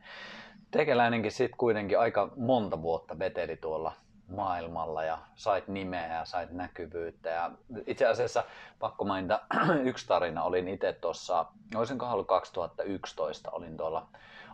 Tekeläinenkin 0.70 1.32
sitten 1.32 1.58
kuitenkin 1.58 1.98
aika 1.98 2.32
monta 2.36 2.82
vuotta 2.82 3.18
veteli 3.18 3.56
tuolla 3.56 3.92
maailmalla 4.28 5.04
ja 5.04 5.18
sait 5.34 5.68
nimeä 5.68 6.14
ja 6.14 6.24
sait 6.24 6.50
näkyvyyttä. 6.50 7.30
Ja 7.30 7.50
itse 7.86 8.06
asiassa 8.06 8.44
pakko 8.78 9.04
mainita 9.04 9.40
yksi 9.84 10.06
tarina. 10.06 10.44
Olin 10.44 10.68
itse 10.68 10.92
tuossa, 10.92 11.46
olisinko 11.74 12.06
ollut 12.06 12.26
2011, 12.26 13.50
olin 13.50 13.76
tuolla 13.76 14.06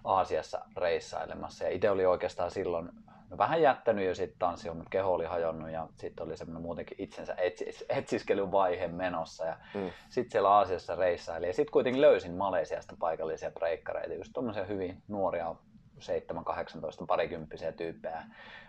Aasiassa 0.04 0.64
reissailemassa. 0.76 1.64
Ja 1.64 1.70
itse 1.70 1.90
oli 1.90 2.06
oikeastaan 2.06 2.50
silloin 2.50 2.90
no 3.30 3.38
vähän 3.38 3.62
jättänyt 3.62 4.06
jo 4.06 4.14
sitten 4.14 4.38
tanssia, 4.38 4.74
mutta 4.74 4.90
keho 4.90 5.12
oli 5.12 5.24
hajonnut 5.24 5.70
ja 5.70 5.88
sitten 5.96 6.26
oli 6.26 6.36
semmoinen 6.36 6.62
muutenkin 6.62 6.96
itsensä 7.00 7.34
etsis, 7.34 7.84
etsiskelyn 7.88 8.50
menossa. 8.90 9.44
Ja 9.44 9.56
mm. 9.74 9.90
sitten 10.08 10.32
siellä 10.32 10.50
Aasiassa 10.50 10.96
reissaili. 10.96 11.46
Ja 11.46 11.52
sitten 11.52 11.72
kuitenkin 11.72 12.02
löysin 12.02 12.32
Malesiasta 12.32 12.96
paikallisia 12.98 13.50
breikkareita, 13.50 14.14
just 14.14 14.32
tuommoisia 14.32 14.64
hyvin 14.64 15.02
nuoria 15.08 15.54
7-18 15.98 17.06
parikymppisiä 17.06 17.72
tyyppejä 17.72 18.22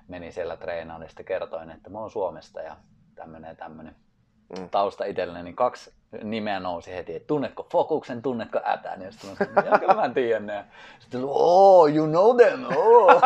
meni 0.08 0.32
siellä 0.32 0.58
treenaan 0.58 1.02
ja 1.02 1.08
sitten 1.08 1.26
kertoin, 1.26 1.72
että 1.72 1.90
mä 1.90 2.00
oon 2.00 2.12
Suomesta 2.12 2.62
ja 2.62 2.78
tämmönen 3.16 3.50
ja 3.50 3.56
tämmönen 3.56 3.96
mm. 4.50 4.70
tausta 4.70 5.06
itselleni, 5.06 5.44
niin 5.44 5.56
kaksi 5.56 5.92
nimeä 6.24 6.60
nousi 6.60 6.92
heti, 6.92 7.16
että 7.16 7.28
tunnetko 7.28 7.68
Fokuksen, 7.72 8.22
tunnetko 8.22 8.60
Ätän, 8.66 9.02
ja 9.02 9.12
sitten 9.12 9.30
mä 9.30 9.62
sanoin, 9.62 9.80
kyllä 9.80 9.94
mä 9.94 10.10
tiedän 10.10 10.46
ne. 10.46 10.66
Sitten 11.00 11.22
oh, 11.24 11.96
you 11.96 12.08
know 12.08 12.38
them, 12.38 12.66
oh. 12.78 13.22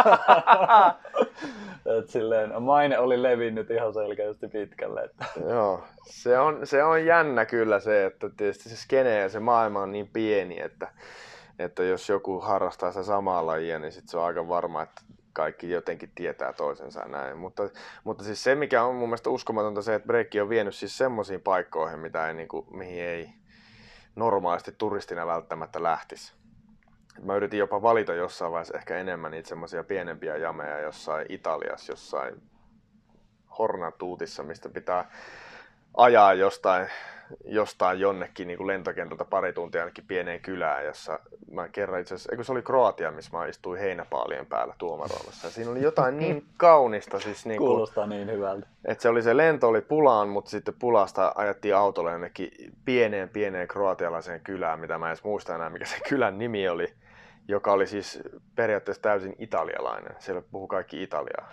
Et 1.99 2.09
silleen, 2.09 2.61
maine 2.61 2.99
oli 2.99 3.23
levinnyt 3.23 3.71
ihan 3.71 3.93
selkeästi 3.93 4.47
pitkälle. 4.47 5.03
Että. 5.03 5.25
Joo, 5.49 5.83
se 6.03 6.39
on, 6.39 6.67
se 6.67 6.83
on 6.83 7.05
jännä 7.05 7.45
kyllä 7.45 7.79
se, 7.79 8.05
että 8.05 8.29
tietysti 8.37 8.69
se 8.69 8.75
skene 8.75 9.19
ja 9.19 9.29
se 9.29 9.39
maailma 9.39 9.81
on 9.81 9.91
niin 9.91 10.07
pieni, 10.07 10.61
että, 10.61 10.87
että 11.59 11.83
jos 11.83 12.09
joku 12.09 12.39
harrastaa 12.39 12.91
sitä 12.91 13.03
samaa 13.03 13.45
lajia, 13.45 13.79
niin 13.79 13.91
sit 13.91 14.09
se 14.09 14.17
on 14.17 14.23
aika 14.23 14.47
varma, 14.47 14.81
että 14.81 15.01
kaikki 15.33 15.69
jotenkin 15.69 16.11
tietää 16.15 16.53
toisensa 16.53 17.05
näin. 17.05 17.37
Mutta, 17.37 17.69
mutta 18.03 18.23
siis 18.23 18.43
se, 18.43 18.55
mikä 18.55 18.83
on 18.83 18.95
mun 18.95 19.09
mielestä 19.09 19.29
uskomatonta, 19.29 19.81
se, 19.81 19.95
että 19.95 20.07
breikki 20.07 20.41
on 20.41 20.49
vienyt 20.49 20.75
siis 20.75 20.97
semmoisiin 20.97 21.41
paikkoihin, 21.41 21.99
mitä 21.99 22.27
ei, 22.27 22.33
niin 22.33 22.47
kuin, 22.47 22.65
mihin 22.77 23.03
ei 23.03 23.29
normaalisti 24.15 24.75
turistina 24.77 25.27
välttämättä 25.27 25.83
lähtisi. 25.83 26.33
Mä 27.23 27.35
yritin 27.35 27.59
jopa 27.59 27.81
valita 27.81 28.13
jossain 28.13 28.51
vaiheessa 28.51 28.77
ehkä 28.77 28.97
enemmän 28.97 29.31
niitä 29.31 29.49
semmoisia 29.49 29.83
pienempiä 29.83 30.37
jameja 30.37 30.79
jossain 30.79 31.25
Italiassa, 31.29 31.91
jossain 31.91 32.41
Hornatuutissa, 33.59 34.43
mistä 34.43 34.69
pitää 34.69 35.11
ajaa 35.97 36.33
jostain 36.33 36.87
jostain 37.45 37.99
jonnekin 37.99 38.47
niin 38.47 38.57
kuin 38.57 38.67
lentokentältä 38.67 39.25
pari 39.25 39.53
tuntia 39.53 39.81
ainakin 39.81 40.03
pieneen 40.07 40.41
kylään, 40.41 40.85
jossa 40.85 41.19
mä 41.51 41.67
kerran 41.67 42.01
itse 42.01 42.15
asiassa, 42.15 42.43
se 42.43 42.51
oli 42.51 42.61
Kroatia, 42.61 43.11
missä 43.11 43.37
mä 43.37 43.45
istuin 43.45 43.79
heinäpaalien 43.79 44.45
päällä 44.45 44.75
tuomaroimassa. 44.77 45.47
Ja 45.47 45.51
siinä 45.51 45.71
oli 45.71 45.81
jotain 45.81 46.17
niin 46.17 46.45
kaunista. 46.57 47.19
Siis 47.19 47.45
niin 47.45 47.57
kuin, 47.57 47.67
Kuulostaa 47.67 48.07
niin 48.07 48.31
hyvältä. 48.31 48.67
Että 48.85 49.01
se 49.01 49.09
oli 49.09 49.21
se 49.21 49.37
lento 49.37 49.67
oli 49.67 49.81
Pulaan, 49.81 50.29
mutta 50.29 50.51
sitten 50.51 50.73
Pulasta 50.79 51.31
ajettiin 51.35 51.75
autolla 51.75 52.11
jonnekin 52.11 52.51
pieneen 52.85 53.29
pieneen 53.29 53.67
kroatialaiseen 53.67 54.41
kylään, 54.41 54.79
mitä 54.79 54.97
mä 54.97 55.05
en 55.05 55.09
edes 55.09 55.23
muista 55.23 55.55
enää, 55.55 55.69
mikä 55.69 55.85
se 55.85 55.97
kylän 56.09 56.37
nimi 56.37 56.69
oli, 56.69 56.93
joka 57.47 57.71
oli 57.71 57.87
siis 57.87 58.19
periaatteessa 58.55 59.01
täysin 59.01 59.35
italialainen. 59.39 60.15
Siellä 60.19 60.41
puhuu 60.51 60.67
kaikki 60.67 61.03
italiaa. 61.03 61.51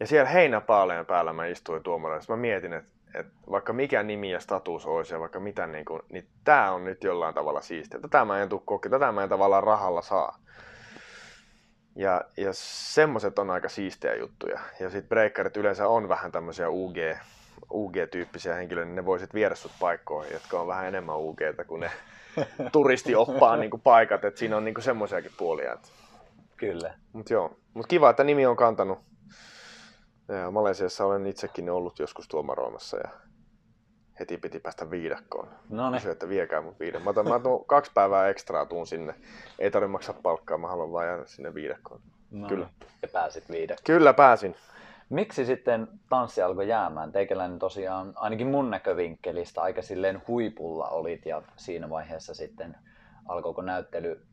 Ja 0.00 0.06
siellä 0.06 0.28
heinäpaaleen 0.28 1.06
päällä 1.06 1.32
mä 1.32 1.46
istuin 1.46 1.82
tuomaroimassa. 1.82 2.32
Mä 2.32 2.40
mietin, 2.40 2.72
että 2.72 2.92
että 3.14 3.32
vaikka 3.50 3.72
mikä 3.72 4.02
nimi 4.02 4.30
ja 4.30 4.40
status 4.40 4.86
olisi 4.86 5.14
ja 5.14 5.20
vaikka 5.20 5.40
mitä, 5.40 5.66
niin, 5.66 5.84
kuin, 5.84 6.02
niin 6.08 6.26
tämä 6.44 6.72
on 6.72 6.84
nyt 6.84 7.04
jollain 7.04 7.34
tavalla 7.34 7.60
siistiä. 7.60 8.00
Tätä 8.00 8.24
mä 8.24 8.42
en 8.42 8.48
tule 8.48 8.62
koke, 8.64 8.88
tätä 8.88 9.12
mä 9.12 9.22
en 9.22 9.28
tavallaan 9.28 9.64
rahalla 9.64 10.02
saa. 10.02 10.38
Ja, 11.96 12.24
ja 12.36 12.50
semmoset 12.94 13.38
on 13.38 13.50
aika 13.50 13.68
siistejä 13.68 14.14
juttuja. 14.14 14.60
Ja 14.80 14.90
sitten 14.90 15.08
breakkarit 15.08 15.56
yleensä 15.56 15.88
on 15.88 16.08
vähän 16.08 16.32
tämmöisiä 16.32 16.68
UG, 16.70 16.96
UG-tyyppisiä 17.72 18.54
henkilöitä, 18.54 18.86
niin 18.86 18.96
ne 18.96 19.04
voisit 19.04 19.34
viedä 19.34 19.54
sut 19.54 19.72
paikkoihin, 19.80 20.32
jotka 20.32 20.60
on 20.60 20.66
vähän 20.66 20.86
enemmän 20.86 21.16
ug 21.16 21.38
kuin 21.66 21.80
ne 21.80 21.90
turistioppaan 22.72 23.60
niin 23.60 23.70
kuin 23.70 23.80
paikat. 23.80 24.24
Että 24.24 24.38
siinä 24.38 24.56
on 24.56 24.64
niin 24.64 24.82
semmoisiakin 24.82 25.32
puolia. 25.38 25.72
Että... 25.72 25.88
Kyllä. 26.56 26.94
Mutta 27.12 27.32
joo, 27.32 27.56
mut 27.74 27.86
kiva, 27.86 28.10
että 28.10 28.24
nimi 28.24 28.46
on 28.46 28.56
kantanut 28.56 28.98
ja 30.34 30.50
Malesiassa 30.50 31.04
olen 31.06 31.26
itsekin 31.26 31.70
ollut 31.70 31.98
joskus 31.98 32.28
tuomaroimassa 32.28 32.96
ja 32.96 33.08
heti 34.20 34.38
piti 34.38 34.60
päästä 34.60 34.90
viidakkoon. 34.90 35.48
No 35.68 35.90
niin. 35.90 36.08
Että 36.08 36.28
viekää 36.28 36.60
mun 36.60 36.76
viiden. 36.80 37.02
Mä 37.02 37.10
otan, 37.10 37.28
mä 37.28 37.34
otan 37.34 37.64
kaksi 37.66 37.90
päivää 37.94 38.28
ekstraa 38.28 38.66
tuun 38.66 38.86
sinne. 38.86 39.14
Ei 39.58 39.70
tarvitse 39.70 39.92
maksaa 39.92 40.18
palkkaa, 40.22 40.58
mä 40.58 40.68
haluan 40.68 40.92
vaan 40.92 41.06
jäädä 41.06 41.24
sinne 41.26 41.54
viidakkoon. 41.54 42.00
No, 42.30 42.48
Kyllä. 42.48 42.68
Ja 43.02 43.08
pääsit 43.08 43.50
viidakkoon. 43.50 43.84
Kyllä 43.84 44.12
pääsin. 44.12 44.56
Miksi 45.08 45.44
sitten 45.44 45.88
tanssi 46.08 46.42
alkoi 46.42 46.68
jäämään? 46.68 47.12
Teikäläinen 47.12 47.58
tosiaan, 47.58 48.12
ainakin 48.16 48.46
mun 48.46 48.70
näkövinkkelistä, 48.70 49.62
aika 49.62 49.82
silleen 49.82 50.22
huipulla 50.28 50.88
olit 50.88 51.26
ja 51.26 51.42
siinä 51.56 51.90
vaiheessa 51.90 52.34
sitten 52.34 52.76
alkoiko 53.28 53.62
näyttely 53.62 54.26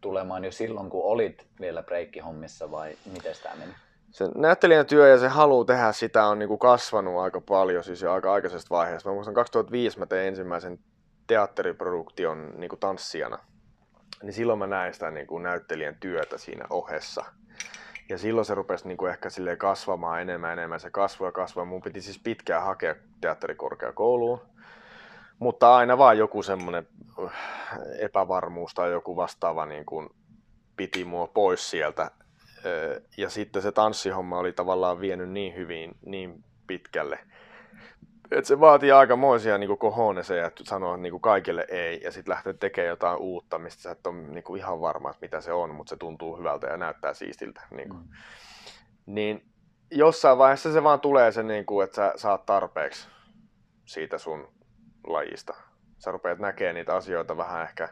tulemaan 0.00 0.44
jo 0.44 0.52
silloin, 0.52 0.90
kun 0.90 1.04
olit 1.04 1.46
vielä 1.60 1.82
breikkihommissa 1.82 2.70
vai 2.70 2.96
miten 3.12 3.34
tämä 3.42 3.54
meni? 3.54 3.72
Se 4.12 4.28
näyttelijän 4.34 4.86
työ 4.86 5.08
ja 5.08 5.18
se 5.18 5.28
halu 5.28 5.64
tehdä 5.64 5.92
sitä 5.92 6.26
on 6.26 6.38
niinku 6.38 6.58
kasvanut 6.58 7.20
aika 7.20 7.40
paljon, 7.40 7.84
siis 7.84 8.02
jo 8.02 8.12
aika 8.12 8.32
aikaisesta 8.32 8.74
vaiheesta. 8.74 9.08
Mä 9.08 9.14
muistan 9.14 9.34
2005 9.34 9.98
mä 9.98 10.06
tein 10.06 10.28
ensimmäisen 10.28 10.78
teatteriproduktion 11.26 12.52
niinku 12.56 12.76
tanssijana. 12.76 13.38
Niin 14.22 14.32
silloin 14.32 14.58
mä 14.58 14.66
näin 14.66 14.94
sitä 14.94 15.10
niinku 15.10 15.38
näyttelijän 15.38 15.96
työtä 16.00 16.38
siinä 16.38 16.64
ohessa. 16.70 17.24
Ja 18.08 18.18
silloin 18.18 18.44
se 18.44 18.54
rupesi 18.54 18.88
niinku 18.88 19.06
ehkä 19.06 19.30
silleen 19.30 19.58
kasvamaan 19.58 20.20
enemmän 20.20 20.52
enemmän. 20.52 20.80
Se 20.80 20.90
kasvoi 20.90 21.28
ja 21.28 21.32
kasvoi. 21.32 21.64
Mun 21.64 21.82
piti 21.82 22.00
siis 22.00 22.18
pitkään 22.18 22.62
hakea 22.62 22.94
teatterikorkeakouluun. 23.20 24.40
Mutta 25.38 25.76
aina 25.76 25.98
vaan 25.98 26.18
joku 26.18 26.42
semmoinen 26.42 26.88
epävarmuus 27.98 28.74
tai 28.74 28.90
joku 28.90 29.16
vastaava 29.16 29.66
niin 29.66 29.86
kuin 29.86 30.10
piti 30.76 31.04
mua 31.04 31.26
pois 31.26 31.70
sieltä 31.70 32.10
ja 33.16 33.30
sitten 33.30 33.62
se 33.62 33.72
tanssihomma 33.72 34.38
oli 34.38 34.52
tavallaan 34.52 35.00
vienyt 35.00 35.30
niin 35.30 35.54
hyvin, 35.54 35.96
niin 36.06 36.44
pitkälle, 36.66 37.18
että 38.30 38.48
se 38.48 38.60
vaatii 38.60 38.92
aikamoisia 38.92 39.58
niin 39.58 39.78
kohoneseja, 39.78 40.46
että 40.46 40.64
sanoa 40.66 40.96
niin 40.96 41.20
kaikille 41.20 41.66
ei, 41.68 42.00
ja 42.04 42.12
sitten 42.12 42.32
lähteä 42.32 42.52
tekemään 42.52 42.88
jotain 42.88 43.18
uutta, 43.18 43.58
mistä 43.58 43.82
sä 43.82 43.90
et 43.90 44.06
ole 44.06 44.16
niin 44.16 44.56
ihan 44.56 44.80
varma, 44.80 45.10
että 45.10 45.22
mitä 45.22 45.40
se 45.40 45.52
on, 45.52 45.74
mutta 45.74 45.90
se 45.90 45.96
tuntuu 45.96 46.38
hyvältä 46.38 46.66
ja 46.66 46.76
näyttää 46.76 47.14
siistiltä. 47.14 47.62
Niin, 47.70 47.88
kuin. 47.88 48.02
Mm. 48.02 48.08
niin 49.06 49.52
jossain 49.90 50.38
vaiheessa 50.38 50.72
se 50.72 50.82
vaan 50.82 51.00
tulee 51.00 51.32
se, 51.32 51.42
niin 51.42 51.66
kuin, 51.66 51.84
että 51.84 51.96
sä 51.96 52.12
saat 52.16 52.46
tarpeeksi 52.46 53.08
siitä 53.84 54.18
sun 54.18 54.48
lajista. 55.06 55.54
Sä 55.98 56.12
rupeat 56.12 56.38
näkemään 56.38 56.74
niitä 56.74 56.94
asioita 56.94 57.36
vähän 57.36 57.62
ehkä 57.62 57.88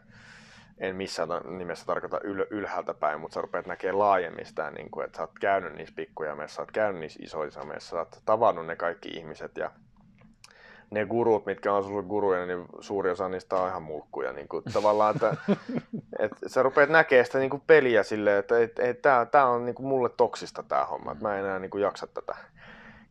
en 0.80 0.96
missään 0.96 1.28
nimessä 1.58 1.86
tarkoita 1.86 2.18
yl- 2.18 2.46
ylhäältä 2.50 2.94
päin, 2.94 3.20
mutta 3.20 3.34
sä 3.34 3.40
rupeat 3.40 3.66
näkemään 3.66 3.98
laajemmin 3.98 4.46
sitä, 4.46 4.70
niin 4.70 4.90
kuin, 4.90 5.06
että 5.06 5.16
sä 5.16 5.22
oot 5.22 5.38
käynyt 5.40 5.74
niissä 5.74 5.94
pikkujameissa, 5.96 6.56
sä 6.56 6.62
oot 6.62 6.72
käynyt 6.72 7.00
niissä 7.00 7.20
isoissa 7.22 7.64
meissa, 7.64 7.90
sä 7.90 7.98
oot 7.98 8.22
tavannut 8.24 8.66
ne 8.66 8.76
kaikki 8.76 9.08
ihmiset 9.08 9.56
ja 9.56 9.70
ne 10.90 11.06
gurut, 11.06 11.46
mitkä 11.46 11.72
on 11.72 11.84
sulle 11.84 12.02
guruja, 12.02 12.46
niin 12.46 12.66
suuri 12.80 13.10
osa 13.10 13.28
niistä 13.28 13.56
on 13.56 13.68
ihan 13.68 13.82
mulkkuja. 13.82 14.32
Niin 14.32 14.48
kuin, 14.48 14.64
tavallaan, 14.72 15.14
että, 15.14 15.36
että 16.24 16.48
sä 16.48 16.62
rupeat 16.62 16.90
näkemään 16.90 17.26
sitä 17.26 17.38
niin 17.38 17.50
kuin 17.50 17.62
peliä 17.66 18.02
silleen, 18.02 18.38
että 18.38 18.58
et, 18.58 18.78
et, 18.78 19.02
tää, 19.02 19.26
tää 19.26 19.46
on 19.46 19.64
niin 19.64 19.74
kuin 19.74 19.86
mulle 19.86 20.08
toksista 20.08 20.62
tää 20.62 20.86
homma, 20.86 21.12
että 21.12 21.24
mä 21.24 21.38
en 21.38 21.44
enää 21.44 21.58
niin 21.58 21.70
kuin 21.70 21.82
jaksa 21.82 22.06
tätä. 22.06 22.36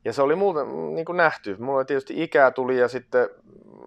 Ja 0.06 0.14
se 0.14 0.22
oli 0.22 0.36
muuten 0.36 0.96
niin 0.96 1.06
kuin 1.06 1.18
nähty. 1.18 1.56
Mulla 1.60 1.86
tietysti 1.86 2.24
ikää 2.24 2.52
tuli 2.52 2.78
ja 2.78 2.88
sitten 2.88 3.30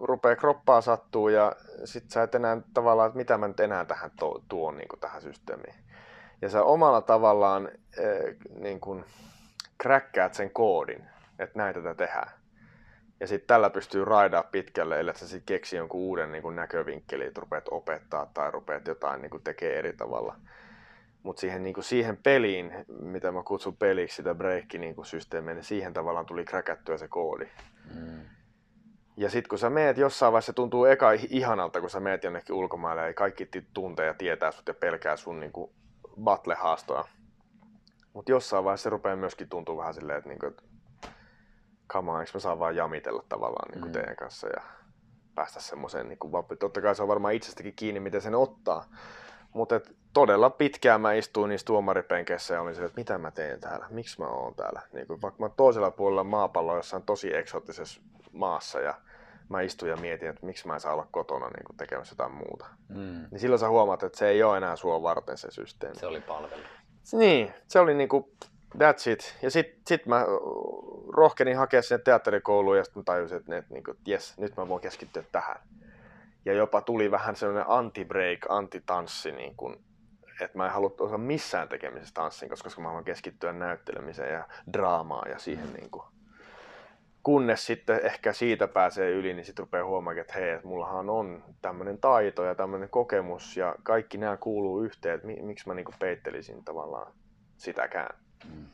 rupeaa 0.02 0.36
kroppaa 0.36 0.80
sattuu 0.80 1.28
ja 1.28 1.56
sit 1.84 2.10
sä 2.10 2.22
et 2.22 2.34
enää 2.34 2.60
tavallaan, 2.74 3.06
että 3.06 3.16
mitä 3.16 3.38
mä 3.38 3.48
nyt 3.48 3.60
enää 3.60 3.84
tähän 3.84 4.10
to, 4.18 4.42
tuon 4.48 4.76
niin 4.76 4.88
kuin 4.88 5.00
tähän 5.00 5.22
systeemiin. 5.22 5.74
Ja 6.42 6.48
sä 6.48 6.62
omalla 6.62 7.00
tavallaan 7.00 7.68
äh, 7.68 8.36
niin 8.60 8.80
kuin 8.80 9.04
kräkkäät 9.78 10.34
sen 10.34 10.50
koodin, 10.50 11.04
että 11.38 11.58
näin 11.58 11.74
tätä 11.74 11.94
tehdään. 11.94 12.30
Ja 13.20 13.26
sitten 13.26 13.46
tällä 13.46 13.70
pystyy 13.70 14.04
raidaa 14.04 14.42
pitkälle, 14.42 15.00
ellei 15.00 15.16
sä 15.16 15.28
sitten 15.28 15.54
keksi 15.54 15.76
jonkun 15.76 16.00
uuden 16.00 16.32
niin 16.32 16.42
kuin 16.42 16.56
näkövinkkeli, 16.56 17.24
että 17.24 17.40
rupeat 17.40 17.68
opettaa 17.70 18.30
tai 18.34 18.50
rupeat 18.50 18.86
jotain 18.86 19.22
niin 19.22 19.30
kuin 19.30 19.42
tekee 19.42 19.78
eri 19.78 19.92
tavalla. 19.92 20.36
Mutta 21.22 21.40
siihen, 21.40 21.62
niin 21.62 21.74
kuin 21.74 21.84
siihen 21.84 22.16
peliin, 22.16 22.72
mitä 23.00 23.32
mä 23.32 23.42
kutsun 23.42 23.76
peliksi, 23.76 24.16
sitä 24.16 24.34
breikki 24.34 24.78
niin 24.78 24.96
niin 25.44 25.64
siihen 25.64 25.92
tavallaan 25.92 26.26
tuli 26.26 26.44
kräkättyä 26.44 26.96
se 26.96 27.08
koodi. 27.08 27.48
Mm. 27.94 28.20
Ja 29.16 29.30
sitten 29.30 29.48
kun 29.48 29.58
sä 29.58 29.70
meet 29.70 29.98
jossain 29.98 30.32
vaiheessa, 30.32 30.52
se 30.52 30.56
tuntuu 30.56 30.84
eka 30.84 31.12
ihanalta, 31.12 31.80
kun 31.80 31.90
sä 31.90 32.00
meet 32.00 32.24
jonnekin 32.24 32.54
ulkomaille 32.54 33.06
ja 33.06 33.14
kaikki 33.14 33.48
tuntee 33.74 34.06
ja 34.06 34.14
tietää 34.14 34.50
sut 34.50 34.68
ja 34.68 34.74
pelkää 34.74 35.16
sun 35.16 35.40
niin 35.40 35.52
kuin 35.52 35.70
battle-haastoa. 36.20 37.08
Mutta 38.12 38.32
jossain 38.32 38.64
vaiheessa 38.64 38.82
se 38.82 38.90
rupeaa 38.90 39.16
myöskin 39.16 39.48
tuntua 39.48 39.76
vähän 39.76 39.94
silleen, 39.94 40.18
että, 40.18 40.28
niinku, 40.28 40.46
että 40.46 40.62
come 41.92 42.10
on, 42.10 42.20
eikö 42.20 42.30
mä 42.34 42.40
saa 42.40 42.58
vaan 42.58 42.76
jamitella 42.76 43.24
tavallaan 43.28 43.70
niinku 43.70 43.86
mm. 43.86 43.92
teidän 43.92 44.16
kanssa 44.16 44.48
ja 44.48 44.62
päästä 45.34 45.60
semmoiseen 45.60 46.08
niin 46.08 46.32
vappi. 46.32 46.56
Totta 46.56 46.80
kai 46.80 46.94
se 46.94 47.02
on 47.02 47.08
varmaan 47.08 47.34
itsestäkin 47.34 47.74
kiinni, 47.76 48.00
miten 48.00 48.20
sen 48.20 48.34
ottaa. 48.34 48.84
Mutta 49.54 49.80
todella 50.12 50.50
pitkään 50.50 51.00
mä 51.00 51.12
istuin 51.12 51.48
niissä 51.48 51.64
tuomaripenkeissä 51.64 52.54
ja 52.54 52.60
olin 52.60 52.74
se, 52.74 52.84
että 52.84 53.00
mitä 53.00 53.18
mä 53.18 53.30
teen 53.30 53.60
täällä, 53.60 53.86
miksi 53.90 54.20
mä 54.20 54.26
oon 54.26 54.54
täällä. 54.54 54.82
Niin 54.92 55.06
kuin, 55.06 55.22
vaikka 55.22 55.42
mä 55.42 55.48
toisella 55.48 55.90
puolella 55.90 56.24
maapalloa 56.24 56.76
jossain 56.76 57.02
tosi 57.02 57.36
eksoottisessa 57.36 58.00
maassa 58.32 58.80
ja 58.80 58.94
mä 59.48 59.60
istuin 59.60 59.90
ja 59.90 59.96
mietin, 59.96 60.28
että 60.28 60.46
miksi 60.46 60.66
mä 60.66 60.74
en 60.74 60.80
saa 60.80 60.92
olla 60.92 61.06
kotona 61.10 61.46
niin 61.46 61.64
kuin 61.66 61.76
tekemässä 61.76 62.12
jotain 62.12 62.32
muuta. 62.32 62.66
Mm. 62.88 63.26
Niin 63.30 63.40
silloin 63.40 63.58
sä 63.58 63.68
huomaat, 63.68 64.02
että 64.02 64.18
se 64.18 64.28
ei 64.28 64.42
ole 64.42 64.56
enää 64.56 64.76
sua 64.76 65.02
varten 65.02 65.38
se 65.38 65.50
systeemi. 65.50 65.98
Se 65.98 66.06
oli 66.06 66.20
palvelu. 66.20 66.62
Niin, 67.12 67.52
se 67.68 67.80
oli 67.80 67.94
niinku, 67.94 68.32
that's 68.74 69.10
it. 69.10 69.36
Ja 69.42 69.50
sit, 69.50 69.78
sit 69.86 70.06
mä 70.06 70.24
rohkenin 71.08 71.56
hakea 71.56 71.82
sinne 71.82 72.02
teatterikouluun 72.02 72.76
ja 72.76 72.84
sitten 72.84 73.00
mä 73.00 73.04
tajusin, 73.04 73.36
että, 73.36 73.56
että, 73.56 73.74
että 73.78 74.10
yes, 74.10 74.38
nyt 74.38 74.56
mä 74.56 74.68
voin 74.68 74.80
keskittyä 74.80 75.24
tähän. 75.32 75.56
Ja 76.44 76.52
jopa 76.52 76.80
tuli 76.80 77.10
vähän 77.10 77.36
sellainen 77.36 77.66
anti-break, 77.68 78.46
anti-tanssi, 78.48 79.32
niin 79.32 79.56
kuin, 79.56 79.84
että 80.40 80.58
mä 80.58 80.66
en 80.66 80.72
halua 80.72 80.94
osaa 81.00 81.18
missään 81.18 81.68
tekemisessä 81.68 82.14
tanssin, 82.14 82.48
koska 82.48 82.80
mä 82.80 82.88
haluan 82.88 83.04
keskittyä 83.04 83.52
näyttelemiseen 83.52 84.32
ja 84.32 84.48
draamaan 84.72 85.30
ja 85.30 85.38
siihen 85.38 85.72
niin 85.72 85.90
kuin, 85.90 86.04
kunnes 87.22 87.66
sitten 87.66 88.00
ehkä 88.06 88.32
siitä 88.32 88.68
pääsee 88.68 89.10
yli, 89.10 89.34
niin 89.34 89.44
sitten 89.44 89.62
rupeaa 89.62 89.86
huomaamaan, 89.86 90.18
että 90.20 90.34
hei, 90.34 90.50
että 90.50 90.66
mullahan 90.66 91.10
on 91.10 91.44
tämmöinen 91.62 91.98
taito 91.98 92.44
ja 92.44 92.54
tämmöinen 92.54 92.88
kokemus 92.88 93.56
ja 93.56 93.74
kaikki 93.82 94.18
nämä 94.18 94.36
kuuluu 94.36 94.82
yhteen, 94.82 95.14
että 95.14 95.26
miksi 95.26 95.68
mä 95.68 95.74
niinku 95.74 95.92
peittelisin 95.98 96.64
tavallaan 96.64 97.12
sitäkään. 97.56 98.18
Mm. 98.54 98.66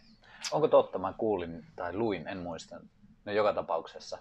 Onko 0.53 0.69
totta, 0.69 0.99
mä 0.99 1.15
kuulin 1.19 1.65
tai 1.77 1.93
luin, 1.97 2.29
en 2.29 2.39
muista, 2.39 2.81
no 3.25 3.33
joka 3.33 3.53
tapauksessa 3.53 4.19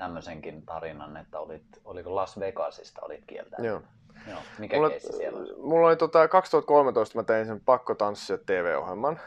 tämmöisenkin 0.00 0.62
tarinan, 0.62 1.16
että 1.16 1.38
olit, 1.38 1.62
oliko 1.84 2.14
Las 2.14 2.40
Vegasista 2.40 3.00
olit 3.02 3.24
kieltä. 3.26 3.56
Joo. 3.58 3.82
Joo. 4.30 4.38
Mikä 4.58 4.76
mulla, 4.76 4.90
siellä 5.00 5.38
on? 5.38 5.46
Mulla 5.68 5.88
oli 5.88 5.96
tota, 5.96 6.28
2013 6.28 7.18
mä 7.18 7.22
tein 7.22 7.46
sen 7.46 7.60
Pakko 7.60 7.94
tanssia 7.94 8.38
TV-ohjelman, 8.38 9.20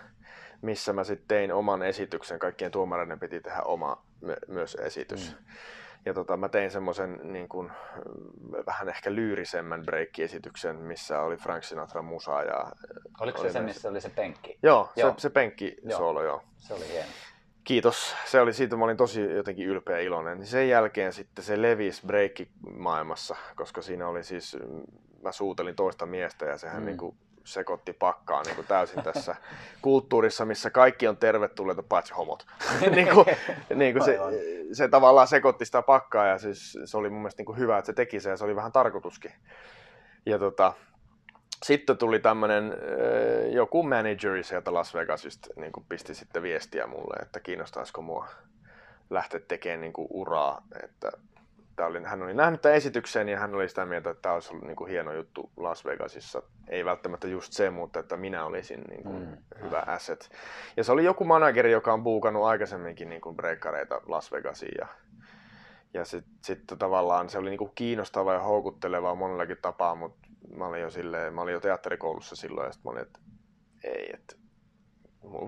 missä 0.62 0.94
mä 0.94 1.04
sitten 1.04 1.28
tein 1.28 1.54
oman 1.54 1.84
esityksen. 1.84 2.40
Kaikkien 2.40 2.72
tuomareiden 2.72 3.20
piti 3.20 3.42
tehdä 3.42 3.62
oma 3.62 4.04
my- 4.22 4.36
myös 4.48 4.76
esitys. 4.76 5.32
Mm. 5.32 5.46
Ja 6.06 6.14
tota, 6.14 6.38
mä 6.38 6.50
tein 6.50 6.72
semmoisen 6.72 7.20
niin 7.24 7.48
vähän 8.66 8.90
ehkä 8.90 9.16
lyyrisemmän 9.16 9.84
breikkiesityksen, 9.86 10.76
missä 10.76 11.22
oli 11.22 11.38
Frank 11.38 11.64
Sinatra 11.64 12.02
musa. 12.02 12.42
Ja 12.42 12.72
Oliko 13.20 13.42
se 13.42 13.52
se, 13.52 13.62
missä 13.62 13.90
oli 13.90 14.02
se 14.02 14.10
penkki? 14.10 14.58
Joo, 14.64 14.90
joo. 14.96 15.14
se, 15.18 15.22
se 15.22 15.30
penkki 15.30 15.76
joo. 15.84 15.98
solo, 15.98 16.24
joo. 16.24 16.42
Se 16.58 16.74
oli 16.74 16.88
hieno. 16.88 17.10
Kiitos. 17.64 18.16
Se 18.26 18.42
oli 18.42 18.54
siitä, 18.54 18.76
mä 18.76 18.86
olin 18.86 18.98
tosi 18.98 19.22
jotenkin 19.22 19.68
ylpeä 19.68 19.98
ja 19.98 20.04
iloinen. 20.04 20.38
Niin 20.38 20.48
sen 20.48 20.70
jälkeen 20.70 21.14
sitten 21.14 21.46
se 21.46 21.62
levisi 21.62 22.02
breikki-maailmassa, 22.08 23.36
koska 23.56 23.82
siinä 23.82 24.08
oli 24.08 24.24
siis, 24.24 24.58
mä 25.22 25.32
suutelin 25.32 25.76
toista 25.76 26.06
miestä 26.06 26.46
ja 26.46 26.58
sehän 26.58 26.82
mm. 26.82 26.86
niin 26.86 26.98
kuin 26.98 27.16
sekoitti 27.44 27.94
pakkaa 27.94 28.44
niin 28.44 28.56
kuin 28.56 28.68
täysin 28.68 29.04
tässä 29.04 29.36
kulttuurissa, 29.82 30.46
missä 30.46 30.70
kaikki 30.70 31.08
on 31.08 31.18
tervetulleita 31.18 31.84
paitsi 31.84 32.14
homot. 32.14 32.46
niin 32.96 33.08
kuin, 33.14 33.26
niin 33.76 33.94
kuin 33.94 34.06
se, 34.06 34.20
se, 34.74 34.88
tavallaan 34.88 35.28
sekoitti 35.28 35.66
sitä 35.66 35.82
pakkaa 35.82 36.28
ja 36.28 36.38
siis 36.38 36.78
se 36.86 36.98
oli 36.98 37.10
mun 37.10 37.20
mielestä 37.20 37.40
niin 37.40 37.46
kuin 37.46 37.58
hyvä, 37.58 37.78
että 37.78 37.86
se 37.86 37.94
teki 37.94 38.20
se 38.20 38.30
ja 38.30 38.38
se 38.38 38.44
oli 38.44 38.56
vähän 38.56 38.72
tarkoituskin. 38.72 39.32
Ja 40.26 40.40
tota, 40.40 40.74
sitten 41.64 41.98
tuli 41.98 42.20
tämmöinen 42.20 42.78
joku 43.52 43.84
manageri 43.84 44.44
sieltä 44.44 44.74
Las 44.74 44.94
Vegasista, 44.94 45.50
niin 45.56 45.72
kuin 45.72 45.86
pisti 45.90 46.16
sitten 46.16 46.44
viestiä 46.44 46.88
mulle, 46.88 47.16
että 47.22 47.40
kiinnostaisiko 47.40 48.02
mua 48.02 48.28
lähteä 49.10 49.40
tekemään 49.48 49.82
niin 49.82 49.94
kuin 49.94 50.08
uraa, 50.10 50.62
että 50.84 51.12
Tämä 51.76 51.90
oli, 51.90 52.04
hän 52.04 52.22
oli 52.22 52.34
nähnyt 52.34 52.62
tämän 52.62 52.78
esityksen 52.78 53.30
ja 53.30 53.40
hän 53.40 53.56
oli 53.56 53.70
sitä 53.70 53.86
mieltä, 53.86 54.10
että 54.10 54.22
tämä 54.22 54.34
olisi 54.34 54.52
ollut 54.52 54.68
niin 54.68 54.76
kuin 54.76 54.90
hieno 54.90 55.14
juttu 55.14 55.52
Las 55.58 55.86
Vegasissa. 55.86 56.42
Ei 56.68 56.86
välttämättä 56.86 57.28
just 57.28 57.54
se, 57.54 57.70
mutta 57.70 58.00
että 58.00 58.18
minä 58.18 58.46
olisin 58.46 58.82
niin 58.82 59.04
kuin 59.04 59.28
mm. 59.28 59.38
hyvä 59.64 59.84
asset. 59.88 60.30
Ja 60.78 60.84
se 60.84 60.92
oli 60.92 61.04
joku 61.04 61.26
manageri, 61.26 61.72
joka 61.72 61.94
on 61.94 62.04
buukannut 62.04 62.44
aikaisemminkin 62.44 63.10
niin 63.10 63.22
kuin 63.22 63.36
breakkareita 63.36 64.02
Las 64.06 64.32
Vegasiin. 64.32 64.76
Ja, 64.80 64.88
ja 65.94 66.06
sitten 66.06 66.34
sit 66.42 66.64
tavallaan 66.80 67.30
se 67.30 67.38
oli 67.38 67.50
niin 67.50 67.58
kuin 67.58 67.72
kiinnostavaa 67.76 68.34
ja 68.34 68.40
houkuttelevaa 68.40 69.16
monellakin 69.16 69.58
tapaa, 69.62 69.96
mutta 69.96 70.23
mä 70.56 70.68
olin 70.68 70.82
jo, 70.82 70.90
silleen, 70.90 71.34
mä 71.34 71.42
olin 71.42 71.54
jo 71.54 71.60
teatterikoulussa 71.60 72.36
silloin 72.36 72.66
ja 72.66 72.72
sitten 72.72 72.92
mä 72.92 72.92
olin, 72.92 73.02
että 73.02 73.20
ei, 73.84 74.10
että 74.14 74.36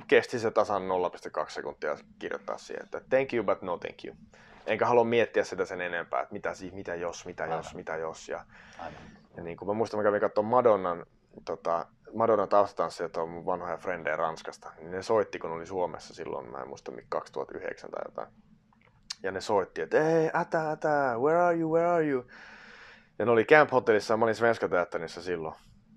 kesti 0.08 0.40
se 0.40 0.52
tasan 0.52 0.82
0,2 0.82 1.50
sekuntia 1.50 1.98
kirjoittaa 2.20 2.58
siihen, 2.58 2.84
että 2.84 3.02
thank 3.10 3.34
you 3.34 3.44
but 3.44 3.62
no 3.62 3.78
thank 3.78 4.06
you 4.06 4.16
enkä 4.68 4.86
halua 4.86 5.04
miettiä 5.04 5.44
sitä 5.44 5.66
sen 5.66 5.82
enempää, 5.82 6.22
että 6.22 6.34
mitä, 6.34 6.54
mitä 6.72 6.96
jos, 6.96 7.26
mitä 7.26 7.44
Aivan. 7.44 7.58
jos, 7.58 7.76
mitä 7.76 7.96
jos. 7.96 8.30
Ja, 8.30 8.46
Aivan. 8.80 8.94
ja 9.38 9.44
niin 9.44 9.58
kuin 9.58 9.70
mä 9.70 9.74
muistan, 9.74 10.00
mä 10.00 10.04
kävin 10.04 10.22
katsomaan 10.22 10.52
Madonnan, 10.52 11.06
tota, 11.46 11.86
Madonnan 12.14 12.50
taustatanssijat 12.50 13.18
on 13.18 13.30
mun 13.30 13.46
vanhoja 13.46 13.78
frendejä 13.78 14.16
Ranskasta. 14.16 14.72
Niin 14.78 14.92
ne 14.92 15.02
soitti, 15.02 15.40
kun 15.40 15.52
oli 15.52 15.66
Suomessa 15.66 16.14
silloin, 16.14 16.52
mä 16.52 16.58
en 16.58 16.68
muista 16.68 16.92
2009 17.10 17.92
tai 17.92 18.02
jotain. 18.06 18.28
Ja 19.24 19.32
ne 19.32 19.42
soitti, 19.42 19.82
että 19.82 20.04
hei, 20.04 20.30
ätä, 20.36 20.72
ätä, 20.72 21.16
where 21.18 21.42
are 21.42 21.58
you, 21.58 21.74
where 21.74 21.90
are 21.90 22.08
you? 22.08 22.26
Ja 23.20 23.26
ne 23.26 23.32
oli 23.32 23.46
Camp 23.46 23.72
Hotellissa 23.72 24.14
ja 24.14 24.18
mä 24.18 24.26
olin 24.26 24.36
Svenska 24.36 24.68
Teatterissa 24.68 25.22
silloin. 25.22 25.56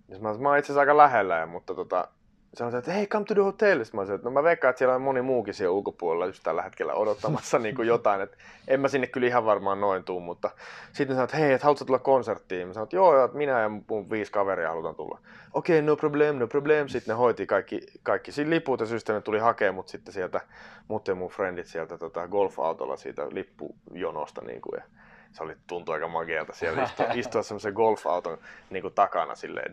Ja 0.09 0.19
mä, 0.19 0.39
mä 0.39 0.49
olin 0.49 0.59
itse 0.59 0.73
asiassa 0.73 0.81
aika 0.81 0.97
lähellä, 0.97 1.47
mutta 1.47 1.75
tota, 1.75 2.09
sanoin, 2.55 2.77
että 2.77 2.93
hei, 2.93 3.07
come 3.07 3.25
to 3.25 3.35
the 3.35 3.43
hotel. 3.43 3.85
Sitten 3.85 4.01
mä 4.01 4.05
sanoin, 4.05 4.17
että 4.17 4.29
no 4.29 4.33
mä 4.33 4.43
veikkaan, 4.43 4.71
että 4.71 4.79
siellä 4.79 4.95
on 4.95 5.03
moni 5.03 5.23
muukin 5.23 5.55
siellä 5.55 5.73
ulkopuolella 5.73 6.27
just 6.27 6.43
tällä 6.43 6.63
hetkellä 6.63 6.95
odottamassa 6.95 7.59
niin 7.69 7.75
kuin 7.75 7.89
jotain. 7.89 8.21
Että 8.21 8.37
en 8.69 8.81
mä 8.81 8.89
sinne 8.89 9.07
kyllä 9.07 9.27
ihan 9.27 9.45
varmaan 9.45 9.81
noin 9.81 10.05
tuu, 10.05 10.21
mutta 10.21 10.51
sitten 10.93 11.17
sanoin, 11.17 11.25
että 11.25 11.37
hei, 11.37 11.53
että 11.53 11.65
haluatko 11.65 11.85
tulla 11.85 11.99
konserttiin? 11.99 12.69
Mä 12.69 12.75
sanoin, 12.75 12.87
että 12.87 12.97
joo, 12.97 13.15
joo, 13.15 13.25
että 13.25 13.37
minä 13.37 13.61
ja 13.61 13.69
mun 13.69 14.11
viisi 14.11 14.33
kaveria 14.33 14.69
halutaan 14.69 14.95
tulla. 14.95 15.19
Okei, 15.55 15.79
okay, 15.79 15.87
no 15.87 15.97
problem, 15.97 16.37
no 16.37 16.47
problem. 16.47 16.89
Sitten 16.89 17.13
ne 17.13 17.19
hoiti 17.19 17.47
kaikki, 17.47 17.81
kaikki 18.03 18.33
siinä 18.33 18.51
liput 18.51 18.81
ja 18.81 18.87
systeemi 18.87 19.23
tuli 19.23 19.39
hakemaan 19.39 19.75
mut 19.75 19.89
sitten 19.89 20.15
sieltä, 20.15 20.41
mut 20.89 21.09
ja 21.09 21.15
mun 21.15 21.31
friendit 21.31 21.67
sieltä 21.67 21.99
tota, 21.99 22.29
golf-autolla 22.29 22.97
siitä 22.97 23.27
lippujonosta. 23.31 24.41
Niin 24.45 24.61
kuin, 24.61 24.79
ja 24.81 24.85
se 25.33 25.43
oli, 25.43 25.57
tuntui 25.67 25.95
aika 25.95 26.09
magealta 26.09 26.53
siellä 26.53 26.83
istua, 26.85 27.07
istua 27.15 27.43
semmoisen 27.43 27.73
golfauton 27.73 28.39
niin 28.71 28.83
kuin 28.83 28.95
takana 28.95 29.35
silleen, 29.35 29.73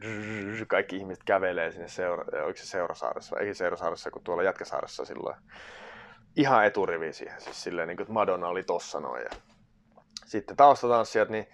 kaikki 0.67 0.97
ihmiset 0.97 1.23
kävelee 1.23 1.71
sinne 1.71 1.87
seura, 1.87 2.25
oliko 2.43 2.57
se 2.57 2.65
Seurasaaressa, 2.65 3.39
ei 3.39 3.53
Seurasaaressa, 3.53 4.11
kun 4.11 4.23
tuolla 4.23 4.43
Jätkäsaaressa 4.43 5.05
silloin. 5.05 5.35
Ihan 6.35 6.65
eturivi 6.65 7.13
siihen, 7.13 7.41
siis 7.41 7.63
silleen 7.63 7.87
niin 7.87 7.97
kuin, 7.97 8.13
Madonna 8.13 8.47
oli 8.47 8.63
tossa 8.63 8.99
noin. 8.99 9.23
Ja 9.23 9.29
sitten 10.25 10.57
taustatanssijat, 10.57 11.29
niin 11.29 11.47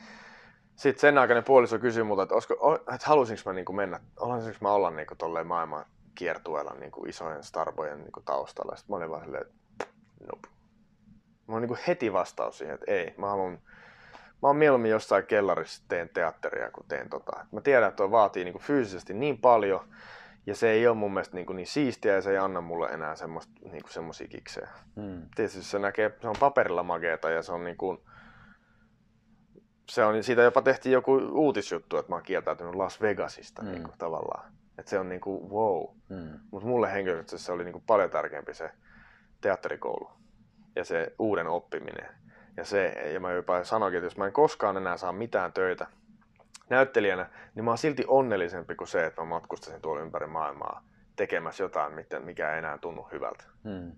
sitten 0.75 1.01
sen 1.01 1.17
aikainen 1.17 1.43
puoliso 1.43 1.79
kysyi 1.79 2.03
multa, 2.03 2.23
että, 2.23 2.35
olisiko, 2.35 2.75
että 2.75 3.07
halusinko 3.07 3.41
mä 3.45 3.53
niin 3.53 3.65
kuin 3.65 3.75
mennä, 3.75 3.99
haluaisinko 4.19 4.57
mä 4.61 4.71
olla 4.71 4.91
niin 4.91 5.07
kuin 5.07 5.17
tolleen 5.17 5.47
maailman 5.47 5.85
kiertueella 6.15 6.73
niin 6.73 6.91
kuin 6.91 7.09
isojen 7.09 7.43
starbojen 7.43 7.99
niin 7.99 8.11
kuin 8.11 8.25
taustalla. 8.25 8.75
Sitten 8.75 8.93
mä 8.93 8.97
olin 8.97 9.09
vaan 9.09 9.23
silleen, 9.23 9.41
että 9.41 9.85
nope. 10.31 10.47
Mä 11.47 11.55
olin 11.55 11.61
niin 11.61 11.67
kuin 11.67 11.79
heti 11.87 12.13
vastaus 12.13 12.57
siihen, 12.57 12.73
että 12.73 12.91
ei, 12.91 13.13
mä 13.17 13.29
haluan 13.29 13.59
mä 14.41 14.47
oon 14.47 14.55
mieluummin 14.55 14.91
jossain 14.91 15.25
kellarissa 15.25 15.83
teen 15.87 16.09
teatteria 16.09 16.71
kuin 16.71 16.87
teen 16.87 17.09
tota. 17.09 17.45
Mä 17.51 17.61
tiedän, 17.61 17.87
että 17.87 17.97
tuo 17.97 18.11
vaatii 18.11 18.43
niin 18.43 18.53
kuin 18.53 18.63
fyysisesti 18.63 19.13
niin 19.13 19.37
paljon, 19.37 19.87
ja 20.45 20.55
se 20.55 20.69
ei 20.69 20.87
ole 20.87 20.95
mun 20.95 21.13
mielestä 21.13 21.35
niin, 21.35 21.45
kuin 21.45 21.55
niin 21.55 21.67
siistiä 21.67 22.13
ja 22.13 22.21
se 22.21 22.31
ei 22.31 22.37
anna 22.37 22.61
mulle 22.61 22.89
enää 22.89 23.15
semmoista, 23.15 23.53
niin 23.61 23.81
kuin 23.81 23.93
semmosia 23.93 24.27
kiksejä. 24.27 24.69
Hmm. 24.95 25.21
Tietysti 25.35 25.63
se 25.63 25.79
näkee, 25.79 26.17
se 26.21 26.27
on 26.27 26.35
paperilla 26.39 26.83
mageeta 26.83 27.29
ja 27.29 27.43
se 27.43 27.51
on 27.51 27.63
niin 27.63 27.77
kuin, 27.77 27.97
se 29.89 30.03
on, 30.03 30.23
siitä 30.23 30.41
jopa 30.41 30.61
tehtiin 30.61 30.93
joku 30.93 31.15
uutisjuttu, 31.31 31.97
että 31.97 32.11
mä 32.11 32.15
oon 32.15 32.23
kieltäytynyt 32.23 32.75
Las 32.75 33.01
Vegasista 33.01 33.61
hmm. 33.61 33.71
niin 33.71 33.83
kuin, 33.83 33.97
tavallaan. 33.97 34.51
Että 34.77 34.89
se 34.89 34.99
on 34.99 35.09
niin 35.09 35.21
kuin 35.21 35.49
wow. 35.49 35.83
Hmm. 36.09 36.39
Mutta 36.51 36.67
mulle 36.67 36.93
henkilökohtaisesti 36.93 37.45
se 37.45 37.51
oli 37.51 37.63
niin 37.63 37.73
kuin 37.73 37.83
paljon 37.87 38.09
tärkeämpi 38.09 38.53
se 38.53 38.71
teatterikoulu 39.41 40.11
ja 40.75 40.83
se 40.83 41.13
uuden 41.19 41.47
oppiminen. 41.47 42.09
Ja, 42.57 42.65
se, 42.65 42.87
ja 43.13 43.19
mä 43.19 43.31
jopa 43.31 43.63
sanoinkin, 43.63 43.97
että 43.97 44.05
jos 44.05 44.17
mä 44.17 44.25
en 44.25 44.33
koskaan 44.33 44.77
enää 44.77 44.97
saa 44.97 45.11
mitään 45.11 45.53
töitä 45.53 45.87
näyttelijänä, 46.69 47.29
niin 47.55 47.63
mä 47.63 47.71
oon 47.71 47.77
silti 47.77 48.05
onnellisempi 48.07 48.75
kuin 48.75 48.87
se, 48.87 49.05
että 49.05 49.21
mä 49.21 49.25
matkustaisin 49.25 49.81
tuolla 49.81 50.01
ympäri 50.01 50.27
maailmaa 50.27 50.83
tekemässä 51.15 51.63
jotain, 51.63 51.93
mikä 52.19 52.51
ei 52.51 52.59
enää 52.59 52.77
tunnu 52.77 53.07
hyvältä. 53.11 53.43
Hmm. 53.63 53.91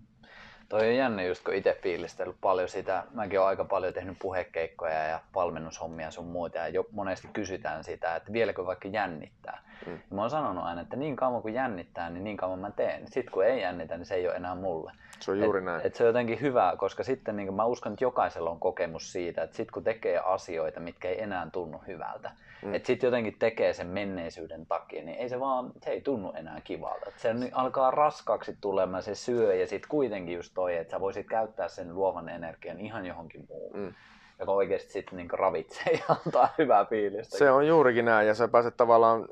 Toi 0.70 0.88
on 0.90 0.96
jännä 0.96 1.24
just 1.24 1.44
kun 1.44 1.54
itse 1.54 1.78
fiilistellyt 1.82 2.36
paljon 2.42 2.70
sitä. 2.70 3.04
Mäkin 3.14 3.40
olen 3.40 3.50
aika 3.50 3.66
paljon 3.66 3.94
tehnyt 3.94 4.18
puhekeikkoja 4.20 5.08
ja 5.08 5.20
valmennushommia 5.36 6.12
sun 6.12 6.26
muuta 6.26 6.58
ja 6.58 6.68
jo 6.68 6.86
monesti 6.92 7.28
kysytään 7.34 7.84
sitä, 7.84 8.16
että 8.16 8.34
vieläkö 8.34 8.66
vaikka 8.66 8.88
jännittää. 8.88 9.64
Mm. 9.86 9.94
Ja 9.94 10.16
mä 10.16 10.22
oon 10.22 10.30
sanonut 10.30 10.64
aina, 10.64 10.82
että 10.82 10.96
niin 10.96 11.16
kauan 11.16 11.42
kuin 11.42 11.54
jännittää, 11.54 12.10
niin 12.10 12.24
niin 12.24 12.38
kauan 12.38 12.60
mä 12.60 12.72
teen. 12.72 13.08
Sitten 13.08 13.34
kun 13.34 13.46
ei 13.46 13.62
jännitä, 13.62 13.98
niin 13.98 14.06
se 14.06 14.16
ei 14.16 14.28
ole 14.28 14.36
enää 14.36 14.56
mulle. 14.56 14.92
Se 15.20 15.32
on 15.32 15.40
juuri 15.40 15.60
et, 15.60 15.66
näin. 15.66 15.82
Et 15.86 15.96
se 15.96 16.04
on 16.04 16.08
jotenkin 16.08 16.42
hyvä, 16.42 16.74
koska 16.78 17.04
sitten 17.04 17.36
niin 17.36 17.54
mä 17.54 17.66
uskon, 17.66 17.94
että 17.94 18.04
jokaisella 18.04 18.50
on 18.50 18.60
kokemus 18.60 19.12
siitä, 19.12 19.44
että 19.44 19.56
sitten 19.56 19.74
kun 19.74 19.84
tekee 19.84 20.20
asioita, 20.20 20.80
mitkä 20.80 21.10
ei 21.10 21.24
enää 21.24 21.48
tunnu 21.52 21.84
hyvältä, 21.88 22.32
mm. 22.62 22.74
että 22.74 22.88
sitten 22.88 23.08
jotenkin 23.08 23.40
tekee 23.40 23.74
sen 23.74 23.88
menneisyyden 23.88 24.66
takia, 24.66 25.04
niin 25.04 25.18
ei 25.18 25.30
se 25.30 25.40
vaan, 25.40 25.72
se 25.84 25.92
ei 25.92 26.02
tunnu 26.02 26.34
enää 26.36 26.62
kivalta. 26.64 27.06
Et 27.08 27.20
se 27.20 27.36
alkaa 27.52 27.92
raskaaksi 27.92 28.58
tulemaan, 28.62 29.04
se 29.04 29.16
syö 29.16 29.56
ja 29.56 29.68
sitten 29.68 29.90
kuitenkin 29.90 30.36
just 30.36 30.53
toi, 30.54 30.78
että 30.78 30.92
sä 30.92 31.00
voisit 31.00 31.28
käyttää 31.28 31.68
sen 31.68 31.96
luovan 31.96 32.30
energian 32.30 32.80
ihan 32.80 33.06
johonkin 33.06 33.46
muuhun. 33.50 33.80
Mm 33.80 33.94
joka 34.40 34.52
oikeasti 34.52 34.92
sitten 34.92 35.18
niin 35.18 35.30
ravitsee 35.32 35.94
ja 35.94 36.16
antaa 36.26 36.54
hyvää 36.58 36.86
fiilistä. 36.86 37.38
Se 37.38 37.52
on 37.52 37.68
juurikin 37.68 38.06
näin, 38.06 38.28
ja 38.28 38.36
sä 38.36 38.48
pääset 38.48 38.78
tavallaan 38.78 39.28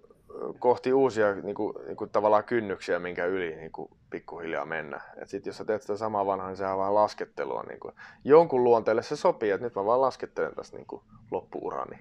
kohti 0.59 0.93
uusia 0.93 1.35
niin 1.35 1.55
kuin, 1.55 1.75
niin 1.85 1.97
kuin 1.97 2.09
tavallaan 2.09 2.43
kynnyksiä, 2.43 2.99
minkä 2.99 3.25
yli 3.25 3.55
niin 3.55 3.71
kuin 3.71 3.91
pikkuhiljaa 4.09 4.65
mennä. 4.65 5.01
Et 5.21 5.29
sit 5.29 5.45
jos 5.45 5.57
sä 5.57 5.65
teet 5.65 5.81
sitä 5.81 5.97
samaa 5.97 6.25
vanhaa, 6.25 6.47
niin 6.47 6.57
sehän 6.57 6.73
on 6.73 6.79
vaan 6.79 6.95
laskettelua. 6.95 7.63
Niin 7.63 7.79
kuin. 7.79 7.93
Jonkun 8.23 8.63
luonteelle 8.63 9.01
se 9.01 9.15
sopii, 9.15 9.51
että 9.51 9.65
nyt 9.65 9.75
mä 9.75 9.85
vaan 9.85 10.01
laskettelen 10.01 10.55
tästä 10.55 10.77
niin 10.77 10.87
kuin 10.87 11.01
loppuurani. 11.31 11.99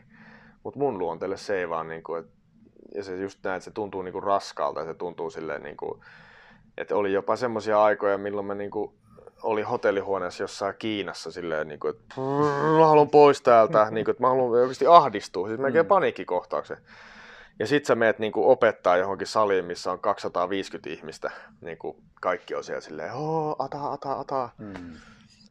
Mutta 0.63 0.79
mun 0.79 0.99
luonteelle 0.99 1.37
se 1.37 1.59
ei 1.59 1.69
vaan, 1.69 1.89
niin 1.89 2.03
kuin, 2.03 2.21
et, 2.21 2.31
ja 2.95 3.03
se 3.05 3.17
just 3.17 3.39
näin, 3.45 3.57
että 3.57 3.65
se 3.65 3.71
tuntuu 3.71 4.03
niin 4.03 4.13
kuin 4.13 4.23
raskaalta 4.23 4.81
ja 4.81 4.87
se 4.87 4.95
tuntuu 4.95 5.31
silleen, 5.31 5.63
niin 5.63 5.77
kuin, 5.77 6.01
että 6.79 6.97
oli 6.97 7.13
jopa 7.13 7.37
semmoisia 7.37 7.83
aikoja, 7.83 8.19
milloin 8.19 8.47
mä 8.47 8.55
niin 8.55 8.71
kuin, 8.71 8.95
oli 9.43 9.63
hotellihuoneessa 9.63 10.43
jossain 10.43 10.75
Kiinassa 10.79 11.31
silleen, 11.31 11.69
niin 11.69 11.81
kuin, 11.81 11.95
että 11.97 12.15
mä 12.79 12.87
haluan 12.87 13.11
pois 13.11 13.43
täältä, 13.43 13.87
niin 13.91 14.05
kuin, 14.05 14.13
että 14.13 14.23
mä 14.23 14.29
haluan 14.29 14.61
oikeasti 14.61 14.87
ahdistua, 14.87 15.49
siis 15.49 15.61
melkein 15.61 15.85
mm. 15.85 15.89
paniikkikohtauksen. 15.89 16.77
Ja 17.59 17.67
sit 17.67 17.87
sä 17.87 17.95
meet 17.95 18.19
niin 18.19 18.33
kuin 18.33 18.47
opettaa 18.47 18.97
johonkin 18.97 19.27
saliin, 19.27 19.65
missä 19.65 19.93
on 19.93 19.99
250 19.99 20.91
ihmistä. 20.91 21.31
Niin 21.61 21.79
kuin 21.79 21.97
kaikki 22.21 22.55
on 22.55 22.65
siellä 22.65 22.81
silleen, 22.81 23.13
oo, 23.13 23.57
ata, 23.59 23.93
ata, 23.93 24.13
ata. 24.13 24.49
Mm. 24.59 24.93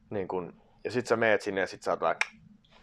Niin 0.09 0.27
kuin, 0.27 0.53
ja 0.83 0.91
sit 0.91 1.07
sä 1.07 1.15
meet 1.15 1.41
sinne 1.41 1.61
ja 1.61 1.67
sit 1.67 1.83
sä 1.83 1.91
oot 1.91 2.01
vaan, 2.01 2.15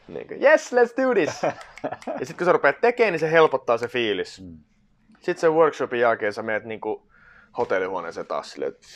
niin 0.09 0.29
kuin, 0.29 0.43
yes, 0.43 0.73
let's 0.73 1.03
do 1.03 1.15
this. 1.15 1.43
ja 2.21 2.27
sit 2.27 2.37
kun 2.37 2.45
sä 2.45 2.53
rupeat 2.53 2.81
tekemään, 2.81 3.13
niin 3.13 3.21
se 3.21 3.31
helpottaa 3.31 3.79
se 3.79 3.89
fiilis. 3.89 4.41
Mm. 4.41 4.59
Sitten 5.15 5.41
sen 5.41 5.53
workshopin 5.53 6.01
jälkeen 6.01 6.33
sä 6.33 6.43
meet 6.43 6.65
niin 6.65 6.81
kuin 6.81 7.03
hotellihuoneeseen 7.59 8.27
taas 8.27 8.51
silleen, 8.51 8.73
että 8.73 8.87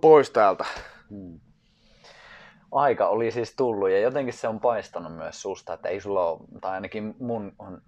pois 0.00 0.30
täältä. 0.30 0.64
Mm. 1.10 1.40
Aika 2.72 3.08
oli 3.08 3.30
siis 3.30 3.56
tullut 3.56 3.90
ja 3.90 4.00
jotenkin 4.00 4.34
se 4.34 4.48
on 4.48 4.60
paistanut 4.60 5.16
myös 5.16 5.42
susta, 5.42 5.72
että 5.72 5.88
ei 5.88 6.00
sulla 6.00 6.30
ole, 6.30 6.40
tai 6.60 6.72
ainakin 6.72 7.14
mun 7.18 7.52
on 7.58 7.82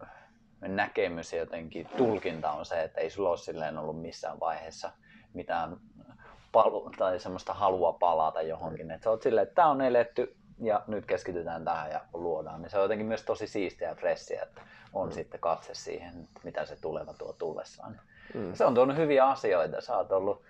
näkemys 0.61 1.33
ja 1.33 1.39
jotenkin 1.39 1.89
tulkinta 1.97 2.51
on 2.51 2.67
se, 2.67 2.83
että 2.83 3.01
ei 3.01 3.11
sulla 3.11 3.29
ole 3.29 3.37
silleen 3.37 3.79
ollut 3.79 4.01
missään 4.01 4.41
vaiheessa 4.41 4.93
mitään 5.35 5.77
palu- 6.53 6.91
tai 6.99 7.21
semmoista 7.21 7.55
halua 7.55 7.93
palata 7.93 8.43
johonkin. 8.43 8.91
Että 8.91 9.05
sä 9.05 9.11
oot 9.11 9.23
silleen, 9.23 9.43
että 9.43 9.55
tää 9.55 9.69
on 9.69 9.81
eletty 9.81 10.37
ja 10.61 10.83
nyt 10.87 11.07
keskitytään 11.07 11.65
tähän 11.65 11.91
ja 11.91 12.01
luodaan. 12.13 12.63
Niin 12.63 12.71
se 12.71 12.77
on 12.77 12.83
jotenkin 12.83 13.07
myös 13.07 13.23
tosi 13.23 13.47
siistiä 13.47 13.89
ja 13.89 13.95
fressiä, 13.95 14.43
että 14.43 14.61
on 14.93 15.09
mm. 15.09 15.13
sitten 15.13 15.41
katse 15.41 15.75
siihen, 15.75 16.29
mitä 16.45 16.65
se 16.65 16.77
tuleva 16.81 17.15
tuo 17.15 17.33
tullessaan. 17.33 18.01
Mm. 18.35 18.55
Se 18.55 18.65
on 18.65 18.75
tuonut 18.75 18.97
hyviä 18.97 19.27
asioita. 19.27 19.81
Sä 19.81 19.97
oot 19.97 20.13
ollut 20.13 20.43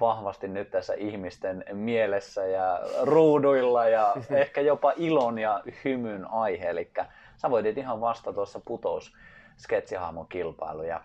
vahvasti 0.00 0.48
nyt 0.48 0.70
tässä 0.70 0.94
ihmisten 0.94 1.64
mielessä 1.72 2.46
ja 2.46 2.80
ruuduilla 3.02 3.88
ja 3.88 4.14
ehkä 4.30 4.60
jopa 4.60 4.92
ilon 4.96 5.38
ja 5.38 5.62
hymyn 5.84 6.30
aihe. 6.30 6.70
Eli 6.70 6.90
sä 7.36 7.50
voitit 7.50 7.78
ihan 7.78 8.00
vasta 8.00 8.32
tuossa 8.32 8.60
putous 8.64 9.14
sketsihahmon 9.56 10.26
kilpailu. 10.28 10.82
Ja 10.82 11.00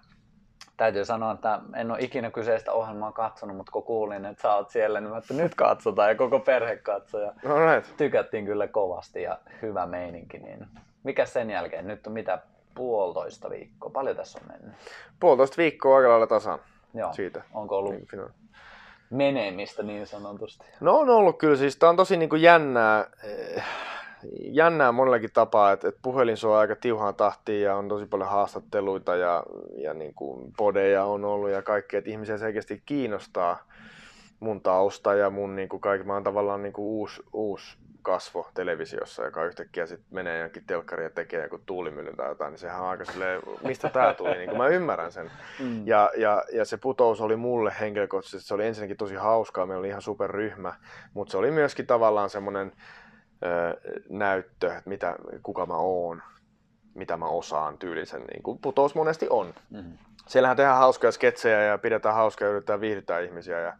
täytyy 0.78 1.06
sanoa, 1.06 1.32
että 1.32 1.60
en 1.76 1.92
ole 1.92 2.00
ikinä 2.02 2.32
kyseistä 2.32 2.72
ohjelmaa 2.72 3.12
katsonut, 3.12 3.58
mutta 3.58 3.72
kun 3.72 3.84
kuulin, 3.84 4.26
että 4.26 4.42
sä 4.42 4.56
oot 4.56 4.70
siellä, 4.70 5.02
niin 5.02 5.12
mä 5.12 5.18
että 5.18 5.34
nyt 5.34 5.56
katsotaan 5.56 6.10
ja 6.10 6.16
koko 6.16 6.40
perhe 6.40 6.78
katsoi. 6.78 7.24
Ja 7.24 7.34
right. 7.44 7.98
Tykättiin 7.98 8.46
kyllä 8.46 8.68
kovasti 8.68 9.22
ja 9.22 9.40
hyvä 9.62 9.86
meininki. 9.86 10.38
Niin 10.38 10.68
mikä 11.04 11.26
sen 11.26 11.50
jälkeen? 11.50 11.88
Nyt 11.88 12.08
on 12.08 12.14
mitä 12.14 12.40
puolitoista 12.76 13.50
viikkoa. 13.50 13.90
Paljon 13.90 14.16
tässä 14.16 14.40
on 14.42 14.48
mennyt? 14.52 14.76
Puolitoista 15.20 15.58
viikkoa 15.58 15.98
aika 15.98 16.10
lailla 16.10 16.28
tasan. 16.28 16.60
Joo. 16.94 17.14
Siitä. 17.14 17.42
Onko 17.54 17.78
ollut 17.78 17.94
niin, 17.94 18.08
menemistä 19.10 19.84
niin 19.84 20.08
sanotusti? 20.08 20.66
No 20.80 21.00
on 21.00 21.10
ollut 21.10 21.38
kyllä. 21.38 21.56
Siis 21.56 21.78
tää 21.78 21.90
on 21.90 21.96
tosi 21.96 22.18
niin 22.18 22.30
kuin 22.30 22.42
jännää. 22.42 23.08
Eh, 23.24 23.64
jännää 24.40 24.92
monellakin 24.92 25.30
tapaa, 25.34 25.72
että, 25.72 25.88
että 25.88 26.00
puhelin 26.02 26.38
soi 26.38 26.58
aika 26.58 26.76
tiuhaan 26.76 27.16
tahtiin 27.16 27.62
ja 27.62 27.76
on 27.76 27.88
tosi 27.88 28.06
paljon 28.06 28.30
haastatteluita 28.30 29.16
ja, 29.16 29.44
ja 29.78 29.94
niin 29.94 30.14
kuin 30.14 30.54
podeja 30.58 31.04
on 31.04 31.26
ollut 31.26 31.50
ja 31.50 31.62
kaikkea, 31.62 31.98
että 31.98 32.10
ihmisiä 32.10 32.38
selkeästi 32.38 32.82
kiinnostaa 32.86 33.64
mun 34.40 34.62
tausta 34.62 35.14
ja 35.14 35.30
mun 35.30 35.56
niin 35.56 35.70
kuin 35.70 35.80
kaikki, 35.80 36.08
mä 36.08 36.14
oon 36.14 36.24
tavallaan 36.24 36.64
niin 36.64 36.74
kuin 36.74 36.86
uusi, 36.86 37.22
uusi 37.34 37.78
kasvo 38.02 38.50
televisiossa, 38.54 39.26
joka 39.26 39.46
yhtäkkiä 39.46 39.86
sitten 39.86 40.08
menee 40.12 40.42
jonkin 40.42 40.64
telkkariin 40.68 41.04
ja 41.04 41.10
tekee 41.10 41.44
joku 41.44 41.60
tuulimyllyn 41.66 42.16
tai 42.16 42.30
jotain, 42.30 42.52
niin 42.52 42.60
sehän 42.60 42.82
on 42.82 42.88
aika 42.88 43.06
silleen, 43.06 43.42
mistä 43.64 43.90
tämä 43.90 44.14
tuli, 44.14 44.38
niin 44.38 44.58
mä 44.58 44.68
ymmärrän 44.68 45.12
sen. 45.12 45.32
Mm. 45.60 45.88
Ja, 45.88 46.12
ja, 46.18 46.44
ja, 46.54 46.66
se 46.66 46.78
putous 46.78 47.22
oli 47.22 47.36
mulle 47.36 47.74
henkilökohtaisesti, 47.80 48.48
se 48.48 48.54
oli 48.54 48.68
ensinnäkin 48.68 48.98
tosi 48.98 49.16
hauskaa, 49.16 49.66
meillä 49.66 49.80
oli 49.80 49.90
ihan 49.90 50.02
superryhmä, 50.02 50.74
mutta 51.14 51.32
se 51.32 51.38
oli 51.38 51.52
myöskin 51.52 51.88
tavallaan 51.88 52.30
semmoinen 52.30 52.72
näyttö, 54.10 54.68
että 54.68 54.90
mitä, 54.90 55.16
kuka 55.44 55.66
mä 55.66 55.78
oon, 55.78 56.22
mitä 56.94 57.18
mä 57.18 57.26
osaan 57.26 57.78
tyylisen, 57.78 58.22
niin 58.22 58.44
kuin 58.44 58.60
putous 58.60 58.96
monesti 58.96 59.28
on. 59.30 59.54
Mm-hmm. 59.70 59.98
Siellähän 60.28 60.58
tehdään 60.58 60.78
hauskoja 60.78 61.12
sketsejä 61.12 61.62
ja 61.62 61.78
pidetään 61.78 62.16
hauskoja 62.16 62.48
ja 62.48 62.52
yritetään 62.52 62.82
viihdyttää 62.82 63.20
ihmisiä 63.20 63.60
ja 63.60 63.74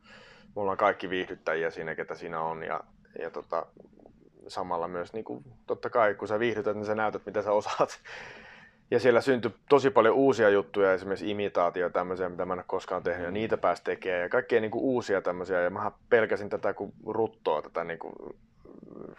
mulla 0.56 0.72
on 0.72 0.78
kaikki 0.78 1.10
viihdyttäjiä 1.10 1.70
siinä, 1.70 1.96
ketä 1.96 2.16
siinä 2.16 2.42
on 2.42 2.64
ja, 2.64 2.80
ja 3.20 3.30
tota, 3.30 3.66
samalla 4.48 4.88
myös 4.88 5.14
niin 5.14 5.26
kuin, 5.26 5.44
totta 5.68 5.90
kai 5.90 6.16
kun 6.16 6.28
sä 6.28 6.40
viihdytät, 6.40 6.76
niin 6.76 6.86
sä 6.86 6.96
näytät 6.96 7.26
mitä 7.26 7.42
sä 7.42 7.52
osaat. 7.52 8.00
Ja 8.92 9.00
siellä 9.00 9.22
syntyi 9.22 9.52
tosi 9.70 9.90
paljon 9.90 10.16
uusia 10.16 10.50
juttuja, 10.50 10.94
esimerkiksi 10.94 11.32
imitaatio 11.32 11.90
tämmöisiä, 11.90 12.30
mitä 12.30 12.46
mä 12.46 12.54
en 12.54 12.60
ole 12.60 12.66
koskaan 12.68 13.04
tehnyt, 13.04 13.26
ja 13.26 13.32
niitä 13.32 13.58
pääsi 13.58 13.84
tekemään, 13.84 14.22
ja 14.22 14.30
kaikkea 14.30 14.62
niin 14.62 14.72
kuin 14.72 14.84
uusia 14.84 15.22
tämmöisiä, 15.22 15.62
ja 15.62 15.70
mä 15.70 15.92
pelkäsin 16.10 16.50
tätä 16.50 16.74
kuin 16.74 16.94
ruttoa, 17.08 17.62
tätä 17.62 17.84
niin 17.84 18.00
kuin 18.00 18.14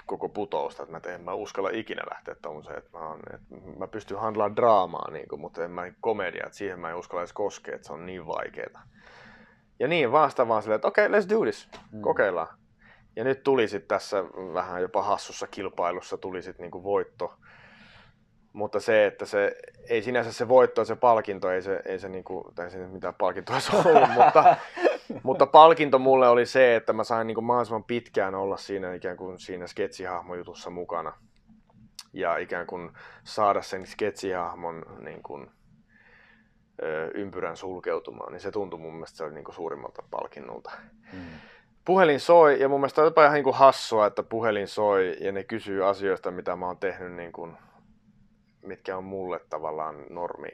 koko 0.06 0.28
putousta, 0.28 0.82
että 0.82 0.92
mä, 0.92 1.00
teen, 1.00 1.20
mä 1.20 1.34
uskalla 1.34 1.70
ikinä 1.72 2.02
lähteä 2.10 2.36
tuommoiseen, 2.42 2.78
että 2.78 2.98
mä, 2.98 3.08
on, 3.08 3.20
että 3.34 3.54
mä 3.78 3.86
pystyn 3.86 4.18
handlaamaan 4.18 4.56
draamaa, 4.56 5.10
niin 5.10 5.28
kuin, 5.28 5.40
mutta 5.40 5.64
en 5.64 5.70
mä 5.70 5.92
komedia, 6.00 6.46
että 6.46 6.58
siihen 6.58 6.80
mä 6.80 6.90
en 6.90 6.96
uskalla 6.96 7.22
edes 7.22 7.32
koskea, 7.32 7.74
että 7.74 7.86
se 7.86 7.92
on 7.92 8.06
niin 8.06 8.26
vaikeaa. 8.26 8.82
Ja 9.78 9.88
niin 9.88 10.12
vasta 10.12 10.48
vaan 10.48 10.62
silleen, 10.62 10.76
että 10.76 10.88
okei, 10.88 11.06
okay, 11.06 11.20
let's 11.20 11.30
do 11.30 11.40
this, 11.40 11.68
mm. 11.92 12.00
kokeillaan. 12.00 12.59
Ja 13.16 13.24
nyt 13.24 13.42
tuli 13.42 13.68
sitten 13.68 13.88
tässä 13.88 14.24
vähän 14.54 14.82
jopa 14.82 15.02
hassussa 15.02 15.46
kilpailussa 15.46 16.18
tuli 16.18 16.42
sitten 16.42 16.64
niinku 16.64 16.82
voitto. 16.82 17.34
Mutta 18.52 18.80
se, 18.80 19.06
että 19.06 19.26
se 19.26 19.56
ei 19.88 20.02
sinänsä 20.02 20.32
se 20.32 20.48
voitto 20.48 20.80
ja 20.80 20.84
se 20.84 20.96
palkinto, 20.96 21.50
ei 21.50 21.62
se, 21.62 21.82
ei 21.84 21.98
se, 21.98 22.08
niinku, 22.08 22.52
tai 22.54 22.70
se 22.70 22.78
mitään 22.78 23.14
palkintoa 23.14 23.56
ollut, 23.84 24.10
mutta 24.14 24.56
mutta 25.22 25.46
palkinto 25.46 25.98
mulle 25.98 26.28
oli 26.28 26.46
se, 26.46 26.76
että 26.76 26.92
mä 26.92 27.04
sain 27.04 27.26
niin 27.26 27.44
mahdollisimman 27.44 27.84
pitkään 27.84 28.34
olla 28.34 28.56
siinä 28.56 28.94
ikään 28.94 29.16
kuin 29.16 29.38
siinä 29.38 29.66
sketsihahmojutussa 29.66 30.70
mukana. 30.70 31.12
Ja 32.12 32.36
ikään 32.36 32.66
kuin 32.66 32.90
saada 33.24 33.62
sen 33.62 33.86
sketsihahmon 33.86 34.84
niin 35.04 35.22
kuin, 35.22 35.50
ympyrän 37.14 37.56
sulkeutumaan, 37.56 38.32
niin 38.32 38.40
se 38.40 38.50
tuntui 38.50 38.78
mun 38.78 38.92
mielestä 38.92 39.16
se 39.16 39.24
oli 39.24 39.34
niin 39.34 39.44
kuin 39.44 39.54
suurimmalta 39.54 40.02
palkinnolta. 40.10 40.70
Mm. 41.12 41.18
Puhelin 41.90 42.20
soi, 42.20 42.60
ja 42.60 42.68
mun 42.68 42.80
mielestä 42.80 43.00
on 43.00 43.06
jopa 43.06 43.22
ihan 43.22 43.34
niin 43.34 43.44
kuin 43.44 43.56
hassua, 43.56 44.06
että 44.06 44.22
puhelin 44.22 44.68
soi, 44.68 45.16
ja 45.20 45.32
ne 45.32 45.44
kysyy 45.44 45.88
asioista, 45.88 46.30
mitä 46.30 46.56
mä 46.56 46.66
oon 46.66 46.78
tehnyt, 46.78 47.12
niin 47.12 47.32
kuin, 47.32 47.56
mitkä 48.62 48.96
on 48.96 49.04
mulle 49.04 49.40
tavallaan 49.50 50.06
normi 50.10 50.48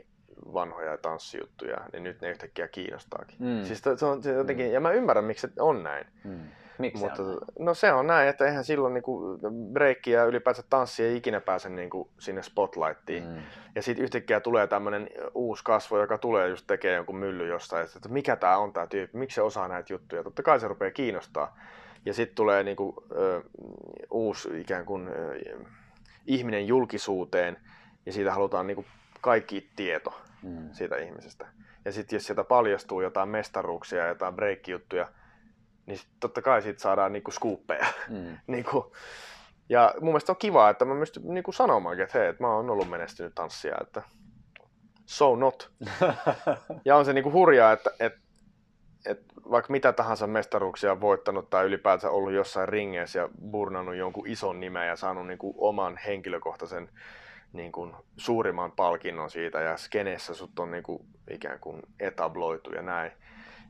vanhoja 0.53 0.97
tanssijuttuja, 0.97 1.76
niin 1.93 2.03
nyt 2.03 2.20
ne 2.20 2.30
yhtäkkiä 2.30 2.68
kiinnostaakin. 2.68 3.37
Mm. 3.39 3.64
Siis 3.64 3.82
se 3.97 4.07
on 4.07 4.22
se 4.22 4.32
jotenkin, 4.32 4.66
mm. 4.66 4.72
ja 4.72 4.80
mä 4.80 4.91
ymmärrän, 4.91 5.24
miksi 5.24 5.47
se 5.47 5.62
on 5.62 5.82
näin. 5.82 6.07
Mm. 6.24 6.41
Miksi 6.79 7.05
Mutta, 7.05 7.22
on 7.22 7.29
näin? 7.29 7.39
No 7.59 7.74
se 7.74 7.93
on 7.93 8.07
näin, 8.07 8.29
että 8.29 8.47
eihän 8.47 8.64
silloin 8.64 8.95
niinku 8.95 9.39
breikki 9.72 10.11
ja 10.11 10.24
ylipäänsä 10.24 10.62
tanssi 10.70 11.05
ei 11.05 11.16
ikinä 11.16 11.41
pääse 11.41 11.68
niinku 11.68 12.11
sinne 12.18 12.43
spotlightiin. 12.43 13.24
Mm. 13.24 13.37
Ja 13.74 13.83
sitten 13.83 14.05
yhtäkkiä 14.05 14.41
tulee 14.41 14.66
tämmöinen 14.66 15.11
uusi 15.35 15.64
kasvo, 15.64 16.01
joka 16.01 16.18
tulee 16.18 16.49
just 16.49 16.66
tekemään 16.66 16.97
jonkun 16.97 17.16
mylly 17.16 17.49
jostain, 17.49 17.87
että 17.97 18.09
mikä 18.09 18.37
tämä 18.37 18.59
on 18.59 18.72
tämä 18.72 18.87
tyyppi, 18.87 19.18
miksi 19.18 19.35
se 19.35 19.43
osaa 19.43 19.68
näitä 19.68 19.93
juttuja. 19.93 20.22
Totta 20.22 20.43
kai 20.43 20.61
se 20.61 20.68
rupeaa 20.68 20.91
kiinnostaa. 20.91 21.59
Ja 22.05 22.14
sitten 22.14 22.37
tulee 22.37 22.62
niinku, 22.62 23.05
ö, 23.12 23.43
uusi 24.11 24.61
ikään 24.61 24.85
kuin 24.85 25.09
ö, 25.09 25.39
ihminen 26.27 26.66
julkisuuteen 26.66 27.57
ja 28.07 28.12
siitä 28.12 28.33
halutaan 28.33 28.66
niinku 28.66 28.85
kaikki 29.20 29.70
tieto 29.77 30.20
mm. 30.43 30.68
siitä 30.72 30.97
ihmisestä. 30.97 31.47
Ja 31.85 31.93
sitten 31.93 32.16
jos 32.16 32.27
sieltä 32.27 32.45
paljastuu 32.45 33.01
jotain 33.01 33.29
mestaruuksia, 33.29 34.09
jotain 34.09 34.35
breikkijuttuja, 34.35 35.09
niin 35.87 35.99
sit 35.99 36.09
totta 36.20 36.43
kai 36.43 36.62
siitä 36.62 36.80
saadaan 36.80 37.12
niinku 37.12 37.30
skuuppeja. 37.30 37.87
Mm. 38.09 38.39
niinku, 38.47 38.97
ja 39.68 39.95
mun 40.01 40.09
mielestä 40.09 40.32
on 40.32 40.37
kiva, 40.37 40.70
että 40.70 40.84
mä 40.84 40.99
pystyn 40.99 41.22
niinku 41.26 41.53
sanomaan, 41.53 42.01
että 42.01 42.18
hei, 42.18 42.28
että 42.28 42.43
mä 42.43 42.55
oon 42.55 42.70
ollut 42.70 42.91
menestynyt 42.91 43.34
tanssia, 43.34 43.76
että 43.80 44.03
so 45.07 45.37
not. 45.37 45.70
ja 46.84 46.97
on 46.97 47.05
se 47.05 47.12
niinku 47.12 47.32
hurjaa, 47.32 47.72
että, 47.72 47.91
että, 48.01 48.20
että 49.07 49.34
vaikka 49.51 49.72
mitä 49.72 49.93
tahansa 49.93 50.26
mestaruuksia 50.26 50.93
on 50.93 51.01
voittanut 51.01 51.51
tai 51.51 51.64
ylipäätään 51.64 52.12
ollut 52.12 52.32
jossain 52.32 52.68
ringeissä 52.68 53.18
ja 53.18 53.28
burnannut 53.51 53.97
jonkun 53.97 54.26
ison 54.26 54.61
nimen 54.61 54.89
ja 54.89 54.97
saanut 54.97 55.26
niinku 55.26 55.55
oman 55.59 55.97
henkilökohtaisen 56.07 56.89
niin 57.53 57.72
kuin 57.72 57.95
suurimman 58.16 58.72
palkinnon 58.72 59.30
siitä 59.30 59.61
ja 59.61 59.76
skeneessä 59.76 60.34
sut 60.34 60.59
on 60.59 60.70
niin 60.70 60.82
kuin 60.82 61.07
ikään 61.30 61.59
kuin 61.61 61.82
etabloitu 62.01 62.70
ja 62.70 62.82
näin. 62.82 63.12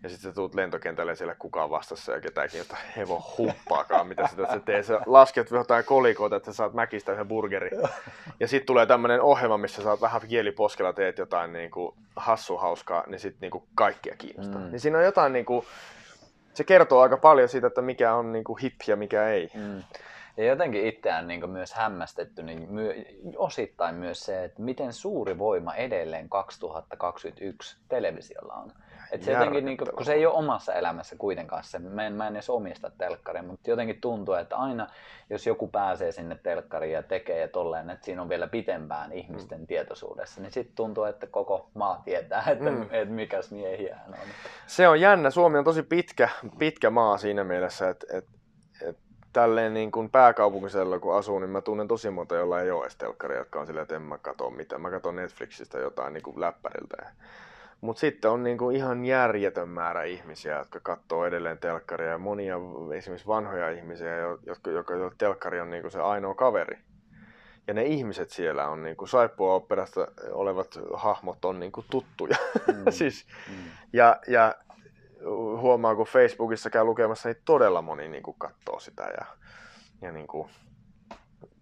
Ja 0.02 0.08
sitten 0.08 0.30
sä 0.30 0.34
tuut 0.34 0.54
lentokentälle 0.54 1.12
ja 1.12 1.16
siellä 1.16 1.34
kukaan 1.34 1.70
vastassa 1.70 2.12
ja 2.12 2.20
ketään 2.20 2.48
kiinnostaa 2.48 2.78
hevon 2.96 3.22
humppaakaan, 3.38 4.06
mitä 4.06 4.26
sitä 4.26 4.46
se 4.52 4.60
tee. 4.60 4.82
Sä 4.82 5.00
lasket 5.06 5.50
jotain 5.50 5.84
kolikoita, 5.84 6.36
että 6.36 6.52
sä 6.52 6.56
saat 6.56 6.74
mäkistä 6.74 7.12
yhden 7.12 7.28
burgerin. 7.28 7.82
Ja 8.40 8.48
sitten 8.48 8.66
tulee 8.66 8.86
tämmöinen 8.86 9.22
ohjelma, 9.22 9.58
missä 9.58 9.82
sä 9.82 10.00
vähän 10.00 10.20
kieliposkella 10.28 10.92
teet 10.92 11.18
jotain 11.18 11.52
niin 11.52 11.70
kuin 11.70 11.94
hassuhauskaa, 12.16 13.04
niin 13.06 13.20
sitten 13.20 13.40
niin 13.40 13.50
kuin 13.50 13.64
kaikkia 13.74 14.14
kiinnostaa. 14.18 14.60
Mm. 14.60 14.70
Niin 14.70 14.80
siinä 14.80 14.98
on 14.98 15.04
jotain 15.04 15.32
niin 15.32 15.46
kuin, 15.46 15.66
se 16.54 16.64
kertoo 16.64 17.00
aika 17.00 17.16
paljon 17.16 17.48
siitä, 17.48 17.66
että 17.66 17.82
mikä 17.82 18.14
on 18.14 18.32
niin 18.32 18.44
kuin 18.44 18.58
hip 18.58 18.74
ja 18.86 18.96
mikä 18.96 19.28
ei. 19.28 19.50
Mm. 19.54 19.82
Ja 20.36 20.44
jotenkin 20.44 20.86
itseään 20.86 21.28
niin 21.28 21.50
myös 21.50 21.72
hämmästetty, 21.72 22.42
niin 22.42 22.72
myö, 22.72 22.94
osittain 23.36 23.94
myös 23.94 24.20
se, 24.20 24.44
että 24.44 24.62
miten 24.62 24.92
suuri 24.92 25.38
voima 25.38 25.74
edelleen 25.74 26.28
2021 26.28 27.76
televisiolla 27.88 28.54
on. 28.54 28.72
Et 29.12 29.22
se 29.22 29.32
jotenkin, 29.32 29.64
niin 29.64 29.76
kuin, 29.76 29.90
kun 29.96 30.04
se 30.04 30.12
ei 30.12 30.26
ole 30.26 30.34
omassa 30.34 30.74
elämässä 30.74 31.16
kuitenkaan 31.16 31.64
se, 31.64 31.78
mä 31.78 32.06
en, 32.06 32.12
mä 32.12 32.26
en 32.26 32.36
edes 32.36 32.50
omista 32.50 32.90
telkkaria, 32.98 33.42
mutta 33.42 33.70
jotenkin 33.70 34.00
tuntuu, 34.00 34.34
että 34.34 34.56
aina 34.56 34.86
jos 35.30 35.46
joku 35.46 35.68
pääsee 35.68 36.12
sinne 36.12 36.38
telkkariin 36.42 36.92
ja 36.92 37.02
tekee 37.02 37.40
ja 37.40 37.48
tolleen, 37.48 37.90
että 37.90 38.04
siinä 38.04 38.22
on 38.22 38.28
vielä 38.28 38.46
pitempään 38.46 39.12
ihmisten 39.12 39.60
mm. 39.60 39.66
tietoisuudessa, 39.66 40.40
niin 40.40 40.52
sitten 40.52 40.76
tuntuu, 40.76 41.04
että 41.04 41.26
koko 41.26 41.70
maa 41.74 42.02
tietää, 42.04 42.44
että, 42.46 42.70
mm. 42.70 42.82
että 42.82 43.14
mikäs 43.14 43.50
miehiä 43.50 43.98
on. 44.08 44.14
Se 44.66 44.88
on 44.88 45.00
jännä. 45.00 45.30
Suomi 45.30 45.58
on 45.58 45.64
tosi 45.64 45.82
pitkä, 45.82 46.28
pitkä 46.58 46.90
maa 46.90 47.18
siinä 47.18 47.44
mielessä, 47.44 47.88
että, 47.88 48.06
että, 48.10 48.30
että 48.82 49.02
tälleen 49.32 49.74
niin 49.74 49.92
kuin 49.92 50.10
pääkaupunkisella 50.10 50.98
kun 50.98 51.16
asuu, 51.16 51.38
niin 51.38 51.50
mä 51.50 51.60
tunnen 51.60 51.88
tosi 51.88 52.10
monta, 52.10 52.34
jolla 52.34 52.60
ei 52.60 52.70
ole 52.70 52.84
edes 52.84 52.96
telkkaria, 52.96 53.38
jotka 53.38 53.60
on 53.60 53.66
silleen, 53.66 53.82
että 53.82 53.96
en 53.96 54.02
mä 54.02 54.18
katso 54.18 54.50
mitään. 54.50 54.82
Mä 54.82 54.90
katson 54.90 55.16
Netflixistä 55.16 55.78
jotain 55.78 56.12
niin 56.12 56.22
kuin 56.22 56.40
läppäriltä. 56.40 56.96
Mutta 57.80 58.00
sitten 58.00 58.30
on 58.30 58.42
niin 58.42 58.58
kuin 58.58 58.76
ihan 58.76 59.04
järjetön 59.04 59.68
määrä 59.68 60.02
ihmisiä, 60.02 60.58
jotka 60.58 60.80
katsoo 60.80 61.26
edelleen 61.26 61.58
telkkaria 61.58 62.10
ja 62.10 62.18
monia 62.18 62.56
esimerkiksi 62.96 63.26
vanhoja 63.26 63.70
ihmisiä, 63.70 64.16
jotka, 64.46 64.70
jotka 64.70 64.94
telkkari 65.18 65.60
on 65.60 65.70
niin 65.70 65.82
kuin 65.82 65.92
se 65.92 66.00
ainoa 66.00 66.34
kaveri. 66.34 66.78
Ja 67.66 67.74
ne 67.74 67.84
ihmiset 67.84 68.30
siellä 68.30 68.68
on 68.68 68.82
niin 68.82 68.96
kuin 68.96 69.08
saippua 69.08 69.54
operasta 69.54 70.08
olevat 70.30 70.78
hahmot 70.94 71.44
on 71.44 71.60
niin 71.60 71.72
kuin 71.72 71.86
tuttuja. 71.90 72.36
Mm. 72.66 72.84
siis, 72.98 73.26
mm. 73.48 73.70
Ja, 73.92 74.16
ja 74.28 74.54
huomaa, 75.60 75.96
kun 75.96 76.06
Facebookissa 76.06 76.70
käy 76.70 76.84
lukemassa, 76.84 77.28
niin 77.28 77.42
todella 77.44 77.82
moni 77.82 78.08
niin 78.08 78.22
kuin 78.22 78.36
katsoo 78.38 78.80
sitä. 78.80 79.02
Ja, 79.02 79.26
ja 80.02 80.12
niin 80.12 80.26
kuin, 80.26 80.48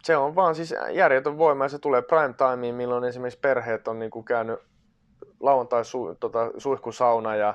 se 0.03 0.17
on 0.17 0.35
vaan 0.35 0.55
siis 0.55 0.75
järjetön 0.93 1.39
voima 1.39 1.65
ja 1.65 1.69
se 1.69 1.79
tulee 1.79 2.03
prime 2.03 2.35
timeen, 2.35 2.75
milloin 2.75 3.05
esimerkiksi 3.05 3.41
perheet 3.41 3.89
on 3.89 3.99
niin 3.99 4.11
kuin 4.11 4.25
käynyt 4.25 4.59
lauantai 5.41 5.85
su, 5.85 6.17
tota, 6.21 6.51
suihkusauna 6.59 7.37
ja 7.37 7.55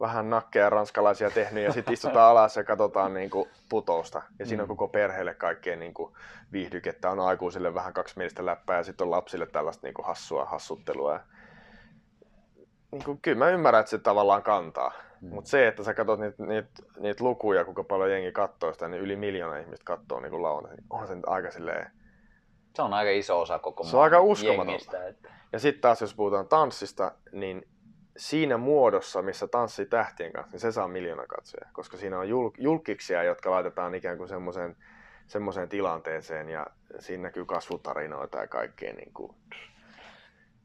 vähän 0.00 0.30
nakkeja 0.30 0.70
ranskalaisia 0.70 1.30
tehnyt 1.30 1.64
ja 1.64 1.72
sitten 1.72 1.94
istutaan 1.94 2.30
alas 2.30 2.56
ja 2.56 2.64
katsotaan 2.64 3.14
niin 3.14 3.30
kuin 3.30 3.48
putousta. 3.68 4.22
Ja 4.38 4.46
siinä 4.46 4.62
on 4.62 4.66
mm. 4.66 4.76
koko 4.76 4.88
perheelle 4.88 5.34
kaikkea 5.34 5.76
niin 5.76 5.94
kuin 5.94 6.12
viihdykettä. 6.52 7.10
On 7.10 7.20
aikuisille 7.20 7.74
vähän 7.74 7.92
kaksimielistä 7.92 8.46
läppää 8.46 8.76
ja 8.76 8.84
sitten 8.84 9.04
on 9.04 9.10
lapsille 9.10 9.46
tällaista 9.46 9.86
niin 9.86 9.94
kuin 9.94 10.06
hassua 10.06 10.44
hassuttelua. 10.44 11.12
Ja, 11.12 11.20
niin 12.92 13.04
kuin, 13.04 13.18
kyllä 13.22 13.38
mä 13.38 13.50
ymmärrän, 13.50 13.80
että 13.80 13.90
se 13.90 13.98
tavallaan 13.98 14.42
kantaa. 14.42 14.92
Mm. 15.20 15.28
Mutta 15.34 15.50
se, 15.50 15.68
että 15.68 15.82
sä 15.82 15.94
katsot 15.94 16.20
niitä 16.20 16.46
niit, 16.46 16.66
niit 17.00 17.20
lukuja, 17.20 17.64
kuinka 17.64 17.84
paljon 17.84 18.10
jengi 18.10 18.32
katsoo 18.32 18.72
sitä, 18.72 18.88
niin 18.88 19.02
yli 19.02 19.16
miljoona 19.16 19.56
ihmistä 19.56 19.84
katsoo 19.84 20.20
niin 20.20 20.42
lauantai. 20.42 20.76
Niin 20.76 20.86
on 20.90 21.06
se 21.06 21.14
nyt 21.14 21.28
aika 21.28 21.50
silleen... 21.50 21.90
Se 22.76 22.82
on 22.82 22.94
aika 22.94 23.10
iso 23.10 23.40
osa 23.40 23.58
koko 23.58 23.84
Se 23.84 23.96
on 23.96 24.02
aika 24.02 24.20
uskomatonta. 24.20 25.06
Että... 25.06 25.37
Ja 25.52 25.58
sitten 25.58 25.80
taas, 25.80 26.00
jos 26.00 26.14
puhutaan 26.14 26.48
tanssista, 26.48 27.12
niin 27.32 27.68
siinä 28.16 28.56
muodossa, 28.56 29.22
missä 29.22 29.48
tanssi 29.48 29.86
tähtien 29.86 30.32
kanssa, 30.32 30.52
niin 30.52 30.60
se 30.60 30.72
saa 30.72 30.88
miljoona 30.88 31.26
katsoja. 31.26 31.68
Koska 31.72 31.96
siinä 31.96 32.18
on 32.18 32.28
jul- 32.28 32.54
julkiksia, 32.58 33.22
jotka 33.22 33.50
laitetaan 33.50 33.94
ikään 33.94 34.18
kuin 34.18 34.28
semmoiseen 34.28 34.76
semmoiseen 35.28 35.68
tilanteeseen 35.68 36.48
ja 36.48 36.66
siinä 36.98 37.22
näkyy 37.22 37.44
kasvutarinoita 37.44 38.38
ja 38.38 38.46
kaikkea. 38.46 38.92
Niin 38.92 39.12
kuin... 39.14 39.34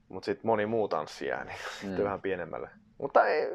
Mutta 0.09 0.25
sitten 0.25 0.47
moni 0.47 0.65
muu 0.65 0.87
tanssi 0.87 1.27
jää 1.27 1.43
niin 1.43 1.57
mm. 1.97 2.03
vähän 2.03 2.21
pienemmälle. 2.21 2.69
Mutta 2.97 3.25
ei, 3.25 3.47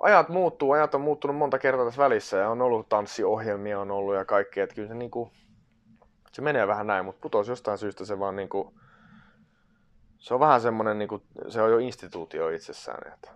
ajat 0.00 0.28
muuttuu, 0.28 0.72
ajat 0.72 0.94
on 0.94 1.00
muuttunut 1.00 1.36
monta 1.36 1.58
kertaa 1.58 1.84
tässä 1.84 2.02
välissä 2.02 2.36
ja 2.36 2.50
on 2.50 2.62
ollut 2.62 2.88
tanssiohjelmia 2.88 3.80
on 3.80 3.90
ollut 3.90 4.14
ja 4.14 4.24
kaikkea, 4.24 4.64
että 4.64 4.74
kyllä 4.74 4.88
se, 4.88 4.94
niin 4.94 5.10
kuin, 5.10 5.30
se 6.32 6.42
menee 6.42 6.66
vähän 6.66 6.86
näin, 6.86 7.04
mutta 7.04 7.20
putosi 7.20 7.50
jostain 7.50 7.78
syystä 7.78 8.04
se 8.04 8.18
vaan 8.18 8.36
niin 8.36 8.48
kuin, 8.48 8.74
se 10.18 10.34
on 10.34 10.40
vähän 10.40 10.60
semmoinen, 10.60 10.98
niin 10.98 11.08
kuin, 11.08 11.22
se 11.48 11.62
on 11.62 11.70
jo 11.70 11.78
instituutio 11.78 12.48
itsessään, 12.48 13.12
että 13.12 13.30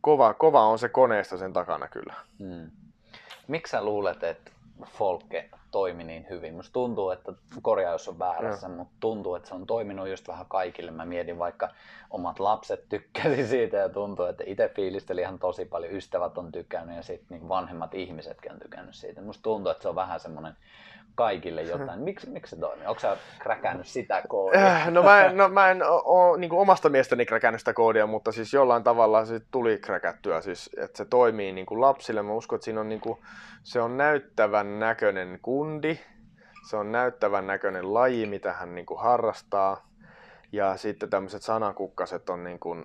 kova, 0.00 0.34
kova 0.34 0.66
on 0.66 0.78
se 0.78 0.88
koneesta 0.88 1.38
sen 1.38 1.52
takana 1.52 1.88
kyllä. 1.88 2.14
Hmm. 2.38 2.70
Miksi 3.48 3.70
sä 3.70 3.84
luulet, 3.84 4.24
että 4.24 4.50
Folke 4.84 5.50
toimi 5.70 6.04
niin 6.04 6.26
hyvin. 6.30 6.54
Musta 6.54 6.72
tuntuu, 6.72 7.10
että 7.10 7.32
korjaus 7.62 8.08
on 8.08 8.18
väärässä, 8.18 8.68
mutta 8.68 8.94
tuntuu, 9.00 9.34
että 9.34 9.48
se 9.48 9.54
on 9.54 9.66
toiminut 9.66 10.08
just 10.08 10.28
vähän 10.28 10.46
kaikille. 10.48 10.90
Mä 10.90 11.04
mietin 11.04 11.38
vaikka 11.38 11.68
omat 12.10 12.38
lapset 12.38 12.88
tykkäsi 12.88 13.46
siitä 13.46 13.76
ja 13.76 13.88
tuntuu, 13.88 14.26
että 14.26 14.44
itse 14.46 14.68
fiilisteli 14.68 15.20
ihan 15.20 15.38
tosi 15.38 15.64
paljon. 15.64 15.92
Ystävät 15.92 16.38
on 16.38 16.52
tykännyt 16.52 16.96
ja 16.96 17.02
sitten 17.02 17.38
niin 17.38 17.48
vanhemmat 17.48 17.94
ihmisetkin 17.94 18.52
on 18.52 18.58
tykännyt 18.58 18.94
siitä. 18.94 19.20
Musta 19.20 19.42
tuntuu, 19.42 19.70
että 19.70 19.82
se 19.82 19.88
on 19.88 19.94
vähän 19.94 20.20
semmoinen 20.20 20.56
kaikille 21.16 21.62
jotain. 21.62 22.00
Miksi, 22.00 22.30
miksi 22.30 22.50
se 22.50 22.60
toimii? 22.60 22.86
Onko 22.86 23.00
sä 23.00 23.16
kräkännyt 23.38 23.86
sitä 23.86 24.22
koodia? 24.28 24.66
Äh, 24.66 24.90
no 24.90 25.02
mä 25.02 25.24
en, 25.24 25.36
no, 25.36 25.48
mä 25.48 25.70
en 25.70 25.82
ole 25.86 26.38
niin 26.38 26.52
omasta 26.52 26.88
mielestäni 26.88 27.26
kräkännyt 27.26 27.60
sitä 27.60 27.72
koodia, 27.72 28.06
mutta 28.06 28.32
siis 28.32 28.52
jollain 28.52 28.82
tavalla 28.84 29.24
se 29.24 29.40
tuli 29.50 29.78
kräkättyä. 29.78 30.40
Siis, 30.40 30.70
että 30.76 30.96
se 30.96 31.04
toimii 31.04 31.52
niin 31.52 31.66
kuin 31.66 31.80
lapsille. 31.80 32.22
Mä 32.22 32.32
uskon, 32.32 32.56
että 32.56 32.64
siinä 32.64 32.80
on, 32.80 32.88
niin 32.88 33.00
kuin, 33.00 33.18
se 33.62 33.80
on 33.80 33.96
näyttävän 33.96 34.78
näköinen 34.78 35.38
kundi. 35.42 35.98
Se 36.70 36.76
on 36.76 36.92
näyttävän 36.92 37.46
näköinen 37.46 37.94
laji, 37.94 38.26
mitä 38.26 38.52
hän 38.52 38.74
niin 38.74 38.86
kuin 38.86 39.00
harrastaa. 39.00 39.88
Ja 40.52 40.76
sitten 40.76 41.10
tämmöiset 41.10 41.42
sanakukkaset 41.42 42.30
on 42.30 42.44
niin 42.44 42.58
kuin, 42.58 42.84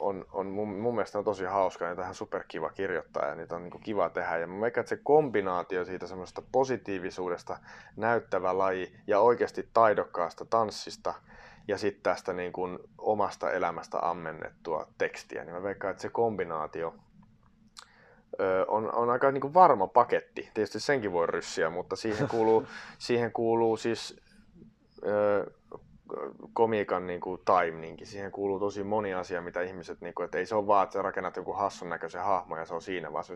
on, 0.00 0.26
on 0.32 0.46
mun, 0.46 0.68
mun 0.68 0.94
mielestä 0.94 1.18
on 1.18 1.24
tosi 1.24 1.44
hauska, 1.44 1.84
ja 1.84 1.96
tähän 1.96 2.14
superkiva 2.14 2.70
kirjoittaa 2.70 3.26
ja 3.26 3.34
niitä 3.34 3.56
on 3.56 3.62
niin 3.62 3.80
kiva 3.80 4.10
tehdä. 4.10 4.38
Ja 4.38 4.46
mä 4.46 4.66
että 4.66 4.82
se 4.86 4.96
kombinaatio 4.96 5.84
siitä 5.84 6.06
semmoista 6.06 6.42
positiivisuudesta 6.52 7.56
näyttävä 7.96 8.58
laji 8.58 8.96
ja 9.06 9.20
oikeasti 9.20 9.68
taidokkaasta 9.74 10.44
tanssista 10.44 11.14
ja 11.68 11.78
sitten 11.78 12.02
tästä 12.02 12.32
niin 12.32 12.52
kuin 12.52 12.78
omasta 12.98 13.50
elämästä 13.50 13.98
ammennettua 14.02 14.88
tekstiä, 14.98 15.44
niin 15.44 15.54
mä 15.54 15.62
veikkaan, 15.62 15.90
että 15.90 16.02
se 16.02 16.08
kombinaatio 16.08 16.94
on, 18.68 18.94
on 18.94 19.10
aika 19.10 19.30
niin 19.30 19.40
kuin 19.40 19.54
varma 19.54 19.86
paketti. 19.86 20.50
Tietysti 20.54 20.80
senkin 20.80 21.12
voi 21.12 21.26
ryssiä, 21.26 21.70
mutta 21.70 21.96
siihen 21.96 22.28
kuuluu, 22.28 22.66
siihen 22.98 23.32
kuuluu 23.32 23.76
siis 23.76 24.20
ö, 25.06 25.50
komiikan 26.52 27.06
niin 27.06 27.20
kuin 27.20 27.40
timingin. 27.44 28.06
Siihen 28.06 28.30
kuuluu 28.32 28.60
tosi 28.60 28.84
moni 28.84 29.14
asia, 29.14 29.42
mitä 29.42 29.62
ihmiset, 29.62 30.00
niin 30.00 30.14
kuin, 30.14 30.24
että 30.24 30.38
ei 30.38 30.46
se 30.46 30.54
ole 30.54 30.66
vaan, 30.66 30.84
että 30.84 30.92
sä 30.92 31.02
rakennat 31.02 31.36
joku 31.36 31.52
hassun 31.52 31.88
näköisen 31.88 32.22
hahmo 32.22 32.56
ja 32.56 32.64
se 32.64 32.74
on 32.74 32.82
siinä, 32.82 33.12
vaan 33.12 33.24
se, 33.24 33.34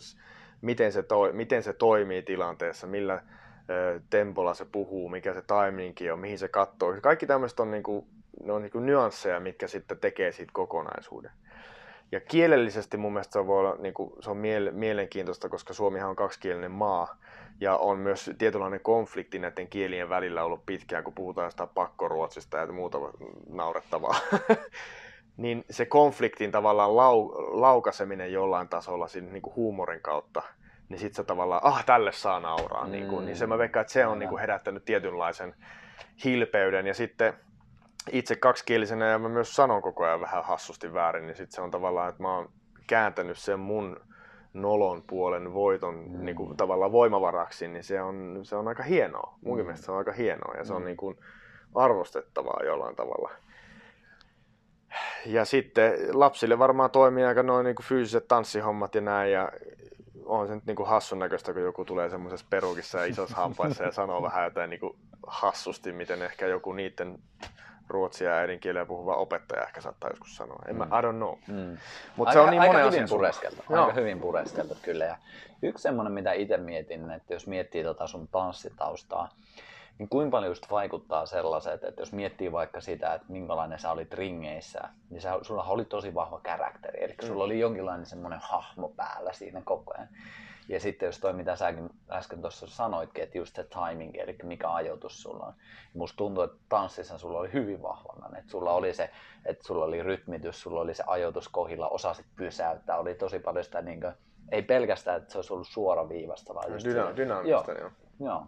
miten, 0.60 0.92
se 0.92 1.02
toi, 1.02 1.32
miten 1.32 1.62
se 1.62 1.72
toimii 1.72 2.22
tilanteessa, 2.22 2.86
millä 2.86 3.22
ö, 3.70 4.00
tempolla 4.10 4.54
se 4.54 4.64
puhuu, 4.64 5.08
mikä 5.08 5.34
se 5.34 5.42
timingi 5.42 6.10
on, 6.10 6.18
mihin 6.18 6.38
se 6.38 6.48
katsoo. 6.48 6.94
Kaikki 7.02 7.26
tämmöiset 7.26 7.60
on, 7.60 7.70
niin 7.70 7.82
kuin, 7.82 8.06
ne 8.42 8.52
on 8.52 8.62
niin 8.62 8.72
kuin 8.72 8.86
nyansseja, 8.86 9.40
mitkä 9.40 9.66
sitten 9.66 9.98
tekee 9.98 10.32
siitä 10.32 10.52
kokonaisuuden. 10.54 11.30
Ja 12.14 12.20
kielellisesti 12.20 12.96
mun 12.96 13.12
mielestä 13.12 13.32
se 13.32 13.46
voi 13.46 13.60
olla 13.60 13.76
niin 13.78 13.94
kuin, 13.94 14.12
se 14.20 14.30
on 14.30 14.36
mielenkiintoista, 14.72 15.48
koska 15.48 15.74
Suomihan 15.74 16.10
on 16.10 16.16
kaksikielinen 16.16 16.70
maa, 16.70 17.16
ja 17.60 17.76
on 17.76 17.98
myös 17.98 18.30
tietynlainen 18.38 18.80
konflikti 18.80 19.38
näiden 19.38 19.68
kielien 19.68 20.08
välillä 20.08 20.44
ollut 20.44 20.66
pitkään, 20.66 21.04
kun 21.04 21.14
puhutaan 21.14 21.50
sitä 21.50 21.66
pakkoruotsista 21.66 22.56
ja 22.56 22.66
muuta 22.66 22.98
naurettavaa. 23.48 24.14
niin 25.36 25.64
se 25.70 25.86
konfliktin 25.86 26.50
tavallaan 26.50 26.96
lau, 26.96 27.32
laukaseminen 27.60 28.32
jollain 28.32 28.68
tasolla 28.68 29.08
siinä 29.08 29.32
niin 29.32 29.42
kuin 29.42 29.56
huumorin 29.56 30.00
kautta, 30.00 30.42
niin 30.88 30.98
sitten 30.98 31.16
se 31.16 31.24
tavallaan, 31.24 31.64
ah, 31.64 31.84
tälle 31.84 32.12
saa 32.12 32.40
nauraa. 32.40 32.84
Mm. 32.84 32.92
Niin, 32.92 33.06
kuin, 33.06 33.24
niin 33.24 33.36
se 33.36 33.46
mä 33.46 33.58
veikkaan, 33.58 33.80
että 33.80 33.92
se 33.92 34.06
on 34.06 34.18
niin 34.18 34.28
kuin 34.28 34.40
herättänyt 34.40 34.84
tietynlaisen 34.84 35.54
hilpeyden. 36.24 36.86
Ja 36.86 36.94
sitten 36.94 37.34
itse 38.12 38.36
kaksikielisenä, 38.36 39.06
ja 39.06 39.18
mä 39.18 39.28
myös 39.28 39.56
sanon 39.56 39.82
koko 39.82 40.04
ajan 40.04 40.20
vähän 40.20 40.44
hassusti 40.44 40.94
väärin, 40.94 41.26
niin 41.26 41.36
sitten 41.36 41.54
se 41.54 41.60
on 41.60 41.70
tavallaan, 41.70 42.08
että 42.08 42.22
mä 42.22 42.36
oon 42.36 42.48
kääntänyt 42.86 43.38
sen 43.38 43.60
mun 43.60 44.00
nolon 44.52 45.02
puolen 45.06 45.54
voiton 45.54 45.94
mm. 45.94 46.24
niin 46.24 46.36
kuin, 46.36 46.56
tavallaan 46.56 46.92
voimavaraksi, 46.92 47.68
niin 47.68 47.84
se 47.84 48.02
on, 48.02 48.40
se 48.42 48.56
on 48.56 48.68
aika 48.68 48.82
hienoa. 48.82 49.38
Munkin 49.44 49.64
mm. 49.64 49.66
mielestä 49.66 49.86
se 49.86 49.92
on 49.92 49.98
aika 49.98 50.12
hienoa 50.12 50.54
ja 50.54 50.64
se 50.64 50.72
on 50.72 50.82
mm. 50.82 50.86
niin 50.86 50.96
kuin, 50.96 51.16
arvostettavaa 51.74 52.60
jollain 52.64 52.96
tavalla. 52.96 53.30
Ja 55.26 55.44
sitten 55.44 55.92
lapsille 56.12 56.58
varmaan 56.58 56.90
toimii 56.90 57.24
aika 57.24 57.42
noin 57.42 57.64
niin 57.64 57.76
kuin 57.76 57.86
fyysiset 57.86 58.28
tanssihommat 58.28 58.94
ja 58.94 59.00
näin. 59.00 59.32
Ja 59.32 59.52
on 60.24 60.46
se 60.46 60.54
nyt 60.54 60.66
niin 60.66 60.76
kuin 60.76 60.88
hassun 60.88 61.18
näköistä, 61.18 61.52
kun 61.52 61.62
joku 61.62 61.84
tulee 61.84 62.10
semmoisessa 62.10 62.46
perukissa 62.50 62.98
ja 62.98 63.04
isossa 63.04 63.36
hampaissa 63.36 63.84
ja 63.84 63.92
sanoo 63.92 64.22
vähän 64.28 64.44
jotain 64.44 64.70
niin 64.70 64.80
kuin 64.80 64.96
hassusti, 65.26 65.92
miten 65.92 66.22
ehkä 66.22 66.46
joku 66.46 66.72
niiden 66.72 67.18
ruotsia 67.88 68.30
ja 68.30 68.36
äidinkielellä 68.36 68.86
puhuva 68.86 69.16
opettaja 69.16 69.62
ehkä 69.62 69.80
saattaa 69.80 70.10
joskus 70.10 70.36
sanoa. 70.36 70.62
En 70.68 70.74
mm. 70.74 70.78
mä, 70.78 70.84
I 70.84 71.02
don't 71.02 71.16
know. 71.16 71.34
Mm. 71.48 71.76
Mutta 72.16 72.32
se 72.32 72.40
on 72.40 72.50
niin 72.50 72.62
aika 72.62 72.78
hyvin 72.78 73.08
pureskeltu. 73.08 73.62
Aika 73.70 73.92
hyvin 73.92 74.20
pureskeltu 74.20 74.76
kyllä. 74.82 75.04
Ja 75.04 75.16
yksi 75.62 75.82
semmoinen, 75.82 76.12
mitä 76.12 76.32
itse 76.32 76.56
mietin, 76.56 77.10
että 77.10 77.34
jos 77.34 77.46
miettii 77.46 77.84
tota 77.84 78.06
sun 78.06 78.28
tanssitaustaa, 78.28 79.28
niin 79.98 80.08
kuinka 80.08 80.30
paljon 80.30 80.50
just 80.50 80.70
vaikuttaa 80.70 81.26
sellaiset, 81.26 81.84
että 81.84 82.02
jos 82.02 82.12
miettii 82.12 82.52
vaikka 82.52 82.80
sitä, 82.80 83.14
että 83.14 83.32
minkälainen 83.32 83.78
sä 83.78 83.90
olit 83.90 84.14
ringeissä, 84.14 84.80
niin 85.10 85.20
sä, 85.20 85.38
sulla 85.42 85.62
oli 85.62 85.84
tosi 85.84 86.14
vahva 86.14 86.40
karakteri, 86.40 87.04
eli 87.04 87.14
sulla 87.22 87.44
mm. 87.44 87.46
oli 87.46 87.60
jonkinlainen 87.60 88.06
semmoinen 88.06 88.40
hahmo 88.42 88.88
päällä 88.88 89.32
siinä 89.32 89.62
koko 89.64 89.94
ajan. 89.94 90.08
Ja 90.68 90.80
sitten 90.80 91.06
jos 91.06 91.20
toi, 91.20 91.32
mitä 91.32 91.56
säkin 91.56 91.90
äsken 92.10 92.40
tuossa 92.40 92.66
sanoitkin, 92.66 93.24
että 93.24 93.38
just 93.38 93.56
se 93.56 93.64
timing, 93.64 94.16
eli 94.16 94.36
mikä 94.42 94.70
ajoitus 94.72 95.22
sulla 95.22 95.44
on. 95.46 95.54
Musta 95.94 96.16
tuntuu, 96.16 96.44
että 96.44 96.56
tanssissa 96.68 97.18
sulla 97.18 97.38
oli 97.38 97.52
hyvin 97.52 97.82
vahvana, 97.82 98.38
että 98.38 98.50
sulla 98.50 98.72
oli 98.72 98.94
se, 98.94 99.10
että 99.44 99.66
sulla 99.66 99.84
oli 99.84 100.02
rytmitys, 100.02 100.60
sulla 100.60 100.80
oli 100.80 100.94
se 100.94 101.04
ajoitus 101.06 101.48
kohilla, 101.48 101.88
osasit 101.88 102.26
pysäyttää, 102.36 102.98
oli 102.98 103.14
tosi 103.14 103.38
paljon 103.38 103.64
sitä 103.64 103.82
niin 103.82 104.00
kuin, 104.00 104.12
ei 104.52 104.62
pelkästään, 104.62 105.16
että 105.16 105.32
se 105.32 105.38
olisi 105.38 105.52
ollut 105.52 105.68
suoraviivasta, 105.68 106.54
vaan 106.54 106.72
just 106.72 106.86
Dyna- 106.86 107.16
dynaamista, 107.16 107.72
joo. 107.72 107.80
joo. 107.80 107.90
joo. 108.20 108.46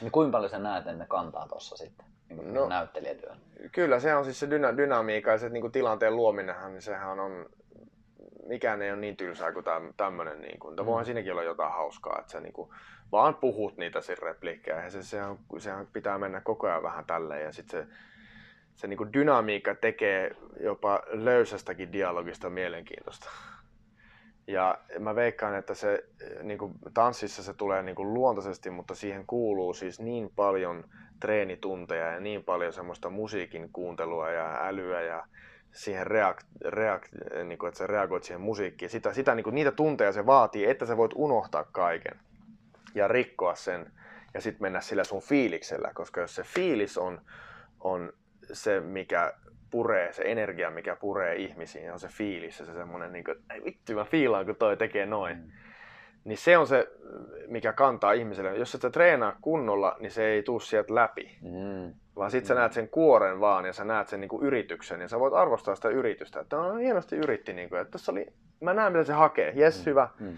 Niin 0.00 0.12
kuinka 0.12 0.32
paljon 0.32 0.50
sä 0.50 0.58
näet, 0.58 0.86
että 0.86 0.98
ne 0.98 1.06
kantaa 1.08 1.48
tuossa 1.48 1.76
sitten? 1.76 2.06
Niin 2.28 2.54
no, 2.54 2.68
näyttelijätyön. 2.68 3.38
Kyllä, 3.72 4.00
se 4.00 4.14
on 4.14 4.24
siis 4.24 4.40
se 4.40 4.46
dyna- 4.50 4.76
dynamiikka 4.76 5.30
ja 5.30 5.38
se 5.38 5.48
niin 5.48 5.60
kuin 5.60 5.72
tilanteen 5.72 6.16
luominenhan, 6.16 6.72
niin 6.72 6.82
sehän 6.82 7.20
on, 7.20 7.46
mikään 8.48 8.82
ei 8.82 8.90
ole 8.90 9.00
niin 9.00 9.16
tylsää 9.16 9.52
kuin 9.52 9.64
tämmöinen. 9.96 10.40
Niin 10.40 10.58
kuin, 10.58 10.76
mm. 10.76 10.86
voihan 10.86 11.04
siinäkin 11.04 11.32
olla 11.32 11.42
jotain 11.42 11.72
hauskaa, 11.72 12.18
että 12.20 12.32
sä 12.32 12.40
niin 12.40 12.52
kuin, 12.52 12.70
vaan 13.12 13.34
puhut 13.34 13.76
niitä 13.76 14.00
siinä 14.00 14.26
repliikkejä 14.26 14.84
ja 14.84 14.90
se, 14.90 15.02
sehän, 15.02 15.38
sehän 15.58 15.86
pitää 15.92 16.18
mennä 16.18 16.40
koko 16.40 16.66
ajan 16.66 16.82
vähän 16.82 17.04
tälleen 17.04 17.42
ja 17.42 17.52
sitten 17.52 17.82
se, 17.82 17.94
se 18.74 18.86
niin 18.86 18.98
kuin 18.98 19.12
dynamiikka 19.12 19.74
tekee 19.74 20.36
jopa 20.60 21.02
löysästäkin 21.06 21.92
dialogista 21.92 22.50
mielenkiintoista. 22.50 23.30
Ja 24.46 24.78
mä 24.98 25.14
veikkaan, 25.14 25.54
että 25.54 25.74
se 25.74 26.04
niin 26.42 26.58
kuin 26.58 26.74
tanssissa 26.94 27.42
se 27.42 27.54
tulee 27.54 27.82
niin 27.82 27.96
kuin 27.96 28.14
luontaisesti, 28.14 28.70
mutta 28.70 28.94
siihen 28.94 29.26
kuuluu 29.26 29.74
siis 29.74 30.00
niin 30.00 30.30
paljon 30.36 30.84
treenitunteja 31.20 32.12
ja 32.12 32.20
niin 32.20 32.44
paljon 32.44 32.72
semmoista 32.72 33.10
musiikin 33.10 33.68
kuuntelua 33.72 34.30
ja 34.30 34.66
älyä 34.66 35.02
ja 35.02 35.26
siihen 35.72 36.06
reak, 36.06 36.42
reak, 36.64 37.08
niin 37.44 37.58
kuin, 37.58 37.68
että 37.68 37.78
sä 37.78 37.86
reagoit 37.86 38.24
siihen 38.24 38.40
musiikkiin. 38.40 38.90
Sitä, 38.90 39.12
sitä, 39.12 39.34
niin 39.34 39.44
kuin, 39.44 39.54
niitä 39.54 39.72
tunteja 39.72 40.12
se 40.12 40.26
vaatii, 40.26 40.66
että 40.70 40.86
sä 40.86 40.96
voit 40.96 41.12
unohtaa 41.14 41.64
kaiken 41.72 42.20
ja 42.94 43.08
rikkoa 43.08 43.54
sen 43.54 43.92
ja 44.34 44.40
sitten 44.40 44.62
mennä 44.62 44.80
sillä 44.80 45.04
sun 45.04 45.22
fiiliksellä, 45.22 45.90
koska 45.94 46.20
jos 46.20 46.34
se 46.34 46.42
fiilis 46.42 46.98
on, 46.98 47.20
on 47.80 48.12
se, 48.52 48.80
mikä 48.80 49.32
puree, 49.70 50.12
se 50.12 50.22
energia, 50.26 50.70
mikä 50.70 50.96
puree 50.96 51.36
ihmisiin, 51.36 51.92
on 51.92 52.00
se 52.00 52.08
fiilis 52.08 52.60
ja 52.60 52.66
se 52.66 52.72
semmoinen, 52.72 53.12
niin 53.12 53.24
kuin, 53.24 53.36
ei 53.54 53.64
vittu, 53.64 53.94
mä 53.94 54.04
fiilaan, 54.04 54.46
kun 54.46 54.56
toi 54.56 54.76
tekee 54.76 55.06
noin. 55.06 55.36
Mm. 55.36 55.50
Niin 56.24 56.38
se 56.38 56.58
on 56.58 56.66
se, 56.66 56.88
mikä 57.46 57.72
kantaa 57.72 58.12
ihmiselle. 58.12 58.56
Jos 58.56 58.74
et 58.74 58.80
sä 58.80 58.90
treenaa 58.90 59.36
kunnolla, 59.40 59.96
niin 60.00 60.10
se 60.10 60.26
ei 60.26 60.42
tuu 60.42 60.60
sieltä 60.60 60.94
läpi. 60.94 61.38
Mm. 61.42 61.94
Vaan 62.18 62.30
sit 62.30 62.46
sä 62.46 62.54
mm. 62.54 62.58
näet 62.58 62.72
sen 62.72 62.88
kuoren 62.88 63.40
vaan 63.40 63.64
ja 63.64 63.72
sä 63.72 63.84
näet 63.84 64.08
sen 64.08 64.20
niin 64.20 64.28
kuin 64.28 64.46
yrityksen 64.46 65.00
ja 65.00 65.08
sä 65.08 65.20
voit 65.20 65.34
arvostaa 65.34 65.74
sitä 65.74 65.88
yritystä. 65.88 66.40
Että 66.40 66.60
on 66.60 66.80
hienosti 66.80 67.16
yritti, 67.16 67.52
niin 67.52 67.68
kuin, 67.68 67.80
että 67.80 67.92
tässä 67.92 68.12
oli, 68.12 68.26
mä 68.60 68.74
näen 68.74 68.92
mitä 68.92 69.04
se 69.04 69.12
hakee, 69.12 69.52
jes 69.56 69.78
mm. 69.78 69.90
hyvä. 69.90 70.08
Mm. 70.20 70.34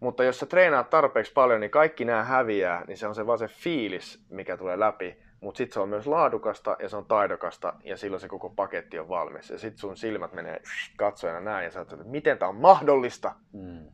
Mutta 0.00 0.24
jos 0.24 0.40
sä 0.40 0.46
treenaat 0.46 0.90
tarpeeksi 0.90 1.32
paljon, 1.32 1.60
niin 1.60 1.70
kaikki 1.70 2.04
nämä 2.04 2.24
häviää, 2.24 2.84
niin 2.86 2.96
se 2.96 3.06
on 3.06 3.14
se 3.14 3.26
vaan 3.26 3.38
se 3.38 3.48
fiilis, 3.48 4.24
mikä 4.30 4.56
tulee 4.56 4.78
läpi 4.78 5.24
mutta 5.44 5.58
sitten 5.58 5.74
se 5.74 5.80
on 5.80 5.88
myös 5.88 6.06
laadukasta 6.06 6.76
ja 6.78 6.88
se 6.88 6.96
on 6.96 7.04
taidokasta 7.04 7.72
ja 7.84 7.96
silloin 7.96 8.20
se 8.20 8.28
koko 8.28 8.50
paketti 8.50 8.98
on 8.98 9.08
valmis. 9.08 9.50
Ja 9.50 9.58
sitten 9.58 9.78
sun 9.78 9.96
silmät 9.96 10.32
menee 10.32 10.62
katsojana 10.96 11.40
näin 11.40 11.64
ja 11.64 11.70
sä 11.70 11.80
että 11.80 11.96
miten 12.04 12.38
tämä 12.38 12.48
on 12.48 12.56
mahdollista, 12.56 13.34
mm. 13.52 13.86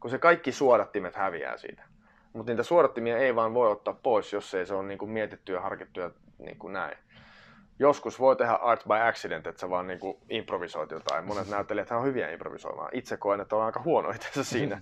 kun 0.00 0.10
se 0.10 0.18
kaikki 0.18 0.52
suodattimet 0.52 1.14
häviää 1.14 1.56
siitä. 1.56 1.82
Mutta 2.32 2.52
niitä 2.52 2.62
suodattimia 2.62 3.18
ei 3.18 3.34
vaan 3.34 3.54
voi 3.54 3.70
ottaa 3.70 3.98
pois, 4.02 4.32
jos 4.32 4.54
ei 4.54 4.66
se 4.66 4.74
ole 4.74 4.86
niinku 4.86 5.06
mietitty 5.06 5.52
ja 5.52 5.60
harkittu 5.60 6.00
ja 6.00 6.10
niinku 6.44 6.68
näin. 6.68 6.98
Joskus 7.78 8.20
voi 8.20 8.36
tehdä 8.36 8.52
art 8.52 8.84
by 8.84 8.94
accident, 9.08 9.46
että 9.46 9.60
sä 9.60 9.70
vaan 9.70 9.86
niinku 9.86 10.20
improvisoit 10.30 10.90
jotain. 10.90 11.24
Monet 11.24 11.48
näyttelijät 11.56 11.90
on 11.90 12.04
hyviä 12.04 12.30
improvisoimaan. 12.30 12.90
Itse 12.92 13.16
koen, 13.16 13.40
että 13.40 13.56
on 13.56 13.62
aika 13.62 13.82
huono 13.84 14.10
itse 14.10 14.44
siinä. 14.54 14.80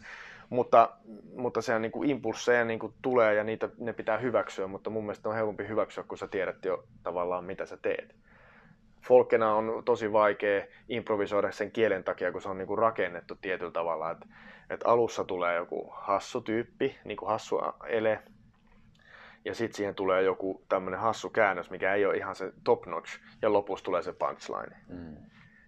Mutta, 0.51 0.91
mutta 1.37 1.63
se 1.63 1.75
on 1.75 1.83
niin 1.83 1.93
kuin 1.93 2.11
impulsseja 2.11 2.65
niin 2.65 2.79
kuin 2.79 2.95
tulee 3.03 3.35
ja 3.35 3.45
niitä, 3.45 3.69
ne 3.79 3.93
pitää 3.93 4.19
hyväksyä, 4.19 4.67
mutta 4.67 4.91
mun 4.91 5.05
mielestä 5.05 5.29
on 5.29 5.35
helpompi 5.35 5.69
hyväksyä, 5.69 6.05
kun 6.05 6.19
sä 6.19 6.29
tiedät 6.29 6.65
jo 6.65 6.85
tavallaan 7.03 7.45
mitä 7.45 7.67
sä 7.67 7.77
teet. 7.77 8.15
Folkena 9.01 9.55
on 9.55 9.83
tosi 9.85 10.13
vaikea 10.13 10.65
improvisoida 10.89 11.53
sen 11.53 11.71
kielen 11.71 12.05
takia, 12.05 12.33
kun 12.33 12.43
se 12.43 12.49
on 12.49 12.59
niin 12.59 12.67
kuin 12.67 12.79
rakennettu 12.79 13.35
tietyllä 13.35 13.73
tavalla. 13.73 14.11
Että 14.11 14.27
et 14.71 14.81
alussa 14.85 15.25
tulee 15.25 15.57
joku 15.57 15.89
hassu 15.91 16.41
tyyppi, 16.41 16.99
niin 17.05 17.17
kuin 17.17 17.29
hassu 17.29 17.61
ele, 17.87 18.23
ja 19.45 19.55
sitten 19.55 19.77
siihen 19.77 19.95
tulee 19.95 20.23
joku 20.23 20.65
tämmöinen 20.69 21.01
hassu 21.01 21.31
käännös, 21.31 21.71
mikä 21.71 21.95
ei 21.95 22.07
ole 22.07 22.17
ihan 22.17 22.35
se 22.35 22.53
top 22.65 22.87
notch, 22.87 23.21
ja 23.43 23.53
lopussa 23.53 23.85
tulee 23.85 24.03
se 24.03 24.13
punchline. 24.13 24.77
Mm. 24.89 25.17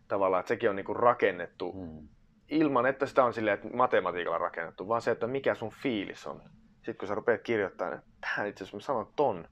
Tavallaan, 0.08 0.40
että 0.40 0.48
sekin 0.48 0.70
on 0.70 0.76
niin 0.76 0.86
kuin 0.86 0.96
rakennettu 0.96 1.72
mm 1.72 2.08
ilman, 2.50 2.86
että 2.86 3.06
sitä 3.06 3.24
on 3.24 3.34
silleen, 3.34 3.54
että 3.54 3.76
matematiikalla 3.76 4.38
rakennettu, 4.38 4.88
vaan 4.88 5.02
se, 5.02 5.10
että 5.10 5.26
mikä 5.26 5.54
sun 5.54 5.70
fiilis 5.70 6.26
on. 6.26 6.42
Sitten 6.76 6.96
kun 6.96 7.08
sä 7.08 7.14
rupeat 7.14 7.42
kirjoittamaan, 7.42 7.98
että 7.98 8.10
tähän 8.20 8.46
itse 8.46 8.64
asiassa 8.64 8.76
mä 8.76 8.80
sanon 8.80 9.12
ton, 9.16 9.48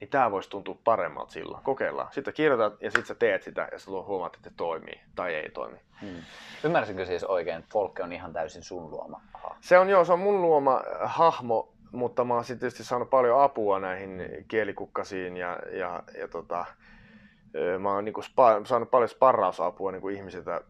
niin 0.00 0.10
tämä 0.10 0.30
voisi 0.30 0.50
tuntua 0.50 0.78
paremmalta 0.84 1.32
silloin. 1.32 1.64
Kokeillaan. 1.64 2.12
Sitten 2.12 2.34
kirjoitat 2.34 2.82
ja 2.82 2.90
sitten 2.90 3.06
sä 3.06 3.14
teet 3.14 3.42
sitä 3.42 3.68
ja 3.72 3.78
sä 3.78 3.90
huomaat, 3.90 4.36
että 4.36 4.50
toimii 4.56 5.00
tai 5.14 5.34
ei 5.34 5.50
toimi. 5.50 5.78
Hmm. 6.00 6.22
Ymmärsinkö 6.64 7.06
siis 7.06 7.24
oikein, 7.24 7.58
että 7.58 7.70
Folke 7.72 8.02
on 8.02 8.12
ihan 8.12 8.32
täysin 8.32 8.62
sun 8.62 8.90
luoma 8.90 9.20
Aha. 9.34 9.56
Se 9.60 9.78
on 9.78 9.88
joo, 9.88 10.04
se 10.04 10.12
on 10.12 10.18
mun 10.18 10.42
luoma 10.42 10.82
hahmo, 11.04 11.72
mutta 11.96 12.24
mä 12.24 12.34
oon 12.34 12.44
sitten 12.44 12.60
tietysti 12.60 12.84
saanut 12.84 13.10
paljon 13.10 13.42
apua 13.42 13.80
näihin 13.80 14.22
kielikukkasiin 14.48 15.36
ja, 15.36 15.58
ja, 15.72 16.02
ja 16.18 16.28
tota, 16.28 16.66
mä 17.78 17.92
oon 17.94 18.04
niinku 18.04 18.22
spa, 18.22 18.60
saanut 18.64 18.90
paljon 18.90 19.08
sparrausapua 19.08 19.92
niinku 19.92 20.08
ihmisiltä 20.08 20.60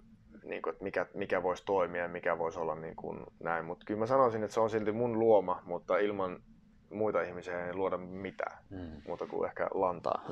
niin 0.44 0.62
kuin, 0.62 0.72
että 0.72 0.84
mikä, 0.84 1.06
mikä 1.14 1.42
voisi 1.42 1.62
toimia 1.66 2.02
ja 2.02 2.08
mikä 2.08 2.38
voisi 2.38 2.58
olla 2.58 2.74
niin 2.74 2.96
kuin 2.96 3.26
näin. 3.40 3.64
Mutta 3.64 3.84
kyllä 3.84 4.00
mä 4.00 4.06
sanoisin, 4.06 4.42
että 4.42 4.54
se 4.54 4.60
on 4.60 4.70
silti 4.70 4.92
mun 4.92 5.18
luoma, 5.18 5.62
mutta 5.64 5.98
ilman 5.98 6.42
muita 6.90 7.22
ihmisiä 7.22 7.66
ei 7.66 7.74
luoda 7.74 7.96
mitään, 7.96 8.58
mm. 8.70 9.02
muuta 9.06 9.26
kuin 9.26 9.48
ehkä 9.48 9.68
lantaa, 9.74 10.22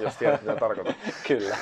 jos 0.00 0.16
tiedät 0.16 0.42
mitä 0.42 0.56
tarkoitan. 0.56 0.94
kyllä. 1.28 1.56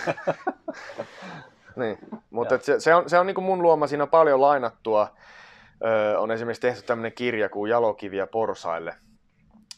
niin. 1.76 1.98
Mutta 2.30 2.58
se, 2.58 2.80
se, 2.80 2.94
on, 2.94 3.10
se 3.10 3.18
on 3.18 3.26
niin 3.26 3.34
kuin 3.34 3.44
mun 3.44 3.62
luoma, 3.62 3.86
siinä 3.86 4.04
on 4.04 4.10
paljon 4.10 4.40
lainattua. 4.40 5.08
Öö, 5.84 6.18
on 6.18 6.30
esimerkiksi 6.30 6.60
tehty 6.60 6.82
tämmöinen 6.82 7.12
kirja 7.12 7.48
kuin 7.48 7.70
Jalokiviä 7.70 8.26
porsaille, 8.26 8.94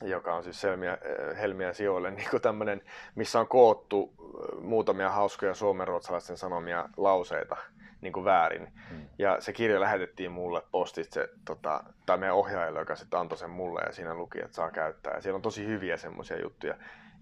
joka 0.02 0.34
on 0.34 0.44
siis 0.44 0.62
Helmiä, 0.62 0.98
Helmiä 1.40 1.72
sijoille 1.72 2.10
niin 2.20 2.30
kuin 2.30 2.42
tämmöinen, 2.42 2.82
missä 3.14 3.40
on 3.40 3.48
koottu 3.48 4.12
muutamia 4.60 5.10
hauskoja 5.10 5.54
suomenruotsalaisten 5.54 6.36
sanomia 6.36 6.88
lauseita 6.96 7.56
niin 8.00 8.12
kuin 8.12 8.24
väärin. 8.24 8.68
Mm. 8.90 9.00
Ja 9.18 9.40
se 9.40 9.52
kirja 9.52 9.80
lähetettiin 9.80 10.32
mulle 10.32 10.62
postitse, 10.72 11.28
tota, 11.44 11.84
tai 12.06 12.18
meidän 12.18 12.36
ohjaajalle, 12.36 12.78
joka 12.78 12.96
sitten 12.96 13.20
antoi 13.20 13.38
sen 13.38 13.50
mulle 13.50 13.80
ja 13.86 13.92
siinä 13.92 14.14
luki, 14.14 14.38
että 14.38 14.56
saa 14.56 14.70
käyttää. 14.70 15.14
Ja 15.14 15.20
siellä 15.20 15.36
on 15.36 15.42
tosi 15.42 15.66
hyviä 15.66 15.96
semmoisia 15.96 16.42
juttuja. 16.42 16.74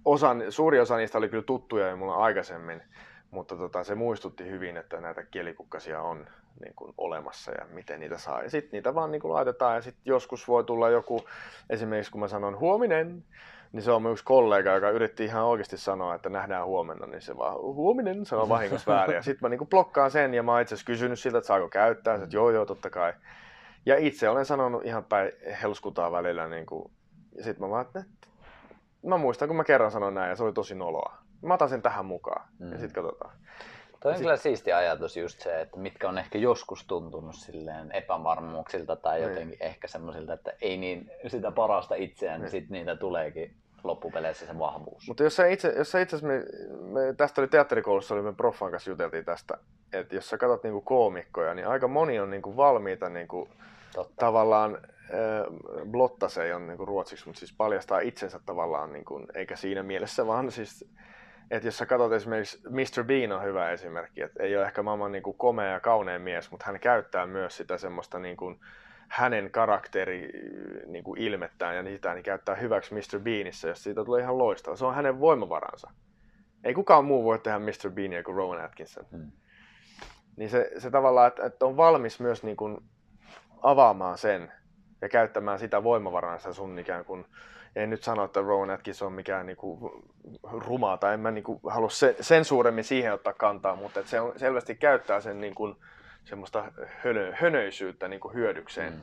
Osan, 0.05 0.43
suuri 0.49 0.81
osa 0.81 0.97
niistä 0.97 1.19
oli 1.19 1.29
kyllä 1.29 1.43
tuttuja 1.43 1.89
jo 1.89 1.97
mulla 1.97 2.15
aikaisemmin, 2.15 2.83
mutta 3.31 3.57
tota, 3.57 3.85
se 3.85 3.95
muistutti 3.95 4.51
hyvin, 4.51 4.77
että 4.77 5.01
näitä 5.01 5.23
kielikukkasia 5.23 6.03
on 6.03 6.27
niin 6.65 6.75
kuin, 6.77 6.95
olemassa 6.99 7.53
ja 7.53 7.67
miten 7.73 8.01
niitä 8.01 8.19
saa. 8.19 8.43
Ja 8.43 8.51
sitten 8.51 8.71
niitä 8.73 8.95
vaan 8.95 9.11
niin 9.11 9.21
kuin, 9.23 9.33
laitetaan 9.33 9.75
ja 9.75 9.83
sitten 9.83 10.03
joskus 10.05 10.49
voi 10.49 10.65
tulla 10.65 10.89
joku, 10.89 11.25
esimerkiksi 11.71 12.13
kun 12.13 12.21
mä 12.21 12.29
sanon 12.29 12.59
huominen, 12.59 13.25
niin 13.73 13.83
se 13.83 13.91
on 13.91 14.13
yksi 14.13 14.25
kollega, 14.25 14.75
joka 14.75 14.91
yritti 14.91 15.25
ihan 15.25 15.45
oikeasti 15.45 15.79
sanoa, 15.79 16.15
että 16.15 16.29
nähdään 16.29 16.67
huomenna, 16.67 17.07
niin 17.07 17.23
se 17.23 17.37
vaan 17.37 17.61
huominen, 17.61 18.27
se 18.27 18.37
on 18.37 18.49
vahingossa 18.49 18.93
väärin. 18.93 19.15
Ja 19.15 19.23
sitten 19.23 19.39
mä 19.43 19.49
niinku 19.49 19.67
blokkaan 19.67 20.11
sen 20.11 20.35
ja 20.35 20.43
mä 20.43 20.53
oon 20.53 20.63
itse 20.63 20.75
asiassa 20.75 20.87
kysynyt 20.87 21.19
siltä, 21.19 21.39
että 21.39 21.47
saako 21.47 21.69
käyttää, 21.69 22.15
että 22.15 22.37
joo 22.37 22.51
joo 22.51 22.67
totta 22.67 22.91
kai. 22.91 23.13
Ja 23.87 23.97
itse 23.97 24.29
olen 24.29 24.45
sanonut 24.45 24.87
ihan 24.87 25.05
päin 25.05 25.33
helskutaan 25.63 26.13
välillä, 26.13 26.49
niin 26.49 26.67
kuin, 26.67 26.91
ja 27.37 27.45
sitten 27.45 27.67
mä 27.67 27.71
vaan, 27.71 27.87
että 27.87 28.05
mä 29.07 29.17
muistan, 29.17 29.49
kun 29.49 29.57
mä 29.57 29.65
kerran 29.65 29.91
sanoin 29.91 30.15
näin 30.15 30.31
ja 30.31 30.37
se 30.37 30.45
oli 30.45 30.53
tosi 30.53 30.75
noloa. 30.75 31.18
Mä 31.43 31.55
otan 31.55 31.69
sen 31.69 31.83
tähän 31.83 32.07
mukaan 32.07 32.49
mm. 32.59 32.73
ja 32.73 32.79
sitten 32.79 33.03
katsotaan. 33.05 33.35
Toi 34.01 34.13
on 34.13 34.19
kyllä 34.19 34.37
siisti 34.37 34.73
ajatus 34.73 35.17
just 35.17 35.41
se, 35.41 35.61
että 35.61 35.79
mitkä 35.79 36.09
on 36.09 36.19
ehkä 36.19 36.39
joskus 36.39 36.87
tuntunut 36.87 37.35
silleen 37.35 37.93
epävarmuuksilta 37.93 38.97
tai 38.97 39.19
Niin. 39.21 39.29
jotenkin 39.31 39.57
ehkä 39.61 39.89
semmoisilta, 39.89 40.33
että 40.33 40.53
ei 40.61 40.77
niin 40.77 41.11
sitä 41.27 41.51
parasta 41.51 41.95
itseään, 41.95 42.41
niin 42.41 42.43
Niin. 42.45 42.51
sitten 42.51 42.73
niitä 42.73 42.97
tuleekin 42.97 43.55
loppupeleissä 43.85 44.47
se 44.47 44.59
vahvuus. 44.59 45.09
Mutta 45.09 45.23
jos 45.23 45.37
sä 45.37 45.47
itse, 45.47 45.73
jos 45.77 45.91
sä 45.91 46.01
itse 46.01 46.17
me, 46.27 46.45
me, 46.81 47.15
tästä 47.17 47.41
oli 47.41 47.49
teatterikoulussa, 47.49 48.15
oli 48.15 48.23
me 48.23 48.33
proffan 48.33 48.71
kanssa 48.71 48.91
juteltiin 48.91 49.25
tästä, 49.25 49.59
että 49.93 50.15
jos 50.15 50.29
sä 50.31 50.39
katsot 50.39 50.63
niinku 50.63 50.81
koomikkoja, 50.81 51.55
niin 51.55 51.69
aika 51.69 51.89
moni 51.89 52.21
on 52.21 52.31
niinku 52.31 52.57
valmiita 52.57 53.09
niinku, 53.09 53.49
Totta. 53.95 54.15
tavallaan, 54.19 54.79
blotta 55.91 56.29
se 56.29 56.45
ei 56.45 56.53
ole 56.53 56.63
niinku 56.67 56.85
ruotsiksi, 56.87 57.27
mutta 57.27 57.39
siis 57.39 57.55
paljastaa 57.57 58.01
itsensä 58.01 58.41
tavallaan, 58.47 58.93
niinku, 58.93 59.21
eikä 59.35 59.57
siinä 59.57 59.83
mielessä 59.83 60.27
vaan 60.27 60.51
siis, 60.53 60.85
että 61.51 61.69
jos 61.69 61.79
sä 61.79 61.87
katsot 61.87 62.13
esimerkiksi 62.13 62.61
Mr. 62.69 63.05
Bean 63.05 63.33
on 63.33 63.43
hyvä 63.43 63.71
esimerkki, 63.71 64.23
että 64.23 64.43
ei 64.43 64.57
ole 64.57 64.67
ehkä 64.67 64.83
maailman 64.83 65.13
niinku 65.13 65.33
komea 65.33 65.73
ja 65.73 65.81
kaunein 65.81 66.23
mies, 66.23 66.51
mutta 66.51 66.67
hän 66.67 66.81
käyttää 66.81 67.27
myös 67.27 67.57
sitä 67.57 67.79
semmoista 67.79 68.19
niinku, 68.19 68.55
hänen 69.09 69.51
karakteri 69.51 70.31
niin 70.87 71.05
kuin 71.05 71.21
ilmettään 71.21 71.77
ja 71.77 71.83
niitä 71.83 72.15
niin 72.15 72.23
käyttää 72.23 72.55
hyväksi 72.55 72.95
Mr. 72.95 73.21
Beanissä, 73.21 73.69
jos 73.69 73.83
siitä 73.83 74.05
tulee 74.05 74.23
ihan 74.23 74.39
loistava. 74.39 74.77
Se 74.77 74.85
on 74.85 74.95
hänen 74.95 75.21
voimavaransa. 75.21 75.91
Ei 76.65 76.75
kukaan 76.75 77.05
muu 77.05 77.25
voi 77.25 77.39
tehdä 77.39 77.59
Mr. 77.59 77.91
Beania 77.91 78.23
kuin 78.23 78.37
Rowan 78.37 78.65
Atkinson. 78.65 79.07
Hmm. 79.13 79.31
Niin 80.37 80.51
se, 80.51 80.71
se 80.79 80.91
tavallaan, 80.91 81.29
että, 81.29 81.47
että 81.47 81.67
on 81.67 81.77
valmis 81.77 82.21
myös 82.21 82.43
niin 82.43 82.57
kuin 82.57 82.79
avaamaan 83.63 84.19
sen 84.19 84.53
ja 85.03 85.09
käyttämään 85.09 85.59
sitä 85.59 85.85
voimavaransa 85.85 86.53
sun 86.53 86.79
ikään 86.79 87.05
kuin, 87.05 87.25
en 87.79 87.91
nyt 87.91 88.03
sano, 88.03 88.25
että 88.25 88.41
Rowan 88.41 88.71
Atkinson 88.71 89.07
on 89.07 89.13
mikään 89.13 89.47
niin 89.47 89.57
kuin 89.57 89.81
rumaa, 90.43 90.97
tai 90.97 91.15
en 91.15 91.21
mä 91.21 91.31
niin 91.31 91.45
kuin 91.45 91.61
halua 91.67 91.91
sen, 91.91 92.15
sen 92.21 92.45
suuremmin 92.45 92.85
siihen 92.85 93.13
ottaa 93.13 93.33
kantaa, 93.33 93.77
mutta 93.77 94.01
se 94.05 94.21
on, 94.21 94.33
selvästi 94.39 94.75
käyttää 94.75 95.21
sen 95.21 95.41
niin 95.41 95.55
kuin, 95.55 95.77
semmoista 96.25 96.73
hönö, 97.05 97.33
hönöisyyttä 97.35 98.09
niin 98.09 98.21
kuin 98.21 98.35
hyödykseen. 98.35 98.93
Mm. 98.93 99.01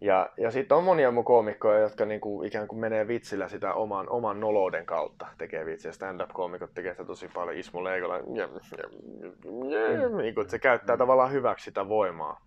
Ja, 0.00 0.30
ja 0.36 0.50
sitten 0.50 0.76
on 0.76 0.84
monia 0.84 1.10
mun 1.10 1.24
koomikkoja, 1.24 1.78
jotka 1.78 2.04
niinku 2.04 2.42
ikään 2.42 2.68
kuin 2.68 2.80
menee 2.80 3.08
vitsillä 3.08 3.48
sitä 3.48 3.74
oman, 3.74 4.08
oman 4.08 4.40
nolouden 4.40 4.86
kautta 4.86 5.26
tekee 5.38 5.66
vitsiä. 5.66 5.92
Stand-up-koomikot 5.92 6.74
tekee 6.74 6.92
sitä 6.92 7.04
tosi 7.04 7.28
paljon. 7.28 7.56
Ismo 7.56 7.84
Leikola, 7.84 8.16
ja, 8.16 8.22
ja, 8.34 10.00
ja, 10.02 10.08
Mm. 10.08 10.16
niinku, 10.16 10.40
että 10.40 10.50
se 10.50 10.58
käyttää 10.58 10.96
tavallaan 10.96 11.32
hyväksi 11.32 11.64
sitä 11.64 11.88
voimaa. 11.88 12.40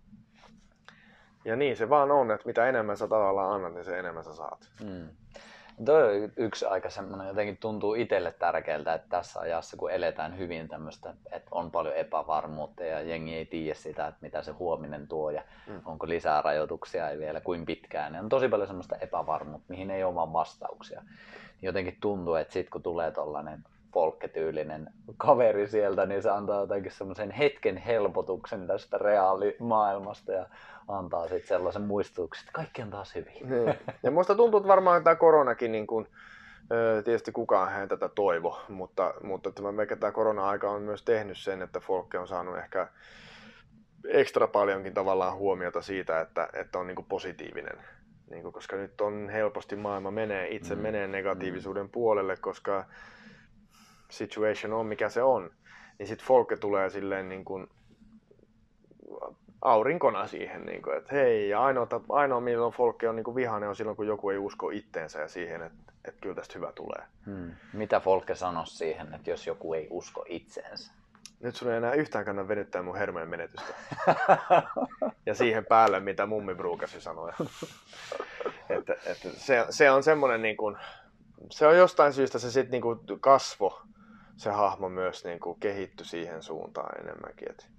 Ja 1.44 1.56
niin 1.56 1.76
se 1.76 1.88
vaan 1.88 2.10
on, 2.10 2.30
että 2.30 2.46
mitä 2.46 2.68
enemmän 2.68 2.96
sä 2.96 3.08
tavallaan 3.08 3.52
annat, 3.54 3.74
niin 3.74 3.84
se 3.84 3.98
enemmän 3.98 4.24
sä 4.24 4.34
saat. 4.34 4.68
Mm. 4.84 5.08
Toi 5.84 6.22
on 6.24 6.32
yksi 6.36 6.66
aika 6.66 6.90
semmoinen, 6.90 7.28
jotenkin 7.28 7.56
tuntuu 7.56 7.94
itselle 7.94 8.32
tärkeältä, 8.32 8.94
että 8.94 9.08
tässä 9.08 9.40
ajassa 9.40 9.76
kun 9.76 9.90
eletään 9.90 10.38
hyvin 10.38 10.68
tämmöistä, 10.68 11.14
että 11.32 11.48
on 11.50 11.70
paljon 11.70 11.94
epävarmuutta 11.96 12.84
ja 12.84 13.00
jengi 13.00 13.34
ei 13.34 13.46
tiedä 13.46 13.74
sitä, 13.74 14.06
että 14.06 14.18
mitä 14.22 14.42
se 14.42 14.52
huominen 14.52 15.08
tuo 15.08 15.30
ja 15.30 15.42
Mm. 15.66 15.80
onko 15.84 16.08
lisää 16.08 16.42
rajoituksia 16.42 17.10
ja 17.10 17.18
vielä 17.18 17.40
kuin 17.40 17.66
pitkään. 17.66 18.14
Ja 18.14 18.20
on 18.20 18.28
tosi 18.28 18.48
paljon 18.48 18.66
semmoista 18.66 18.96
epävarmuutta, 18.96 19.66
mihin 19.68 19.90
ei 19.90 20.04
ole 20.04 20.14
vaan 20.14 20.32
vastauksia. 20.32 21.02
Jotenkin 21.62 21.96
tuntuu, 22.00 22.34
että 22.34 22.52
sit 22.52 22.70
kun 22.70 22.82
tulee 22.82 23.10
tollainen 23.10 23.64
folkketyylinen 23.92 24.90
kaveri 25.16 25.68
sieltä, 25.68 26.06
niin 26.06 26.22
se 26.22 26.30
antaa 26.30 26.60
jotenkin 26.60 26.92
semmoisen 26.92 27.30
hetken 27.30 27.76
helpotuksen 27.76 28.66
tästä 28.66 28.98
reaalimaailmasta 28.98 30.32
ja 30.32 30.46
antaa 30.88 31.28
sitten 31.28 31.48
sellaisen 31.48 31.82
muistutuksen, 31.82 32.42
että 32.42 32.52
kaikki 32.52 32.82
on 32.82 32.90
taas 32.90 33.14
hyvin. 33.14 33.48
Niin. 33.50 33.74
Ja 34.02 34.10
musta 34.10 34.34
tuntuu, 34.34 34.58
että 34.58 34.68
varmaan 34.68 35.04
tämä 35.04 35.16
koronakin, 35.16 35.72
niin 35.72 35.86
kuin, 35.86 36.08
tietysti 37.04 37.32
kukaan 37.32 37.80
ei 37.80 37.88
tätä 37.88 38.08
toivo, 38.08 38.60
mutta, 38.68 39.14
mutta 39.22 39.52
tämä, 39.52 39.72
meikä 39.72 39.96
tämä 39.96 40.12
korona-aika 40.12 40.70
on 40.70 40.82
myös 40.82 41.02
tehnyt 41.02 41.38
sen, 41.38 41.62
että 41.62 41.80
Folke 41.80 42.18
on 42.18 42.28
saanut 42.28 42.58
ehkä 42.58 42.88
ekstra 44.08 44.46
paljonkin 44.46 44.94
tavallaan 44.94 45.36
huomiota 45.36 45.82
siitä, 45.82 46.20
että, 46.20 46.48
että 46.52 46.78
on 46.78 46.86
niin 46.86 47.04
positiivinen. 47.08 47.78
Niin 48.30 48.42
kuin, 48.42 48.52
koska 48.52 48.76
nyt 48.76 49.00
on 49.00 49.28
helposti 49.28 49.76
maailma 49.76 50.10
menee, 50.10 50.48
itse 50.48 50.74
Mm. 50.74 50.78
mm. 50.78 50.82
menee 50.82 51.06
negatiivisuuden 51.06 51.88
puolelle, 51.88 52.36
koska 52.36 52.84
situation 54.10 54.72
on 54.72 54.86
mikä 54.86 55.08
se 55.08 55.22
on. 55.22 55.50
Niin 55.98 56.06
sitten 56.06 56.26
Folke 56.26 56.56
tulee 56.56 56.90
silleen 56.90 57.28
niin 57.28 57.44
kuin 57.44 57.68
aurinkona 59.62 60.26
siihen, 60.26 60.66
niin 60.66 60.82
kuin, 60.82 60.96
että 60.96 61.14
hei, 61.14 61.48
ja 61.48 61.64
ainoa, 61.64 61.86
ainoa 62.08 62.40
milloin 62.40 62.72
Folke 62.72 63.08
on 63.08 63.16
niin 63.16 63.24
kuin 63.24 63.34
vihainen 63.34 63.68
on 63.68 63.76
silloin, 63.76 63.96
kun 63.96 64.06
joku 64.06 64.30
ei 64.30 64.38
usko 64.38 64.70
itteensä 64.70 65.20
ja 65.20 65.28
siihen, 65.28 65.62
että, 65.62 65.92
että 66.04 66.20
kyllä 66.20 66.34
tästä 66.34 66.54
hyvä 66.54 66.72
tulee. 66.72 67.02
Hmm. 67.26 67.50
Mitä 67.72 68.00
Folke 68.00 68.34
sanoisi 68.34 68.76
siihen, 68.76 69.14
että 69.14 69.30
jos 69.30 69.46
joku 69.46 69.74
ei 69.74 69.86
usko 69.90 70.24
itseensä? 70.28 70.92
Nyt 71.40 71.56
sun 71.56 71.70
ei 71.70 71.76
enää 71.76 71.92
yhtään 71.92 72.24
kannata 72.24 72.48
venyttää 72.48 72.82
mun 72.82 72.96
hermojen 72.96 73.28
menetystä. 73.28 73.74
Ja 75.26 75.34
siihen 75.34 75.66
päälle, 75.66 76.00
mitä 76.00 76.26
mummi 76.26 76.54
Bruukasi 76.54 77.00
sanoi. 77.00 77.32
että, 78.68 78.92
että 79.06 79.28
se, 79.36 79.66
se, 79.70 79.90
on 79.90 80.02
semmoinen, 80.02 80.42
niin 80.42 80.56
kuin, 80.56 80.76
se 81.50 81.66
on 81.66 81.76
jostain 81.76 82.12
syystä 82.12 82.38
se 82.38 82.50
sitten 82.50 82.70
niin 82.70 82.82
kuin 82.82 82.98
kasvo, 83.20 83.82
se 84.38 84.50
hahmo 84.50 84.88
myös 84.88 85.24
niin 85.24 85.40
kuin 85.40 85.60
kehittyi 85.60 86.06
siihen 86.06 86.42
suuntaan 86.42 87.00
enemmänkin. 87.00 87.50
Et, 87.50 87.70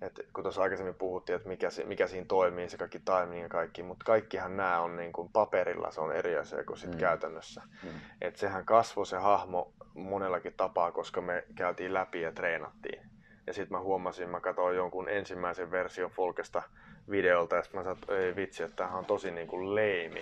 et, 0.00 0.20
kun 0.32 0.44
tuossa 0.44 0.62
aikaisemmin 0.62 0.94
puhuttiin, 0.94 1.36
että 1.36 1.48
mikä, 1.48 1.68
mikä 1.84 2.06
siinä 2.06 2.26
toimii, 2.28 2.68
se 2.68 2.78
kaikki 2.78 2.98
timing 2.98 3.42
ja 3.42 3.48
kaikki, 3.48 3.82
mutta 3.82 4.04
kaikkihan 4.04 4.56
nämä 4.56 4.80
on 4.80 4.96
niin 4.96 5.12
kuin 5.12 5.28
paperilla, 5.32 5.90
se 5.90 6.00
on 6.00 6.16
eri 6.16 6.38
asia 6.38 6.64
kuin 6.64 6.78
sit 6.78 6.90
Mm. 6.90 6.94
mm. 6.94 7.00
käytännössä. 7.00 7.62
Hmm. 7.82 7.90
Et 8.20 8.36
sehän 8.36 8.64
kasvoi 8.64 9.06
se 9.06 9.16
hahmo 9.16 9.72
monellakin 9.94 10.54
tapaa, 10.56 10.92
koska 10.92 11.20
me 11.20 11.44
käytiin 11.54 11.94
läpi 11.94 12.20
ja 12.20 12.32
treenattiin. 12.32 13.02
Ja 13.46 13.52
sitten 13.52 13.78
mä 13.78 13.82
huomasin, 13.82 14.28
mä 14.28 14.40
katsoin 14.40 14.76
jonkun 14.76 15.08
ensimmäisen 15.08 15.70
version 15.70 16.10
Folkesta 16.10 16.62
videolta 17.10 17.56
ja 17.56 17.62
sitten 17.62 17.78
mä 17.78 17.84
sanoin, 17.84 17.98
että 18.02 18.16
ei 18.16 18.36
vitsi, 18.36 18.62
että 18.62 18.76
tämähän 18.76 18.98
on 18.98 19.04
tosi 19.04 19.30
niin 19.30 19.48
kuin 19.48 19.74
leimi. 19.74 20.20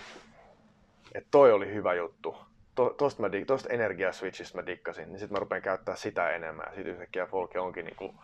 Että 1.15 1.29
toi 1.31 1.53
oli 1.53 1.75
hyvä 1.75 1.95
juttu. 1.95 2.37
To, 2.81 2.95
tosta, 2.99 3.23
mä, 3.23 3.29
tosta 3.47 3.69
energiaswitchistä 3.69 4.59
mä 4.59 4.67
dikkasin, 4.67 5.09
niin 5.09 5.19
sitten 5.19 5.37
mä 5.37 5.41
rupean 5.41 5.63
käyttää 5.63 5.97
sitä 5.97 6.31
enemmän. 6.31 6.67
Ja 6.69 6.75
sitten 6.75 6.93
yhtäkkiä 6.93 7.27
Folke 7.27 7.59
onkin 7.59 7.85
niin 7.85 7.97
kuin 7.97 8.15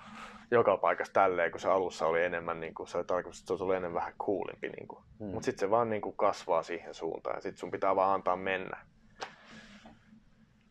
joka 0.51 0.77
paikassa 0.77 1.13
tälleen, 1.13 1.51
kun 1.51 1.61
se 1.61 1.69
alussa 1.69 2.07
oli 2.07 2.25
enemmän, 2.25 2.61
niin 2.61 2.75
kuin, 2.75 2.89
se 2.89 2.99
oli 2.99 3.05
tarkoitus, 3.05 3.41
että 3.41 3.57
se 3.57 3.63
ollut 3.63 3.77
enemmän 3.77 3.95
vähän 3.95 4.13
coolimpi. 4.23 4.69
Niin 4.69 4.89
kuin. 4.89 5.05
Hmm. 5.19 5.27
Mutta 5.27 5.45
sitten 5.45 5.61
se 5.61 5.71
vaan 5.71 5.91
niin 5.91 6.03
kuin 6.03 6.17
kasvaa 6.17 6.63
siihen 6.63 6.95
suuntaan 6.95 7.37
ja 7.37 7.41
sitten 7.41 7.59
sun 7.59 7.71
pitää 7.71 7.97
vaan 7.97 8.15
antaa 8.15 8.37
mennä. 8.37 8.77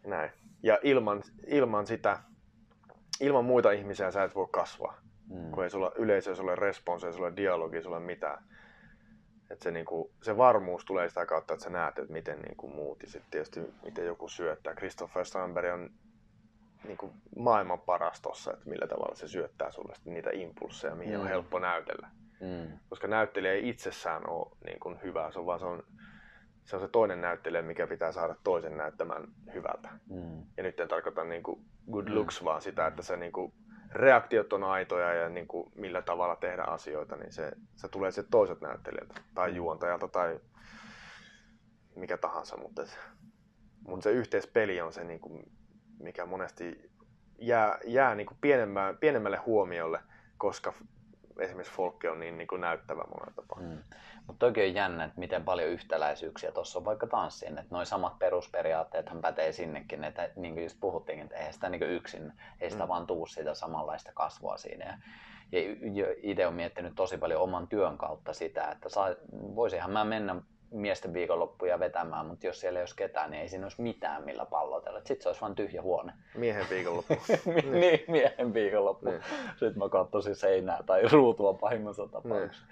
Näin. 0.07 0.31
Ja 0.63 0.79
ilman, 0.83 1.23
ilman 1.47 1.87
sitä, 1.87 2.19
ilman 3.19 3.45
muita 3.45 3.71
ihmisiä 3.71 4.11
sä 4.11 4.23
et 4.23 4.35
voi 4.35 4.47
kasvaa. 4.51 4.97
Hmm. 5.29 5.51
Kun 5.51 5.63
ei 5.63 5.69
sulla 5.69 5.91
yleisö, 5.95 6.29
ei 6.29 6.35
sulla 6.35 6.55
response, 6.55 7.07
ei 7.07 7.13
sulla 7.13 7.35
dialogi, 7.35 7.75
ei 7.75 7.83
sulla 7.83 7.99
mitään. 7.99 8.43
Et 9.55 9.61
se, 9.61 9.71
niinku, 9.71 10.11
se 10.21 10.37
varmuus 10.37 10.85
tulee 10.85 11.09
sitä 11.09 11.25
kautta, 11.25 11.53
että 11.53 11.63
sä 11.63 11.69
näet, 11.69 11.99
että 11.99 12.13
miten 12.13 12.39
niinku 12.41 12.67
muut 12.67 13.01
ja 13.03 13.09
sitten 13.09 13.31
tietysti 13.31 13.59
miten 13.83 14.05
joku 14.05 14.27
syöttää. 14.27 14.73
Christopher 14.75 15.25
Strandberg 15.25 15.73
on 15.73 15.89
niinku 16.87 17.13
maailman 17.37 17.79
paras 17.79 18.21
tossa, 18.21 18.53
että 18.53 18.69
millä 18.69 18.87
tavalla 18.87 19.15
se 19.15 19.27
syöttää 19.27 19.71
sulle 19.71 19.93
niitä 20.05 20.29
impulseja, 20.33 20.95
mihin 20.95 21.13
mm. 21.13 21.19
on 21.19 21.25
Mm. 21.25 21.29
helppo 21.29 21.59
näytellä 21.59 22.07
Hmm. 22.39 22.79
koska 22.89 23.07
näyttelijä 23.07 23.53
ei 23.53 23.69
itsessään 23.69 24.29
ole 24.29 24.51
niin 24.65 24.79
kuin 24.79 24.99
hyvä, 25.03 25.31
se 25.31 25.39
on 25.39 25.45
vaan 25.45 25.59
se 25.59 25.65
on, 25.65 25.83
se 26.65 26.75
on 26.75 26.81
se 26.81 26.87
toinen 26.87 27.21
näyttelijä, 27.21 27.61
mikä 27.61 27.87
pitää 27.87 28.11
saada 28.11 28.35
toisen 28.43 28.77
näyttämään 28.77 29.23
hyvältä. 29.53 29.89
Hmm. 30.09 30.43
Ja 30.57 30.63
nyt 30.63 30.79
en 30.79 30.87
tarkoita 30.87 31.23
niin 31.23 31.43
kuin 31.43 31.65
good 31.91 32.07
Mm. 32.09 32.15
looks, 32.15 32.43
vaan 32.43 32.61
sitä, 32.61 32.87
että 32.87 33.01
se 33.03 33.17
niin 33.17 33.31
kuin 33.31 33.53
reaktiot 33.95 34.53
on 34.53 34.63
aitoja 34.63 35.13
ja 35.13 35.29
niin 35.29 35.47
kuin 35.47 35.71
millä 35.75 36.01
tavalla 36.01 36.35
tehdä 36.35 36.63
asioita, 36.63 37.15
niin 37.15 37.31
se, 37.33 37.51
se 37.75 37.87
tulee 37.87 38.11
se 38.11 38.23
toiset 38.23 38.61
näyttelijältä 38.61 39.13
tai 39.35 39.49
Mm. 39.49 39.55
juontajalta 39.55 40.07
tai 40.07 40.39
mikä 41.95 42.17
tahansa, 42.17 42.57
mutta, 42.57 42.85
se- 42.85 42.97
mutta 43.87 44.03
se 44.03 44.11
yhteispeli 44.11 44.81
on 44.81 44.93
se, 44.93 45.03
niin 45.03 45.19
kuin, 45.19 45.43
mikä 45.99 46.25
monesti 46.25 46.91
jää, 47.39 47.79
jää 47.85 48.15
niin 48.15 48.27
kuin 48.27 48.37
pienemmälle, 48.41 48.97
pienemmälle 48.99 49.37
huomiolle, 49.37 49.99
koska 50.37 50.73
esimerkiksi 51.39 51.73
Folke 51.75 52.09
on 52.09 52.19
niin, 52.19 52.37
niin 52.37 52.47
kuin 52.47 52.61
näyttävä 52.61 53.03
monella 53.03 53.33
tapaa. 53.35 53.59
Mm. 53.59 53.77
Mutta 54.27 54.45
toki 54.45 54.61
on 54.61 54.73
jännä, 54.73 55.03
että 55.03 55.19
miten 55.19 55.43
paljon 55.43 55.69
yhtäläisyyksiä 55.69 56.51
tuossa 56.51 56.79
on 56.79 56.85
vaikka 56.85 57.07
tanssiin. 57.07 57.57
Että 57.57 57.75
noin 57.75 57.85
samat 57.85 58.19
perusperiaatteethan 58.19 59.21
pätee 59.21 59.51
sinnekin. 59.51 60.03
Että 60.03 60.29
niin 60.35 60.53
kuin 60.53 60.63
just 60.63 60.77
puhuttiin, 60.79 61.19
että 61.19 61.35
eihän 61.35 61.53
sitä 61.53 61.69
niin 61.69 61.83
yksin, 61.83 62.33
ei 62.61 62.69
sitä 62.69 62.83
Mm. 62.83 62.87
vaan 62.89 63.07
tuu 63.07 63.25
sitä 63.25 63.53
samanlaista 63.53 64.11
kasvua 64.13 64.57
siinä. 64.57 65.01
Ja, 65.51 65.59
ja 65.93 66.15
itse 66.23 66.45
olen 66.45 66.55
miettinyt 66.55 66.93
tosi 66.95 67.17
paljon 67.17 67.41
oman 67.41 67.67
työn 67.67 67.97
kautta 67.97 68.33
sitä, 68.33 68.71
että 68.71 68.89
saa, 68.89 69.09
voisinhan 69.31 69.91
mä 69.91 70.03
mennä 70.03 70.35
miesten 70.71 71.13
viikonloppuja 71.13 71.79
vetämään, 71.79 72.25
mutta 72.25 72.47
jos 72.47 72.59
siellä 72.59 72.79
ei 72.79 72.81
olisi 72.81 72.95
ketään, 72.95 73.31
niin 73.31 73.41
ei 73.41 73.49
siinä 73.49 73.65
olisi 73.65 73.81
mitään 73.81 74.23
millä 74.23 74.45
pallotella. 74.45 74.99
Sitten 74.99 75.21
se 75.23 75.29
olisi 75.29 75.41
vain 75.41 75.55
tyhjä 75.55 75.81
huone. 75.81 76.13
Miehen 76.35 76.65
viikonloppu. 76.69 77.13
niin, 77.79 77.99
miehen 78.07 78.53
viikonloppu. 78.53 79.09
Niin. 79.09 79.21
Sitten 79.51 79.77
mä 79.77 79.89
katsoisin 79.89 80.35
seinää 80.35 80.83
tai 80.85 81.01
ruutua 81.11 81.53
pahimmassa 81.53 82.07
tapauksessa. 82.07 82.65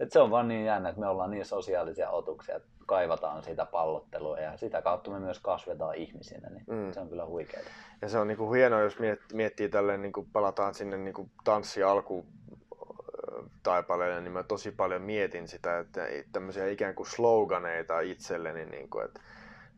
Et 0.00 0.12
se 0.12 0.20
on 0.20 0.30
vaan 0.30 0.48
niin 0.48 0.64
jännä, 0.64 0.88
että 0.88 1.00
me 1.00 1.06
ollaan 1.06 1.30
niin 1.30 1.44
sosiaalisia 1.44 2.10
otuksia, 2.10 2.56
että 2.56 2.68
kaivataan 2.86 3.42
sitä 3.42 3.66
pallottelua 3.66 4.38
ja 4.38 4.56
sitä 4.56 4.82
kautta 4.82 5.10
me 5.10 5.18
myös 5.18 5.40
kasvetaan 5.40 5.94
ihmisinä, 5.94 6.50
niin 6.50 6.64
mm. 6.66 6.92
se 6.92 7.00
on 7.00 7.08
kyllä 7.08 7.26
huikeaa. 7.26 7.62
Ja 8.02 8.08
se 8.08 8.18
on 8.18 8.28
niinku 8.28 8.52
hienoa, 8.52 8.80
jos 8.80 8.98
miettii, 8.98 9.36
miettii 9.36 9.68
tälleen, 9.68 10.02
niinku 10.02 10.26
palataan 10.32 10.74
sinne 10.74 10.96
niinku 10.96 11.28
tanssi 11.44 11.82
alku 11.82 12.26
taipaleelle, 13.62 14.20
niin 14.20 14.32
mä 14.32 14.42
tosi 14.42 14.70
paljon 14.70 15.02
mietin 15.02 15.48
sitä, 15.48 15.78
että 15.78 16.06
tämmöisiä 16.32 16.66
ikään 16.66 16.94
kuin 16.94 17.06
sloganeita 17.06 18.00
itselleni, 18.00 18.66
niin 18.66 18.90
kuin, 18.90 19.04
että 19.04 19.20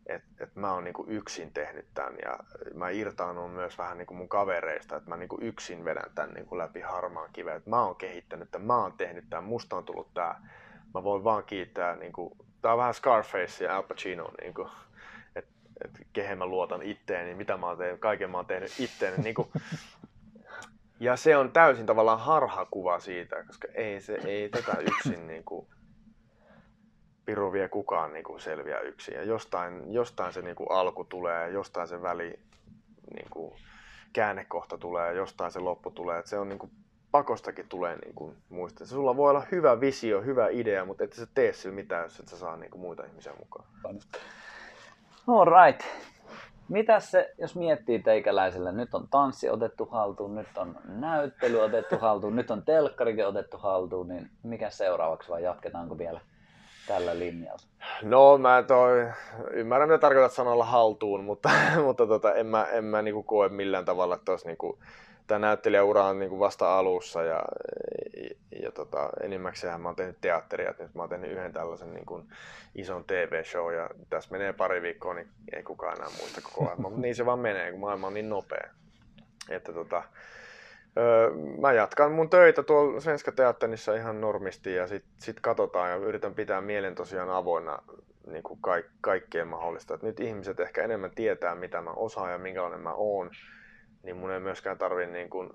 että 0.07 0.45
et 0.45 0.57
mä 0.57 0.73
oon 0.73 0.85
niinku 0.85 1.05
yksin 1.09 1.53
tehnyt 1.53 1.87
tämän 1.95 2.15
ja 2.25 2.39
mä 2.75 2.91
irtaannut 2.91 3.55
myös 3.55 3.79
vähän 3.79 3.99
niinku 3.99 4.15
mun 4.15 4.29
kavereista, 4.29 4.97
että 4.97 5.11
mä 5.11 5.17
niinku 5.17 5.39
yksin 5.41 5.85
vedän 5.85 6.11
tämän 6.15 6.35
niinku 6.35 6.59
läpi 6.59 6.81
harmaan 6.81 7.31
kiven, 7.33 7.57
että 7.57 7.71
mä 7.71 7.83
oon 7.85 7.97
kehittänyt 7.97 8.51
tämän, 8.51 8.67
mä 8.67 8.83
oon 8.83 8.93
tehnyt 8.93 9.25
tämän, 9.31 9.45
musta 9.45 9.77
on 9.77 9.85
tullut 9.85 10.15
tää. 10.15 10.49
Mä 10.95 11.03
voin 11.05 11.25
vaan 11.25 11.45
kiittää, 11.45 11.97
niinku, 11.97 12.37
tää 12.63 12.73
on 12.73 12.79
vähän 12.79 12.95
Scarface 12.95 13.65
ja 13.65 13.77
Al 13.77 13.83
Pacino, 13.83 14.31
niinku, 14.41 14.69
että 15.37 15.53
et 15.85 16.07
kehen 16.13 16.39
mä 16.39 16.47
luotan 16.47 16.83
itteeni, 16.83 17.35
mitä 17.35 17.57
mä 17.57 17.67
oon 17.67 17.79
tehnyt, 17.79 18.01
kaiken 18.01 18.31
mä 18.31 18.37
oon 18.37 18.47
tehnyt 18.47 18.81
itteeni. 18.81 19.23
Niinku, 19.23 19.53
ja 21.01 21.17
se 21.17 21.37
on 21.37 21.53
täysin 21.53 21.87
tavallaan 21.87 22.21
harhakuva 22.21 23.01
siitä, 23.01 23.45
koska 23.45 23.69
ei, 23.75 24.01
se, 24.01 24.15
ei 24.25 24.49
tätä 24.49 24.77
yksin 24.81 25.27
niinku, 25.27 25.69
piru 27.27 27.53
vie 27.53 27.69
kukaan 27.69 28.13
niin 28.13 28.25
kuin 28.25 28.41
selviä 28.41 28.81
yksin. 28.81 29.15
Ja 29.15 29.23
jostain, 29.23 29.93
jostain 29.93 30.33
se 30.33 30.43
niin 30.43 30.57
kuin 30.57 30.71
alku 30.71 31.05
tulee, 31.05 31.51
jostain 31.51 31.89
se 31.89 32.03
väli 32.03 32.39
niin 33.15 33.31
kuin 33.31 33.55
käännekohta 34.13 34.79
tulee, 34.79 35.15
jostain 35.15 35.53
se 35.53 35.61
loppu 35.61 35.91
tulee. 35.91 36.19
Et 36.19 36.27
se 36.27 36.39
on 36.39 36.49
niin 36.49 36.59
kuin, 36.59 36.71
pakostakin 37.11 37.69
tulee 37.69 37.97
niin 37.97 38.15
kuin, 38.15 38.37
muista. 38.49 38.87
Sulla 38.87 39.17
voi 39.17 39.31
olla 39.31 39.43
hyvä 39.53 39.81
visio, 39.81 40.23
hyvä 40.23 40.49
idea, 40.49 40.85
mutta 40.85 41.05
et 41.05 41.13
sä 41.13 41.27
tee 41.35 41.53
sillä 41.53 41.75
mitään, 41.75 42.03
jos 42.03 42.21
et 42.21 42.29
sä 42.29 42.37
saa 42.37 42.57
niin 42.57 42.71
kuin, 42.71 42.81
muita 42.81 43.05
ihmisiä 43.05 43.33
mukaan. 43.39 43.65
All 45.29 45.65
right. 45.65 45.87
Mitäs 46.69 47.11
se, 47.11 47.35
jos 47.39 47.57
miettii 47.57 47.99
teikäläiselle, 47.99 48.73
nyt 48.73 48.95
on 48.95 49.09
tanssi 49.09 49.51
otettu 49.51 49.85
haltuun, 49.85 50.35
nyt 50.35 50.59
on 50.59 50.79
näyttely 50.85 51.61
otettu 51.61 51.99
haltuun, 51.99 52.37
nyt 52.37 52.51
on 52.51 52.63
telkkarikin 52.63 53.27
otettu 53.27 53.59
haltuun, 53.59 54.09
niin 54.09 54.31
mikä 54.43 54.71
seuraavaksi 54.71 55.31
vai 55.31 55.43
jatketaanko 55.43 55.99
vielä? 55.99 56.21
Tällä 56.87 57.19
linjalla? 57.19 57.63
No 58.03 58.39
mä 58.39 58.63
toi, 58.63 59.09
ymmärrän 59.51 59.89
mitä 59.89 59.99
tarkoitat 59.99 60.33
sanalla 60.33 60.65
haltuun, 60.65 61.25
mutta, 61.25 61.51
mutta 61.87 62.07
tota, 62.07 62.35
en 62.35 62.47
mä, 62.47 62.65
en 62.65 62.85
mä 62.85 63.03
niinku 63.03 63.23
koe 63.23 63.49
millään 63.49 63.85
tavalla, 63.85 64.15
että 64.15 64.33
niinku, 64.45 64.79
tämä 65.27 65.39
näyttelijäura 65.39 66.05
on 66.05 66.19
niinku 66.19 66.41
vasta 66.41 66.79
alussa 66.79 67.23
ja, 67.23 67.43
ja, 68.17 68.31
ja 68.63 68.73
tota, 68.73 69.11
enimmäkseen 69.23 69.81
mä 69.81 69.89
oon 69.89 69.97
tehnyt 69.97 70.21
teatteria, 70.21 70.71
että 70.71 70.83
nyt 70.83 70.95
mä 70.95 71.03
oon 71.03 71.09
tehnyt 71.09 71.31
yhden 71.31 71.53
tällaisen 71.53 71.95
niinku 71.95 72.25
ison 72.75 73.05
TV-show 73.05 73.75
ja 73.75 73.91
tässä 74.11 74.31
menee 74.33 74.53
pari 74.53 74.83
viikkoa, 74.83 75.15
niin 75.15 75.29
ei 75.53 75.63
kukaan 75.63 75.97
enää 75.97 76.11
muista 76.19 76.41
koko 76.41 76.67
ajan, 76.67 76.83
mutta 76.83 77.01
niin 77.01 77.15
se 77.15 77.27
vaan 77.27 77.39
menee, 77.39 77.71
kun 77.71 77.81
maailma 77.81 78.07
on 78.07 78.15
niin 78.15 78.29
nopea. 78.29 78.71
Että 79.49 79.73
tota, 79.73 80.03
Öö, 80.99 81.31
mä 81.61 81.73
jatkan 81.73 82.13
mun 82.13 82.31
töitä 82.31 82.63
tuolla 82.63 83.01
Svenska 83.01 83.33
Teatterissa 83.33 83.95
ihan 83.95 84.21
normisti 84.21 84.75
ja 84.75 84.87
sit, 84.87 85.05
sit 85.19 85.41
katsotaan 85.41 85.91
ja 85.91 85.97
yritän 85.97 86.35
pitää 86.35 86.61
mielen 86.61 86.95
tosiaan 86.95 87.31
avoinna 87.31 87.79
niin 88.27 88.43
kuin 88.43 88.61
kaik, 88.61 88.87
kaikkeen 89.01 89.49
mahdollista. 89.49 89.95
Et 89.95 90.03
nyt 90.03 90.21
ihmiset 90.21 90.61
ehkä 90.61 90.83
enemmän 90.83 91.11
tietää, 91.15 91.55
mitä 91.55 91.81
mä 91.81 91.91
osaan 91.91 92.33
ja 92.33 92.39
minkälainen 92.39 92.81
mä 92.81 92.93
oon, 92.93 93.31
niin 94.03 94.17
mun 94.17 94.31
ei 94.31 94.41
myöskään 94.41 94.79
tarvi 94.79 95.07
niin 95.07 95.31
kuin 95.31 95.51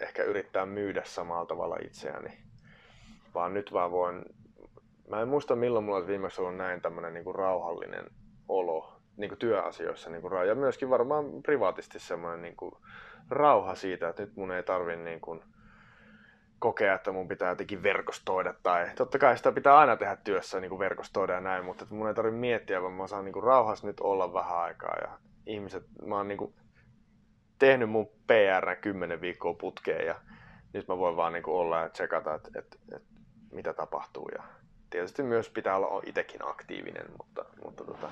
ehkä 0.00 0.22
yrittää 0.22 0.66
myydä 0.66 1.02
samalla 1.04 1.46
tavalla 1.46 1.76
itseäni. 1.84 2.38
Vaan 3.34 3.54
nyt 3.54 3.72
vaan 3.72 3.90
voin, 3.90 4.24
mä 5.08 5.20
en 5.20 5.28
muista 5.28 5.56
milloin 5.56 5.84
mulla 5.84 5.96
olisi 5.96 6.10
viimeksi 6.10 6.40
ollut 6.40 6.56
näin 6.56 6.80
tämmönen 6.80 7.14
niin 7.14 7.24
kuin 7.24 7.34
rauhallinen 7.34 8.04
olo 8.48 9.00
niin 9.16 9.28
kuin 9.28 9.38
työasioissa. 9.38 10.10
Niin 10.10 10.22
kuin, 10.22 10.48
ja 10.48 10.54
myöskin 10.54 10.90
varmaan 10.90 11.42
privaatisti 11.42 11.98
semmoinen 11.98 12.42
niin 12.42 12.56
kuin, 12.56 12.72
rauha 13.30 13.74
siitä, 13.74 14.08
että 14.08 14.22
nyt 14.22 14.36
mun 14.36 14.52
ei 14.52 14.62
tarvi 14.62 14.96
niin 14.96 15.20
kuin 15.20 15.42
kokea, 16.58 16.94
että 16.94 17.12
mun 17.12 17.28
pitää 17.28 17.48
jotenkin 17.48 17.82
verkostoida 17.82 18.54
tai 18.62 18.90
totta 18.96 19.18
kai 19.18 19.36
sitä 19.36 19.52
pitää 19.52 19.78
aina 19.78 19.96
tehdä 19.96 20.16
työssä 20.16 20.60
niin 20.60 20.68
kuin 20.68 20.78
verkostoida 20.78 21.32
ja 21.32 21.40
näin, 21.40 21.64
mutta 21.64 21.82
että 21.82 21.94
mun 21.94 22.08
ei 22.08 22.14
tarvi 22.14 22.30
miettiä, 22.30 22.82
vaan 22.82 22.92
mä 22.92 23.06
saan 23.06 23.24
niin 23.24 23.32
kuin 23.32 23.44
rauhassa 23.44 23.86
nyt 23.86 24.00
olla 24.00 24.32
vähän 24.32 24.58
aikaa 24.58 24.96
ja 25.00 25.18
ihmiset, 25.46 25.84
mä 26.06 26.16
oon 26.16 26.28
niin 26.28 26.38
kuin 26.38 26.54
tehnyt 27.58 27.90
mun 27.90 28.06
PR 28.26 28.76
10 28.80 29.20
viikkoa 29.20 29.54
putkeen 29.54 30.06
ja 30.06 30.14
nyt 30.72 30.88
mä 30.88 30.98
voin 30.98 31.16
vaan 31.16 31.32
niin 31.32 31.42
kuin 31.42 31.54
olla 31.54 31.80
ja 31.80 31.88
tsekata, 31.88 32.34
että, 32.34 32.50
että, 32.58 32.76
että 32.96 33.08
mitä 33.52 33.72
tapahtuu 33.72 34.28
ja 34.34 34.42
tietysti 34.90 35.22
myös 35.22 35.50
pitää 35.50 35.76
olla 35.76 36.02
itsekin 36.06 36.48
aktiivinen, 36.48 37.06
mutta, 37.18 37.44
mutta 37.64 37.84
tota, 37.84 38.08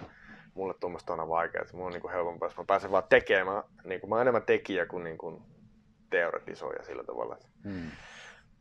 mulle 0.54 0.74
tuommoista 0.80 1.12
on 1.12 1.20
aina 1.20 1.28
vaikeaa, 1.28 1.62
että 1.62 1.76
mulla 1.76 1.86
on 1.86 1.92
niin 1.92 2.12
helpompaa, 2.12 2.46
jos 2.46 2.56
mä 2.56 2.64
pääsen 2.66 2.90
vaan 2.90 3.04
tekemään. 3.08 3.62
Niin 3.84 4.00
kuin, 4.00 4.10
mä 4.10 4.14
oon 4.14 4.22
enemmän 4.22 4.42
tekijä 4.42 4.86
kuin, 4.86 5.04
niin 5.04 5.18
kuin 5.18 5.42
teoretisoija 6.10 6.84
sillä 6.84 7.04
tavalla. 7.04 7.36
Hmm. 7.64 7.90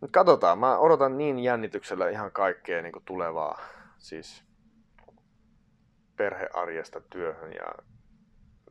Nyt 0.01 0.11
katsotaan, 0.11 0.59
mä 0.59 0.77
odotan 0.77 1.17
niin 1.17 1.39
jännityksellä 1.39 2.09
ihan 2.09 2.31
kaikkea 2.31 2.81
niin 2.81 2.93
kuin 2.93 3.05
tulevaa, 3.05 3.59
siis 3.97 4.43
perhearjesta 6.15 7.01
työhön 7.01 7.53
ja 7.53 7.83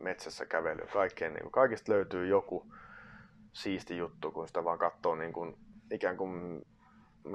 metsässä 0.01 0.47
kävelyyn, 0.47 0.89
kaikkeen, 0.93 1.33
niin 1.33 1.43
kuin, 1.43 1.53
kaikista 1.53 1.93
löytyy 1.93 2.27
joku 2.27 2.73
siisti 3.53 3.97
juttu, 3.97 4.31
kun 4.31 4.47
sitä 4.47 4.65
vaan 4.65 4.79
katsoo 4.79 5.15
niin 5.15 5.33
kuin, 5.33 5.57
ikään 5.91 6.17
kuin 6.17 6.67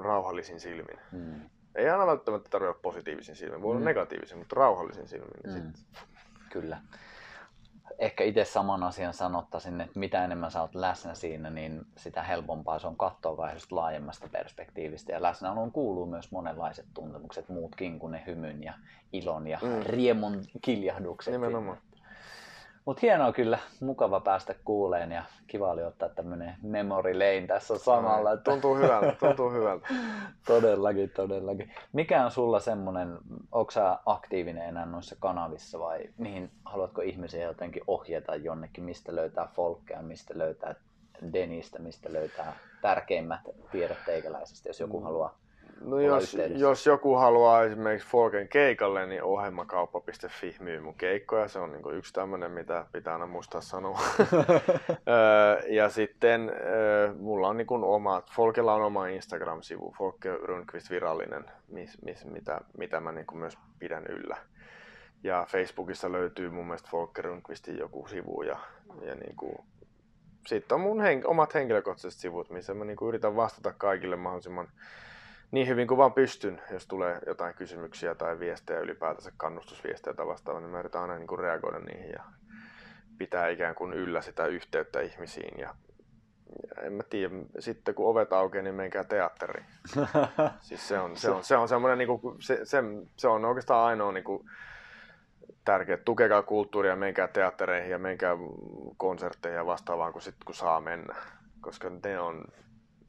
rauhallisin 0.00 0.60
silmin. 0.60 0.98
Hmm. 1.12 1.50
Ei 1.74 1.90
aina 1.90 2.06
välttämättä 2.06 2.50
tarvitse 2.50 2.70
olla 2.70 2.80
positiivisin 2.82 3.36
silmin, 3.36 3.62
voi 3.62 3.70
olla 3.70 3.80
mm. 3.80 3.84
negatiivisin, 3.84 4.38
mutta 4.38 4.56
rauhallisin 4.56 5.08
silmin. 5.08 5.30
Niin 5.44 5.64
mm. 5.64 5.72
sit... 5.74 5.86
Kyllä. 6.50 6.78
Ehkä 7.98 8.24
itse 8.24 8.44
saman 8.44 8.82
asian 8.82 9.14
sanottaisin, 9.14 9.80
että 9.80 9.98
mitä 9.98 10.24
enemmän 10.24 10.50
sä 10.50 10.60
oot 10.60 10.74
läsnä 10.74 11.14
siinä, 11.14 11.50
niin 11.50 11.86
sitä 11.96 12.22
helpompaa 12.22 12.78
se 12.78 12.86
on 12.86 12.96
katsoa 12.96 13.36
vähän 13.36 13.56
laajemmasta 13.70 14.28
perspektiivistä. 14.32 15.12
Ja 15.12 15.22
läsnäoloon 15.22 15.72
kuuluu 15.72 16.06
myös 16.06 16.30
monenlaiset 16.30 16.86
tuntemukset, 16.94 17.48
muutkin 17.48 17.98
kuin 17.98 18.10
ne 18.10 18.22
hymyn 18.26 18.62
ja 18.62 18.74
ilon 19.12 19.46
ja 19.46 19.58
mm. 19.62 19.82
riemun 19.82 20.44
kiljahdukset. 20.62 21.32
Nimenomaan. 21.32 21.78
Mutta 22.84 23.00
hienoa 23.02 23.32
kyllä, 23.32 23.58
mukava 23.80 24.20
päästä 24.20 24.54
kuuleen 24.64 25.12
ja 25.12 25.24
kiva 25.46 25.70
oli 25.70 25.82
ottaa 25.82 26.08
tämmöinen 26.08 26.54
memory 26.62 27.14
lane 27.14 27.46
tässä 27.46 27.78
samalla. 27.78 28.32
Että... 28.32 28.50
Tuntuu 28.50 28.76
hyvältä, 28.76 29.16
tuntuu 29.20 29.50
hyvältä. 29.50 29.88
todellakin, 30.46 31.10
todellakin. 31.10 31.74
Mikä 31.92 32.24
on 32.24 32.30
sulla 32.30 32.60
semmoinen, 32.60 33.18
onko 33.52 33.70
sä 33.70 33.98
aktiivinen 34.06 34.68
enää 34.68 34.86
noissa 34.86 35.16
kanavissa 35.20 35.78
vai 35.78 36.00
mihin 36.18 36.50
haluatko 36.64 37.02
ihmisiä 37.02 37.44
jotenkin 37.44 37.82
ohjata 37.86 38.36
jonnekin, 38.36 38.84
mistä 38.84 39.14
löytää 39.14 39.48
folkkeja, 39.54 40.02
mistä 40.02 40.38
löytää 40.38 40.74
Denistä, 41.32 41.78
mistä 41.78 42.12
löytää 42.12 42.56
tärkeimmät 42.82 43.40
tiedot 43.72 43.98
teikäläisestä, 44.06 44.68
jos 44.68 44.80
joku 44.80 45.00
mm. 45.00 45.04
haluaa 45.04 45.41
No 45.84 46.00
jos, 46.00 46.36
jos 46.56 46.86
joku 46.86 47.14
haluaa 47.14 47.62
esimerkiksi 47.62 48.08
Folken 48.08 48.48
keikalle, 48.48 49.06
niin 49.06 49.22
ohjelmakauppa.fi 49.22 50.56
myy 50.60 50.80
mun 50.80 50.94
keikkoja. 50.94 51.48
Se 51.48 51.58
on 51.58 51.72
niin 51.72 51.94
yksi 51.94 52.12
tämmöinen, 52.12 52.50
mitä 52.50 52.86
pitää 52.92 53.12
aina 53.12 53.26
muistaa 53.26 53.60
sanoa. 53.60 54.00
ja 55.78 55.88
sitten 55.88 56.52
mulla 57.18 57.48
on 57.48 57.56
niin 57.56 57.66
oma, 57.70 58.22
Folkella 58.36 58.74
on 58.74 58.82
oma 58.82 59.06
Instagram-sivu, 59.06 59.94
Folke 59.98 60.36
Rundqvist 60.36 60.90
virallinen, 60.90 61.44
mis, 61.68 62.02
mis, 62.02 62.24
mitä, 62.24 62.60
mitä 62.78 63.00
mä 63.00 63.12
niin 63.12 63.26
myös 63.34 63.58
pidän 63.78 64.06
yllä. 64.06 64.36
Ja 65.22 65.46
Facebookissa 65.48 66.12
löytyy 66.12 66.50
mun 66.50 66.66
mielestä 66.66 66.88
Folke 66.90 67.22
Rundqvistin 67.22 67.78
joku 67.78 68.06
sivu 68.06 68.42
ja, 68.42 68.58
ja 69.00 69.14
niin 69.14 69.36
kuin, 69.36 69.56
sitten 70.46 70.74
on 70.74 70.80
mun 70.80 71.00
hen, 71.00 71.26
omat 71.26 71.54
henkilökohtaiset 71.54 72.20
sivut, 72.20 72.50
missä 72.50 72.74
mä 72.74 72.84
niin 72.84 73.08
yritän 73.08 73.36
vastata 73.36 73.72
kaikille 73.72 74.16
mahdollisimman 74.16 74.68
niin 75.52 75.68
hyvin 75.68 75.88
kuin 75.88 75.98
vaan 75.98 76.12
pystyn, 76.12 76.62
jos 76.70 76.86
tulee 76.86 77.18
jotain 77.26 77.54
kysymyksiä 77.54 78.14
tai 78.14 78.38
viestejä 78.38 78.80
ylipäätänsä, 78.80 79.32
kannustusviestejä 79.36 80.14
tai 80.14 80.26
vastaavaa, 80.26 80.60
niin 80.60 80.70
mä 80.70 80.78
yritän 80.78 81.02
aina 81.02 81.16
niin 81.16 81.26
kuin 81.26 81.38
reagoida 81.38 81.78
niihin 81.78 82.10
ja 82.10 82.24
pitää 83.18 83.48
ikään 83.48 83.74
kuin 83.74 83.92
yllä 83.92 84.22
sitä 84.22 84.46
yhteyttä 84.46 85.00
ihmisiin. 85.00 85.58
Ja, 85.58 85.74
ja 86.76 86.82
en 86.82 86.92
mä 86.92 87.02
tiedä, 87.02 87.34
sitten 87.58 87.94
kun 87.94 88.06
ovet 88.06 88.32
aukeaa, 88.32 88.62
niin 88.62 88.74
menkää 88.74 89.04
teatteriin. 89.04 89.66
siis 90.60 90.88
se 90.88 90.98
on, 90.98 91.16
se 91.16 91.30
on, 91.30 91.44
se 91.44 91.56
on 91.56 91.68
semmoinen, 91.68 91.98
niin 91.98 92.20
kuin, 92.20 92.42
se, 92.42 92.60
se, 92.64 92.82
se, 93.16 93.28
on 93.28 93.44
oikeastaan 93.44 93.86
ainoa 93.86 94.12
niin 94.12 94.24
kuin, 94.24 94.50
tärkeä. 95.64 95.96
Tukekaa 95.96 96.42
kulttuuria, 96.42 96.96
menkää 96.96 97.28
teattereihin 97.28 97.90
ja 97.90 97.98
menkää 97.98 98.36
konsertteihin 98.96 99.56
ja 99.56 99.66
vastaavaan, 99.66 100.12
kun, 100.12 100.22
sit, 100.22 100.34
kun 100.44 100.54
saa 100.54 100.80
mennä. 100.80 101.14
Koska 101.60 101.90
ne 102.04 102.20
on, 102.20 102.44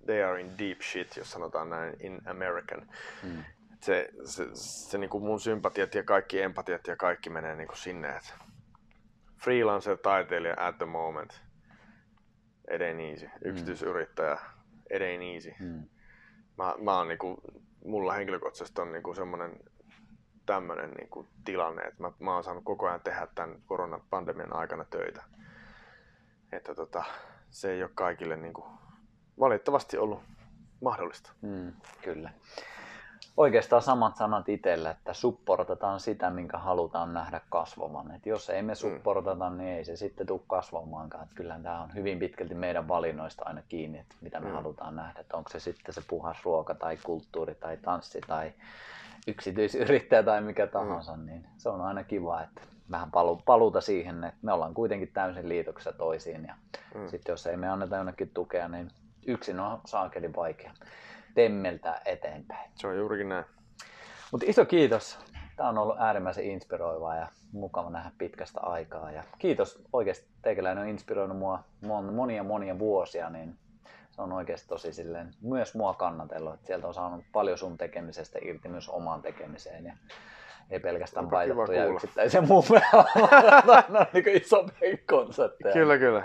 they 0.05 0.23
are 0.23 0.41
in 0.41 0.57
deep 0.57 0.81
shit, 0.81 1.17
jos 1.17 1.31
sanotaan 1.31 1.69
näin, 1.69 1.95
in 1.99 2.21
American. 2.25 2.87
Mm. 3.23 3.43
Se, 3.81 4.09
se, 4.25 4.47
se 4.53 4.97
niin 4.97 5.09
kuin 5.09 5.23
mun 5.23 5.39
sympatiat 5.39 5.95
ja 5.95 6.03
kaikki 6.03 6.41
empatiat 6.41 6.87
ja 6.87 6.95
kaikki 6.95 7.29
menee 7.29 7.55
niin 7.55 7.67
kuin 7.67 7.77
sinne, 7.77 8.09
että 8.09 8.33
freelancer, 9.43 9.97
taiteilija 9.97 10.55
at 10.57 10.77
the 10.77 10.85
moment, 10.85 11.41
it 12.73 12.81
ain't 12.81 13.01
easy. 13.11 13.25
Hmm. 13.25 13.49
Yksityisyrittäjä, 13.49 14.37
it 14.93 15.01
ain't 15.01 15.33
easy. 15.33 15.53
Mm. 15.59 15.89
mä, 16.57 16.75
mä 16.81 16.97
oon 16.97 17.07
niinku, 17.07 17.41
mulla 17.85 18.13
henkilökohtaisesti 18.13 18.81
on 18.81 18.91
niinku 18.91 19.13
semmoinen 19.13 19.59
tämmöinen 20.45 20.91
niinku 20.91 21.27
tilanne, 21.45 21.81
että 21.81 22.03
mä, 22.03 22.11
mä 22.19 22.33
oon 22.33 22.43
saanut 22.43 22.63
koko 22.63 22.87
ajan 22.87 23.01
tehdä 23.01 23.27
tämän 23.35 23.61
koronapandemian 23.65 24.55
aikana 24.55 24.85
töitä. 24.85 25.23
Että 26.51 26.75
tota, 26.75 27.03
se 27.49 27.71
ei 27.71 27.83
ole 27.83 27.91
kaikille 27.95 28.37
niinku, 28.37 28.65
valitettavasti 29.39 29.97
ollut 29.97 30.19
mahdollista. 30.81 31.31
Mm, 31.41 31.71
kyllä. 32.01 32.29
Oikeastaan 33.37 33.81
samat 33.81 34.15
sanat 34.15 34.49
itselle, 34.49 34.89
että 34.89 35.13
supportataan 35.13 35.99
sitä, 35.99 36.29
minkä 36.29 36.57
halutaan 36.57 37.13
nähdä 37.13 37.41
kasvavan. 37.49 38.11
Et 38.11 38.25
jos 38.25 38.49
ei 38.49 38.61
me 38.61 38.71
mm. 38.71 38.75
supportata, 38.75 39.49
mm. 39.49 39.57
niin 39.57 39.69
ei 39.69 39.85
se 39.85 39.95
sitten 39.95 40.27
tule 40.27 40.41
kasvamaankaan. 40.47 41.23
Et 41.23 41.33
kyllä 41.35 41.59
tämä 41.63 41.81
on 41.81 41.93
hyvin 41.93 42.19
pitkälti 42.19 42.55
meidän 42.55 42.87
valinnoista 42.87 43.43
aina 43.45 43.61
kiinni, 43.69 43.99
että 43.99 44.15
mitä 44.21 44.39
me 44.39 44.47
mm. 44.47 44.53
halutaan 44.53 44.95
nähdä. 44.95 45.19
Et 45.19 45.33
onko 45.33 45.49
se 45.49 45.59
sitten 45.59 45.93
se 45.93 46.01
puhas 46.07 46.37
ruoka 46.45 46.75
tai 46.75 46.97
kulttuuri 46.97 47.55
tai 47.55 47.77
tanssi 47.77 48.21
tai 48.27 48.53
yksityisyrittäjä 49.27 50.23
tai 50.23 50.41
mikä 50.41 50.67
tahansa, 50.67 51.15
mm. 51.15 51.25
niin 51.25 51.47
se 51.57 51.69
on 51.69 51.81
aina 51.81 52.03
kiva, 52.03 52.41
että 52.41 52.61
vähän 52.91 53.11
palu, 53.11 53.41
paluuta 53.45 53.81
siihen, 53.81 54.23
että 54.23 54.39
me 54.41 54.53
ollaan 54.53 54.73
kuitenkin 54.73 55.11
täysin 55.13 55.49
liitoksessa 55.49 55.93
toisiin 55.93 56.45
ja 56.45 56.55
mm. 56.95 57.07
sitten 57.07 57.33
jos 57.33 57.47
ei 57.47 57.57
me 57.57 57.69
anneta 57.69 57.97
jonnekin 57.97 58.31
tukea, 58.33 58.67
niin 58.67 58.91
yksin 59.27 59.59
on 59.59 59.81
saakeli 59.85 60.35
vaikea 60.35 60.71
temmeltää 61.35 62.01
eteenpäin. 62.05 62.71
Se 62.75 62.87
on 62.87 62.97
juurikin 62.97 63.29
näin. 63.29 63.45
Mutta 64.31 64.45
iso 64.49 64.65
kiitos. 64.65 65.19
Tämä 65.55 65.69
on 65.69 65.77
ollut 65.77 65.99
äärimmäisen 65.99 66.45
inspiroivaa 66.45 67.15
ja 67.15 67.27
mukava 67.51 67.89
nähdä 67.89 68.11
pitkästä 68.17 68.61
aikaa. 68.61 69.11
Ja 69.11 69.23
kiitos 69.39 69.83
oikeasti, 69.93 70.27
teikäläinen 70.41 70.83
on 70.83 70.89
inspiroinut 70.89 71.37
mua 71.37 71.63
monia 72.11 72.43
monia 72.43 72.79
vuosia, 72.79 73.29
niin 73.29 73.57
se 74.11 74.21
on 74.21 74.31
oikeasti 74.31 74.67
tosi 74.67 74.93
silleen, 74.93 75.33
myös 75.41 75.75
mua 75.75 75.93
kannatellut. 75.93 76.53
Että 76.53 76.67
sieltä 76.67 76.87
on 76.87 76.93
saanut 76.93 77.25
paljon 77.31 77.57
sun 77.57 77.77
tekemisestä 77.77 78.39
irti 78.41 78.69
myös 78.69 78.89
omaan 78.89 79.21
tekemiseen. 79.21 79.85
Ja 79.85 79.93
ei 80.73 80.79
pelkästään 80.79 81.29
paitattuja 81.29 81.85
yksittäisiä 81.85 82.41
muumeja, 82.41 82.89
vaan 83.67 83.83
niin 84.13 84.29
iso 84.29 84.69
konsepteja. 85.09 85.73
Kyllä, 85.73 85.97
kyllä. 85.97 86.23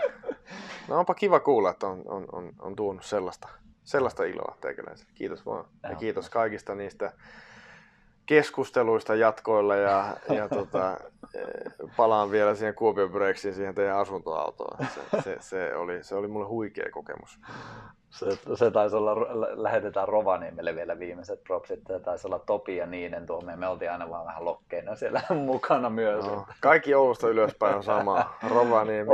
No 0.88 0.98
onpa 0.98 1.14
kiva 1.14 1.40
kuulla, 1.40 1.70
että 1.70 1.86
on, 1.86 2.02
on, 2.06 2.26
on, 2.32 2.52
on 2.58 2.76
tuonut 2.76 3.04
sellaista, 3.04 3.48
sellaista 3.84 4.24
iloa 4.24 4.56
teikäläiselle. 4.60 5.12
Kiitos 5.14 5.46
vaan. 5.46 5.64
Ja 5.82 5.94
kiitos 5.94 6.30
kaikista 6.30 6.74
niistä 6.74 7.12
keskusteluista 8.28 9.14
jatkoilla 9.14 9.76
ja, 9.76 10.16
ja 10.34 10.48
tota, 10.48 10.96
palaan 11.96 12.30
vielä 12.30 12.54
siihen 12.54 12.74
Kuopion 12.74 13.10
Breaksiin, 13.10 13.54
siihen 13.54 13.74
teidän 13.74 13.98
asuntoautoon. 13.98 14.86
Se, 14.86 15.20
se, 15.22 15.36
se, 15.40 15.74
oli, 15.76 16.02
se 16.02 16.14
oli 16.14 16.28
mulle 16.28 16.46
huikea 16.46 16.90
kokemus. 16.90 17.38
Se, 18.10 18.26
se 18.54 18.70
taisi 18.70 18.96
olla, 18.96 19.14
lähetetään 19.62 20.08
Rovaniemelle 20.08 20.74
vielä 20.74 20.98
viimeiset 20.98 21.44
propsit, 21.44 21.80
se 21.86 22.00
taisi 22.00 22.26
olla 22.26 22.38
Topi 22.38 22.76
ja 22.76 22.86
Niinen 22.86 23.26
tuo, 23.26 23.40
me 23.56 23.68
oltiin 23.68 23.90
aina 23.90 24.10
vaan 24.10 24.26
vähän 24.26 24.44
lokkeina 24.44 24.96
siellä 24.96 25.20
mukana 25.34 25.90
myös. 25.90 26.26
No, 26.26 26.46
kaikki 26.60 26.94
Oulusta 26.94 27.28
ylöspäin 27.28 27.76
on 27.76 27.82
sama, 27.82 28.34
Rovaniemi, 28.50 29.10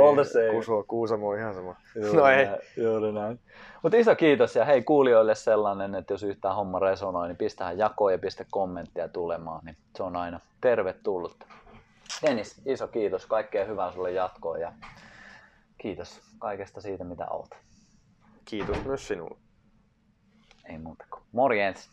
Kusuo, 0.51 0.83
Kuusamo 0.83 1.33
ihan 1.33 1.53
sama. 1.53 1.75
Juuri 1.95 2.17
no 2.17 2.27
ei. 2.27 2.45
Näin, 2.45 2.59
juuri 2.77 3.11
näin. 3.11 3.39
Mutta 3.85 3.97
iso 3.97 4.15
kiitos 4.15 4.55
ja 4.55 4.65
hei 4.65 4.83
kuulijoille 4.83 5.35
sellainen, 5.35 5.95
että 5.95 6.13
jos 6.13 6.23
yhtään 6.23 6.55
homma 6.55 6.79
resonoi, 6.79 7.27
niin 7.27 7.37
pistähän 7.37 7.77
jakoa 7.77 8.11
ja 8.11 8.17
pistä 8.17 8.45
kommenttia 8.51 9.07
tulemaan, 9.07 9.65
niin 9.65 9.77
se 9.95 10.03
on 10.03 10.15
aina 10.15 10.39
tervetullut. 10.61 11.43
Dennis, 12.21 12.61
iso 12.65 12.87
kiitos, 12.87 13.25
kaikkea 13.25 13.65
hyvää 13.65 13.91
sulle 13.91 14.11
jatkoa 14.11 14.57
ja 14.57 14.73
kiitos 15.77 16.21
kaikesta 16.39 16.81
siitä, 16.81 17.03
mitä 17.03 17.25
olet. 17.29 17.57
Kiitos 18.45 18.85
myös 18.85 19.07
sinulle. 19.07 19.37
Ei 20.69 20.77
muuta 20.77 21.05
kuin 21.09 21.23
morjens. 21.31 21.89